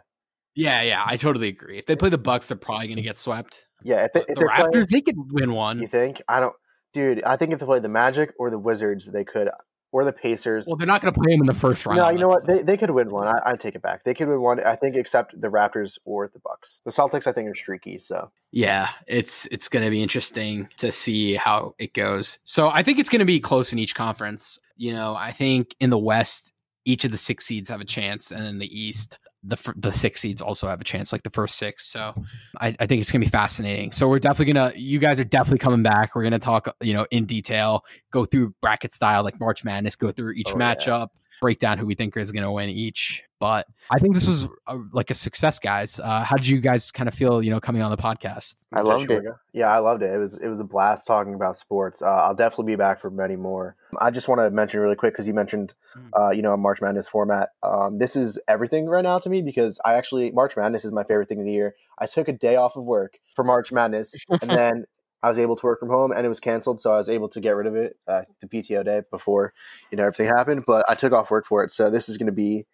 Yeah, 0.56 0.82
yeah, 0.82 1.04
I 1.06 1.16
totally 1.16 1.48
agree. 1.48 1.78
If 1.78 1.86
they 1.86 1.96
play 1.96 2.10
the 2.10 2.18
Bucks, 2.18 2.48
they're 2.50 2.58
probably 2.58 2.88
gonna 2.88 3.02
get 3.02 3.18
swept. 3.18 3.68
Yeah, 3.84 4.04
if, 4.06 4.14
they, 4.14 4.22
if 4.22 4.28
the 4.28 4.34
they're 4.36 4.50
playing- 4.50 4.72
Raptors, 4.86 4.88
they 4.90 5.02
could 5.02 5.16
win 5.32 5.54
one. 5.54 5.80
You 5.80 5.88
think? 5.88 6.22
I 6.28 6.40
don't, 6.40 6.56
dude. 6.94 7.24
I 7.24 7.38
think 7.38 7.54
if 7.54 7.60
they 7.60 7.66
play 7.66 7.80
the 7.80 7.88
Magic 7.88 8.34
or 8.38 8.50
the 8.50 8.58
Wizards, 8.60 9.06
they 9.06 9.24
could, 9.24 9.50
or 9.92 10.06
the 10.06 10.14
Pacers. 10.14 10.66
Well, 10.68 10.76
they're 10.76 10.88
not 10.88 11.02
gonna 11.02 11.12
play 11.12 11.32
them 11.32 11.42
in 11.42 11.48
the 11.48 11.54
first 11.54 11.86
round. 11.86 11.98
no, 11.98 12.10
you 12.10 12.20
know 12.20 12.28
what? 12.28 12.46
They, 12.46 12.62
they 12.62 12.78
could 12.78 12.92
win 12.92 13.10
one. 13.12 13.28
I, 13.28 13.40
I 13.46 13.56
take 13.56 13.76
it 13.76 13.82
back. 13.82 14.04
They 14.04 14.14
could 14.14 14.28
win 14.28 14.42
one. 14.42 14.64
I 14.64 14.76
think, 14.76 14.96
except 14.96 15.40
the 15.40 15.50
Raptors 15.50 15.98
or 16.06 16.30
the 16.34 16.40
Bucks. 16.40 16.80
The 16.86 16.92
Celtics, 16.92 17.28
I 17.28 17.32
think, 17.32 17.50
are 17.50 17.56
streaky. 17.56 18.00
So 18.00 18.32
Yeah, 18.52 18.90
it's 19.08 19.46
it's 19.48 19.68
going 19.68 19.86
to 19.86 19.92
be 19.92 20.02
interesting 20.02 20.70
to 20.78 20.92
see 20.92 21.36
how 21.36 21.76
it 21.78 21.94
goes. 21.94 22.40
So 22.44 22.70
I 22.70 22.84
think 22.84 23.00
it's 23.00 23.10
going 23.10 23.20
to 23.20 23.26
be 23.26 23.40
close 23.40 23.74
in 23.74 23.80
each 23.80 23.96
conference. 23.96 24.60
You 24.78 24.94
know, 24.94 25.16
I 25.16 25.32
think 25.32 25.76
in 25.80 25.90
the 25.90 25.98
West, 25.98 26.52
each 26.86 27.06
of 27.06 27.12
the 27.12 27.18
six 27.18 27.46
seeds 27.46 27.70
have 27.70 27.82
a 27.82 27.86
chance, 27.86 28.32
and 28.32 28.46
in 28.46 28.60
the 28.60 28.80
East, 28.80 29.18
the 29.44 29.74
the 29.76 29.92
six 29.92 30.20
seeds 30.20 30.42
also 30.42 30.68
have 30.68 30.80
a 30.82 30.84
chance, 30.84 31.12
like 31.12 31.24
the 31.24 31.30
first 31.32 31.58
six. 31.58 31.88
So 31.88 32.14
I, 32.60 32.76
I 32.80 32.86
think 32.86 33.02
it's 33.02 33.12
going 33.12 33.22
to 33.22 33.26
be 33.26 33.32
fascinating. 33.32 33.92
So 33.92 34.08
we're 34.08 34.20
definitely 34.20 34.54
gonna, 34.54 34.74
you 34.76 35.00
guys 35.00 35.20
are 35.20 35.24
definitely 35.24 35.60
coming 35.60 35.84
back. 35.84 36.16
We're 36.16 36.24
gonna 36.24 36.40
talk, 36.40 36.76
you 36.82 36.94
know, 36.94 37.08
in 37.12 37.26
detail, 37.26 37.84
go 38.12 38.26
through 38.26 38.54
bracket 38.62 38.92
style 38.92 39.24
like 39.24 39.40
March 39.40 39.64
Madness, 39.64 39.96
go 39.96 40.12
through 40.12 40.34
each 40.34 40.52
Oh, 40.52 40.58
matchup, 40.58 41.08
break 41.40 41.60
down 41.60 41.78
who 41.78 41.86
we 41.86 41.96
think 41.96 42.16
is 42.18 42.32
going 42.32 42.44
to 42.44 42.52
win 42.52 42.70
each. 42.70 43.24
But 43.40 43.66
I 43.90 43.98
think 43.98 44.14
this 44.14 44.28
was 44.28 44.48
a, 44.68 44.78
like 44.92 45.10
a 45.10 45.16
success, 45.16 45.58
guys. 45.58 46.00
Uh, 46.00 46.24
how 46.24 46.36
did 46.36 46.48
you 46.48 46.62
guys 46.62 46.92
kind 46.92 47.08
of 47.08 47.16
feel, 47.16 47.42
you 47.42 47.50
know, 47.50 47.60
coming 47.60 47.82
on 47.82 47.90
the 47.90 47.98
podcast? 47.98 48.64
I 48.72 48.82
loved 48.82 49.10
it. 49.10 49.24
Yeah, 49.52 49.68
I 49.72 49.80
loved 49.80 50.04
it. 50.04 50.14
It 50.14 50.18
was 50.20 50.38
it 50.38 50.48
was 50.48 50.60
a 50.60 50.64
blast 50.64 51.08
talking 51.08 51.34
about 51.34 51.58
sports. 51.58 52.04
Uh, 52.04 52.06
I'll 52.06 52.36
definitely 52.36 52.74
be 52.74 52.76
back 52.76 53.02
for 53.02 53.10
many 53.10 53.36
more. 53.36 53.76
I 54.00 54.12
just 54.12 54.28
want 54.28 54.42
to 54.42 54.52
mention 54.52 54.80
really 54.80 54.96
quick 54.96 55.14
because 55.14 55.28
you 55.28 55.34
mentioned, 55.34 55.74
Mm. 55.98 56.10
uh, 56.16 56.30
you 56.32 56.42
know, 56.44 56.54
a 56.54 56.58
March 56.58 56.82
Madness 56.82 57.08
format. 57.08 57.50
Um, 57.64 57.98
this 57.98 58.16
is 58.16 58.40
everything 58.48 58.86
right 58.86 59.04
now 59.04 59.18
to 59.20 59.30
me 59.30 59.42
because 59.42 59.80
I 59.84 59.96
actually 59.96 60.30
March 60.32 60.56
Madness 60.56 60.86
is 60.86 60.92
my 60.92 61.04
favorite 61.04 61.28
thing 61.28 61.40
of 61.40 61.46
the 61.46 61.52
year. 61.52 61.74
I 61.98 62.06
took 62.06 62.28
a 62.28 62.34
day 62.34 62.56
off 62.58 62.76
of 62.76 62.84
work 62.86 63.20
for 63.36 63.44
March 63.44 63.72
Madness, 63.72 64.14
and 64.30 64.40
then 64.52 64.86
I 65.24 65.30
was 65.30 65.38
able 65.40 65.56
to 65.56 65.66
work 65.66 65.80
from 65.80 65.90
home, 65.90 66.12
and 66.12 66.26
it 66.26 66.30
was 66.30 66.40
canceled, 66.40 66.80
so 66.80 66.94
I 66.94 66.98
was 66.98 67.10
able 67.10 67.30
to 67.30 67.40
get 67.40 67.56
rid 67.56 67.68
of 67.68 67.76
it 67.76 67.98
uh, 68.08 68.22
the 68.42 68.48
PTO 68.48 68.84
day 68.84 69.02
before 69.12 69.54
you 69.92 69.98
know 69.98 70.04
everything 70.04 70.28
happened. 70.28 70.64
But 70.66 70.86
I 70.90 70.96
took 70.96 71.14
off 71.14 71.32
work 71.32 71.46
for 71.46 71.64
it, 71.64 71.72
so 71.72 71.90
this 71.90 72.10
is 72.10 72.18
going 72.18 72.28
to 72.28 72.32
be. 72.32 72.66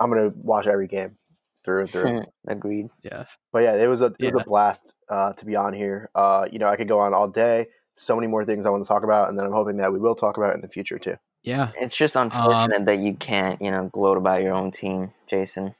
I'm 0.00 0.10
going 0.10 0.30
to 0.30 0.36
watch 0.36 0.66
every 0.66 0.88
game 0.88 1.16
through 1.64 1.82
and 1.82 1.90
through. 1.90 2.24
Agreed. 2.48 2.88
Yeah. 3.02 3.24
But 3.52 3.60
yeah, 3.60 3.74
it 3.74 3.86
was 3.86 4.02
a 4.02 4.12
it 4.18 4.34
was 4.34 4.42
a 4.42 4.44
blast 4.44 4.92
uh, 5.08 5.32
to 5.34 5.44
be 5.44 5.56
on 5.56 5.72
here. 5.72 6.10
Uh, 6.14 6.46
you 6.50 6.58
know, 6.58 6.66
I 6.66 6.76
could 6.76 6.88
go 6.88 6.98
on 7.00 7.14
all 7.14 7.28
day. 7.28 7.68
So 7.96 8.16
many 8.16 8.26
more 8.26 8.44
things 8.44 8.66
I 8.66 8.70
want 8.70 8.84
to 8.84 8.88
talk 8.88 9.04
about, 9.04 9.28
and 9.28 9.38
then 9.38 9.46
I'm 9.46 9.52
hoping 9.52 9.76
that 9.76 9.92
we 9.92 10.00
will 10.00 10.16
talk 10.16 10.36
about 10.36 10.54
in 10.54 10.60
the 10.60 10.68
future 10.68 10.98
too. 10.98 11.16
Yeah. 11.44 11.70
It's 11.78 11.94
just 11.94 12.16
Um, 12.16 12.24
unfortunate 12.24 12.86
that 12.86 12.98
you 12.98 13.14
can't, 13.14 13.60
you 13.62 13.70
know, 13.70 13.88
gloat 13.92 14.16
about 14.16 14.42
your 14.42 14.54
own 14.54 14.70
team, 14.72 15.12
Jason. 15.28 15.74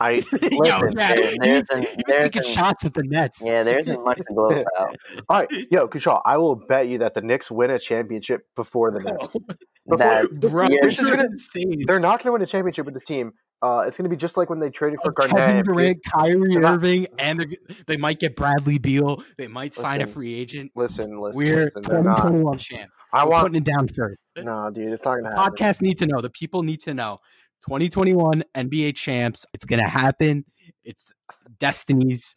I 0.00 0.10
Yo, 0.12 0.20
listen. 0.20 0.92
yeah, 0.96 1.14
there- 1.14 1.16
he- 1.30 1.38
there's 1.38 1.68
he 1.68 1.74
an- 1.76 1.86
there's 2.06 2.22
taking 2.24 2.42
an- 2.42 2.48
shots 2.48 2.84
at 2.84 2.94
the 2.94 3.02
Nets. 3.04 3.42
Yeah, 3.44 3.62
there 3.62 3.78
isn't 3.80 4.04
much 4.04 4.18
to 4.18 4.24
gloat 4.24 4.64
about. 4.76 4.96
all 5.28 5.38
right, 5.40 5.50
yo, 5.70 5.88
Kushal, 5.88 6.20
I 6.24 6.36
will 6.36 6.54
bet 6.56 6.88
you 6.88 6.98
that 6.98 7.14
the 7.14 7.20
Knicks 7.22 7.50
win 7.50 7.70
a 7.70 7.78
championship 7.78 8.46
before 8.56 8.90
the 8.90 9.00
Nets. 9.00 9.36
Before- 9.88 9.96
That- 10.06 10.50
Bro, 10.50 10.64
Yeah, 10.68 10.80
this 10.82 10.98
is 10.98 11.08
gonna- 11.08 11.24
insane. 11.24 11.82
They're 11.86 11.98
not 11.98 12.18
going 12.22 12.26
to 12.28 12.32
win 12.32 12.42
a 12.42 12.46
championship 12.46 12.84
with 12.84 12.92
the 12.92 13.00
team. 13.00 13.32
Uh, 13.62 13.84
it's 13.86 13.96
going 13.96 14.04
to 14.04 14.10
be 14.10 14.16
just 14.16 14.36
like 14.36 14.50
when 14.50 14.58
they 14.60 14.68
traded 14.70 15.00
for 15.02 15.12
Kevin 15.12 15.34
Garnett. 15.36 15.64
Durant, 15.64 15.98
Kyrie 16.04 16.52
They're 16.52 16.60
not- 16.60 16.74
Irving, 16.74 17.06
and 17.18 17.56
they're- 17.86 17.98
might 17.98 18.20
get 18.20 18.36
Bradley 18.36 18.78
Beal. 18.78 19.22
They 19.38 19.46
might 19.48 19.74
sign 19.74 20.02
a 20.02 20.06
free 20.06 20.34
agent. 20.34 20.72
Listen, 20.76 21.16
listen, 21.18 21.38
We're 21.42 21.64
listen. 21.64 21.82
They're 21.82 22.02
not. 22.02 22.16
2021 22.18 22.58
champs. 22.58 22.98
I 23.14 23.24
We're 23.24 23.30
want. 23.30 23.42
putting 23.46 23.62
it 23.62 23.64
down 23.64 23.88
first. 23.88 24.26
No, 24.36 24.70
dude, 24.70 24.92
it's 24.92 25.04
not 25.06 25.12
going 25.14 25.24
to 25.24 25.30
happen. 25.30 25.54
Podcasts 25.54 25.80
need 25.80 25.96
to 25.98 26.06
know. 26.06 26.20
The 26.20 26.30
people 26.30 26.62
need 26.62 26.82
to 26.82 26.92
know. 26.92 27.18
2021 27.62 28.44
NBA 28.54 28.94
champs. 28.96 29.46
It's 29.52 29.64
gonna 29.64 29.88
happen. 29.88 30.44
It's 30.84 31.12
Destiny's 31.58 32.34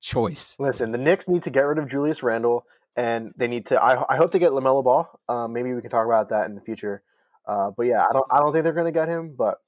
choice. 0.00 0.56
Listen, 0.58 0.92
the 0.92 0.98
Knicks 0.98 1.28
need 1.28 1.42
to 1.44 1.50
get 1.50 1.62
rid 1.62 1.78
of 1.78 1.88
Julius 1.88 2.22
Randle, 2.22 2.66
and 2.96 3.32
they 3.36 3.48
need 3.48 3.66
to. 3.66 3.82
I, 3.82 4.04
I 4.12 4.16
hope 4.16 4.32
they 4.32 4.38
get 4.38 4.50
LaMelo 4.50 4.84
Ball. 4.84 5.08
Uh, 5.28 5.48
maybe 5.48 5.72
we 5.72 5.80
can 5.80 5.90
talk 5.90 6.04
about 6.04 6.28
that 6.30 6.46
in 6.46 6.54
the 6.54 6.60
future. 6.60 7.02
Uh, 7.46 7.70
but 7.70 7.84
yeah, 7.84 8.04
I 8.08 8.12
don't. 8.12 8.26
I 8.30 8.38
don't 8.38 8.52
think 8.52 8.64
they're 8.64 8.72
going 8.72 8.92
to 8.92 8.92
get 8.92 9.08
him. 9.08 9.34
But 9.36 9.58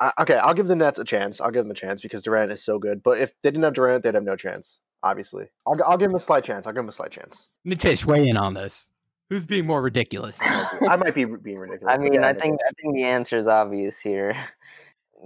I, 0.00 0.12
okay, 0.20 0.36
I'll 0.36 0.54
give 0.54 0.66
the 0.66 0.76
Nets 0.76 0.98
a 0.98 1.04
chance. 1.04 1.40
I'll 1.40 1.50
give 1.50 1.64
them 1.64 1.70
a 1.70 1.74
chance 1.74 2.00
because 2.00 2.22
Durant 2.22 2.50
is 2.50 2.64
so 2.64 2.78
good. 2.78 3.02
But 3.02 3.18
if 3.18 3.32
they 3.42 3.50
didn't 3.50 3.64
have 3.64 3.74
Durant, 3.74 4.02
they'd 4.02 4.14
have 4.14 4.24
no 4.24 4.36
chance. 4.36 4.80
Obviously, 5.02 5.46
I'll, 5.66 5.76
I'll 5.86 5.96
give 5.96 6.08
them 6.08 6.16
a 6.16 6.20
slight 6.20 6.44
chance. 6.44 6.66
I'll 6.66 6.72
give 6.72 6.82
them 6.82 6.88
a 6.88 6.92
slight 6.92 7.10
chance. 7.10 7.48
Nitish, 7.66 8.04
weigh 8.04 8.28
in 8.28 8.36
on 8.36 8.54
this. 8.54 8.89
Who's 9.30 9.46
being 9.46 9.64
more 9.64 9.80
ridiculous? 9.80 10.36
I 10.42 10.96
might 10.96 11.14
be 11.14 11.24
being 11.24 11.58
ridiculous. 11.58 11.96
I 11.96 12.02
mean, 12.02 12.14
yeah, 12.14 12.26
I 12.26 12.32
think 12.32 12.58
I 12.66 12.72
think 12.72 12.96
the 12.96 13.04
answer 13.04 13.38
is 13.38 13.46
obvious 13.46 13.98
here. 14.00 14.36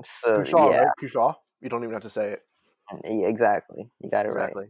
So 0.03 0.41
Kushal, 0.41 0.73
yeah, 0.73 0.79
right? 0.79 0.89
Kushal. 1.01 1.37
You 1.61 1.69
don't 1.69 1.85
even 1.85 1.93
have 1.93 2.03
to 2.03 2.11
say 2.11 2.33
it. 2.33 2.43
yeah, 3.05 3.29
exactly. 3.29 3.89
You 4.01 4.11
got 4.11 4.27
it 4.27 4.31
Exactly. 4.31 4.67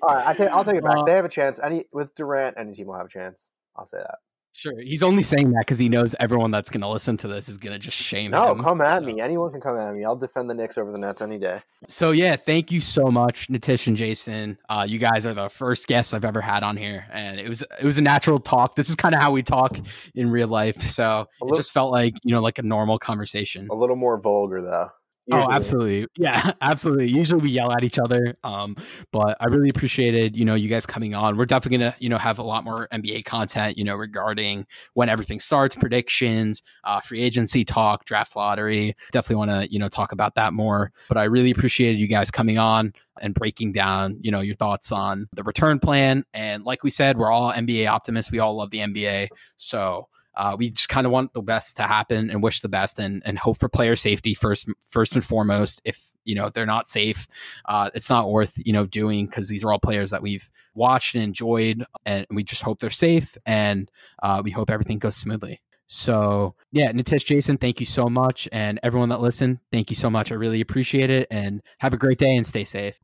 All 0.00 0.14
right, 0.14 0.26
I 0.28 0.32
take, 0.32 0.48
I'll 0.48 0.64
take 0.64 0.76
it 0.76 0.82
back. 0.82 0.96
Uh, 0.98 1.04
they 1.04 1.12
have 1.12 1.26
a 1.26 1.28
chance. 1.28 1.60
Any 1.62 1.84
with 1.92 2.14
Durant, 2.14 2.56
any 2.58 2.72
team 2.72 2.86
will 2.86 2.94
have 2.94 3.04
a 3.04 3.10
chance. 3.10 3.50
I'll 3.76 3.84
say 3.84 3.98
that. 3.98 4.20
Sure. 4.56 4.72
He's 4.80 5.02
only 5.02 5.24
saying 5.24 5.50
that 5.50 5.62
because 5.66 5.78
he 5.78 5.88
knows 5.88 6.14
everyone 6.20 6.52
that's 6.52 6.70
going 6.70 6.80
to 6.82 6.88
listen 6.88 7.16
to 7.18 7.28
this 7.28 7.48
is 7.48 7.58
going 7.58 7.72
to 7.72 7.78
just 7.78 7.96
shame 7.96 8.30
No, 8.30 8.52
him. 8.52 8.62
come 8.62 8.80
at 8.80 9.00
so. 9.00 9.04
me. 9.04 9.20
Anyone 9.20 9.50
can 9.50 9.60
come 9.60 9.76
at 9.76 9.92
me. 9.92 10.04
I'll 10.04 10.14
defend 10.14 10.48
the 10.48 10.54
Knicks 10.54 10.78
over 10.78 10.92
the 10.92 10.98
Nets 10.98 11.20
any 11.20 11.38
day. 11.38 11.60
So 11.88 12.12
yeah, 12.12 12.36
thank 12.36 12.70
you 12.70 12.80
so 12.80 13.10
much, 13.10 13.48
Nitish 13.48 13.88
and 13.88 13.96
Jason. 13.96 14.56
Uh, 14.68 14.86
you 14.88 14.98
guys 14.98 15.26
are 15.26 15.34
the 15.34 15.48
first 15.50 15.88
guests 15.88 16.14
I've 16.14 16.24
ever 16.24 16.40
had 16.40 16.62
on 16.62 16.76
here, 16.76 17.04
and 17.12 17.40
it 17.40 17.48
was 17.48 17.62
it 17.62 17.84
was 17.84 17.98
a 17.98 18.02
natural 18.02 18.38
talk. 18.38 18.76
This 18.76 18.88
is 18.88 18.96
kind 18.96 19.14
of 19.14 19.20
how 19.20 19.32
we 19.32 19.42
talk 19.42 19.76
in 20.14 20.30
real 20.30 20.48
life, 20.48 20.80
so 20.80 21.26
it 21.42 21.54
just 21.56 21.72
felt 21.72 21.90
like 21.90 22.14
you 22.22 22.32
know 22.34 22.40
like 22.40 22.58
a 22.58 22.62
normal 22.62 22.98
conversation. 22.98 23.68
A 23.70 23.74
little 23.74 23.96
more 23.96 24.18
vulgar 24.18 24.62
though. 24.62 24.90
Oh, 25.30 25.48
absolutely. 25.50 26.06
Yeah, 26.18 26.52
absolutely. 26.60 27.08
Usually 27.08 27.40
we 27.40 27.50
yell 27.50 27.72
at 27.72 27.82
each 27.82 27.98
other. 27.98 28.36
Um, 28.44 28.76
but 29.10 29.36
I 29.40 29.46
really 29.46 29.70
appreciated, 29.70 30.36
you 30.36 30.44
know, 30.44 30.54
you 30.54 30.68
guys 30.68 30.84
coming 30.84 31.14
on. 31.14 31.38
We're 31.38 31.46
definitely 31.46 31.78
gonna, 31.78 31.94
you 31.98 32.10
know, 32.10 32.18
have 32.18 32.38
a 32.38 32.42
lot 32.42 32.62
more 32.62 32.88
NBA 32.92 33.24
content, 33.24 33.78
you 33.78 33.84
know, 33.84 33.96
regarding 33.96 34.66
when 34.92 35.08
everything 35.08 35.40
starts, 35.40 35.76
predictions, 35.76 36.62
uh, 36.84 37.00
free 37.00 37.22
agency 37.22 37.64
talk, 37.64 38.04
draft 38.04 38.36
lottery. 38.36 38.94
Definitely 39.12 39.36
want 39.46 39.50
to, 39.50 39.72
you 39.72 39.78
know, 39.78 39.88
talk 39.88 40.12
about 40.12 40.34
that 40.34 40.52
more. 40.52 40.92
But 41.08 41.16
I 41.16 41.24
really 41.24 41.50
appreciated 41.50 41.98
you 41.98 42.06
guys 42.06 42.30
coming 42.30 42.58
on 42.58 42.92
and 43.22 43.32
breaking 43.34 43.72
down, 43.72 44.18
you 44.20 44.30
know, 44.30 44.40
your 44.40 44.54
thoughts 44.56 44.92
on 44.92 45.26
the 45.32 45.42
return 45.42 45.78
plan. 45.78 46.24
And 46.34 46.64
like 46.64 46.82
we 46.82 46.90
said, 46.90 47.16
we're 47.16 47.30
all 47.30 47.50
NBA 47.50 47.88
optimists. 47.88 48.30
We 48.30 48.40
all 48.40 48.56
love 48.56 48.70
the 48.70 48.78
NBA. 48.80 49.28
So 49.56 50.08
uh, 50.36 50.56
we 50.58 50.70
just 50.70 50.88
kind 50.88 51.06
of 51.06 51.12
want 51.12 51.32
the 51.32 51.42
best 51.42 51.76
to 51.76 51.84
happen 51.84 52.30
and 52.30 52.42
wish 52.42 52.60
the 52.60 52.68
best 52.68 52.98
and, 52.98 53.22
and 53.24 53.38
hope 53.38 53.58
for 53.58 53.68
player 53.68 53.96
safety 53.96 54.34
first 54.34 54.68
first 54.86 55.14
and 55.14 55.24
foremost. 55.24 55.80
If 55.84 56.12
you 56.24 56.34
know 56.34 56.50
they're 56.50 56.66
not 56.66 56.86
safe, 56.86 57.26
uh, 57.66 57.90
it's 57.94 58.10
not 58.10 58.30
worth 58.30 58.54
you 58.64 58.72
know 58.72 58.86
doing 58.86 59.26
because 59.26 59.48
these 59.48 59.64
are 59.64 59.72
all 59.72 59.78
players 59.78 60.10
that 60.10 60.22
we've 60.22 60.50
watched 60.74 61.14
and 61.14 61.24
enjoyed, 61.24 61.84
and 62.04 62.26
we 62.30 62.42
just 62.42 62.62
hope 62.62 62.80
they're 62.80 62.90
safe 62.90 63.36
and 63.46 63.90
uh, 64.22 64.40
we 64.44 64.50
hope 64.50 64.70
everything 64.70 64.98
goes 64.98 65.16
smoothly. 65.16 65.60
So 65.86 66.54
yeah, 66.72 66.92
Nitish, 66.92 67.24
Jason, 67.24 67.58
thank 67.58 67.78
you 67.80 67.86
so 67.86 68.08
much, 68.08 68.48
and 68.52 68.80
everyone 68.82 69.10
that 69.10 69.20
listened, 69.20 69.60
thank 69.70 69.90
you 69.90 69.96
so 69.96 70.10
much. 70.10 70.32
I 70.32 70.34
really 70.34 70.60
appreciate 70.60 71.10
it, 71.10 71.28
and 71.30 71.62
have 71.78 71.94
a 71.94 71.98
great 71.98 72.18
day 72.18 72.34
and 72.36 72.46
stay 72.46 72.64
safe. 72.64 72.98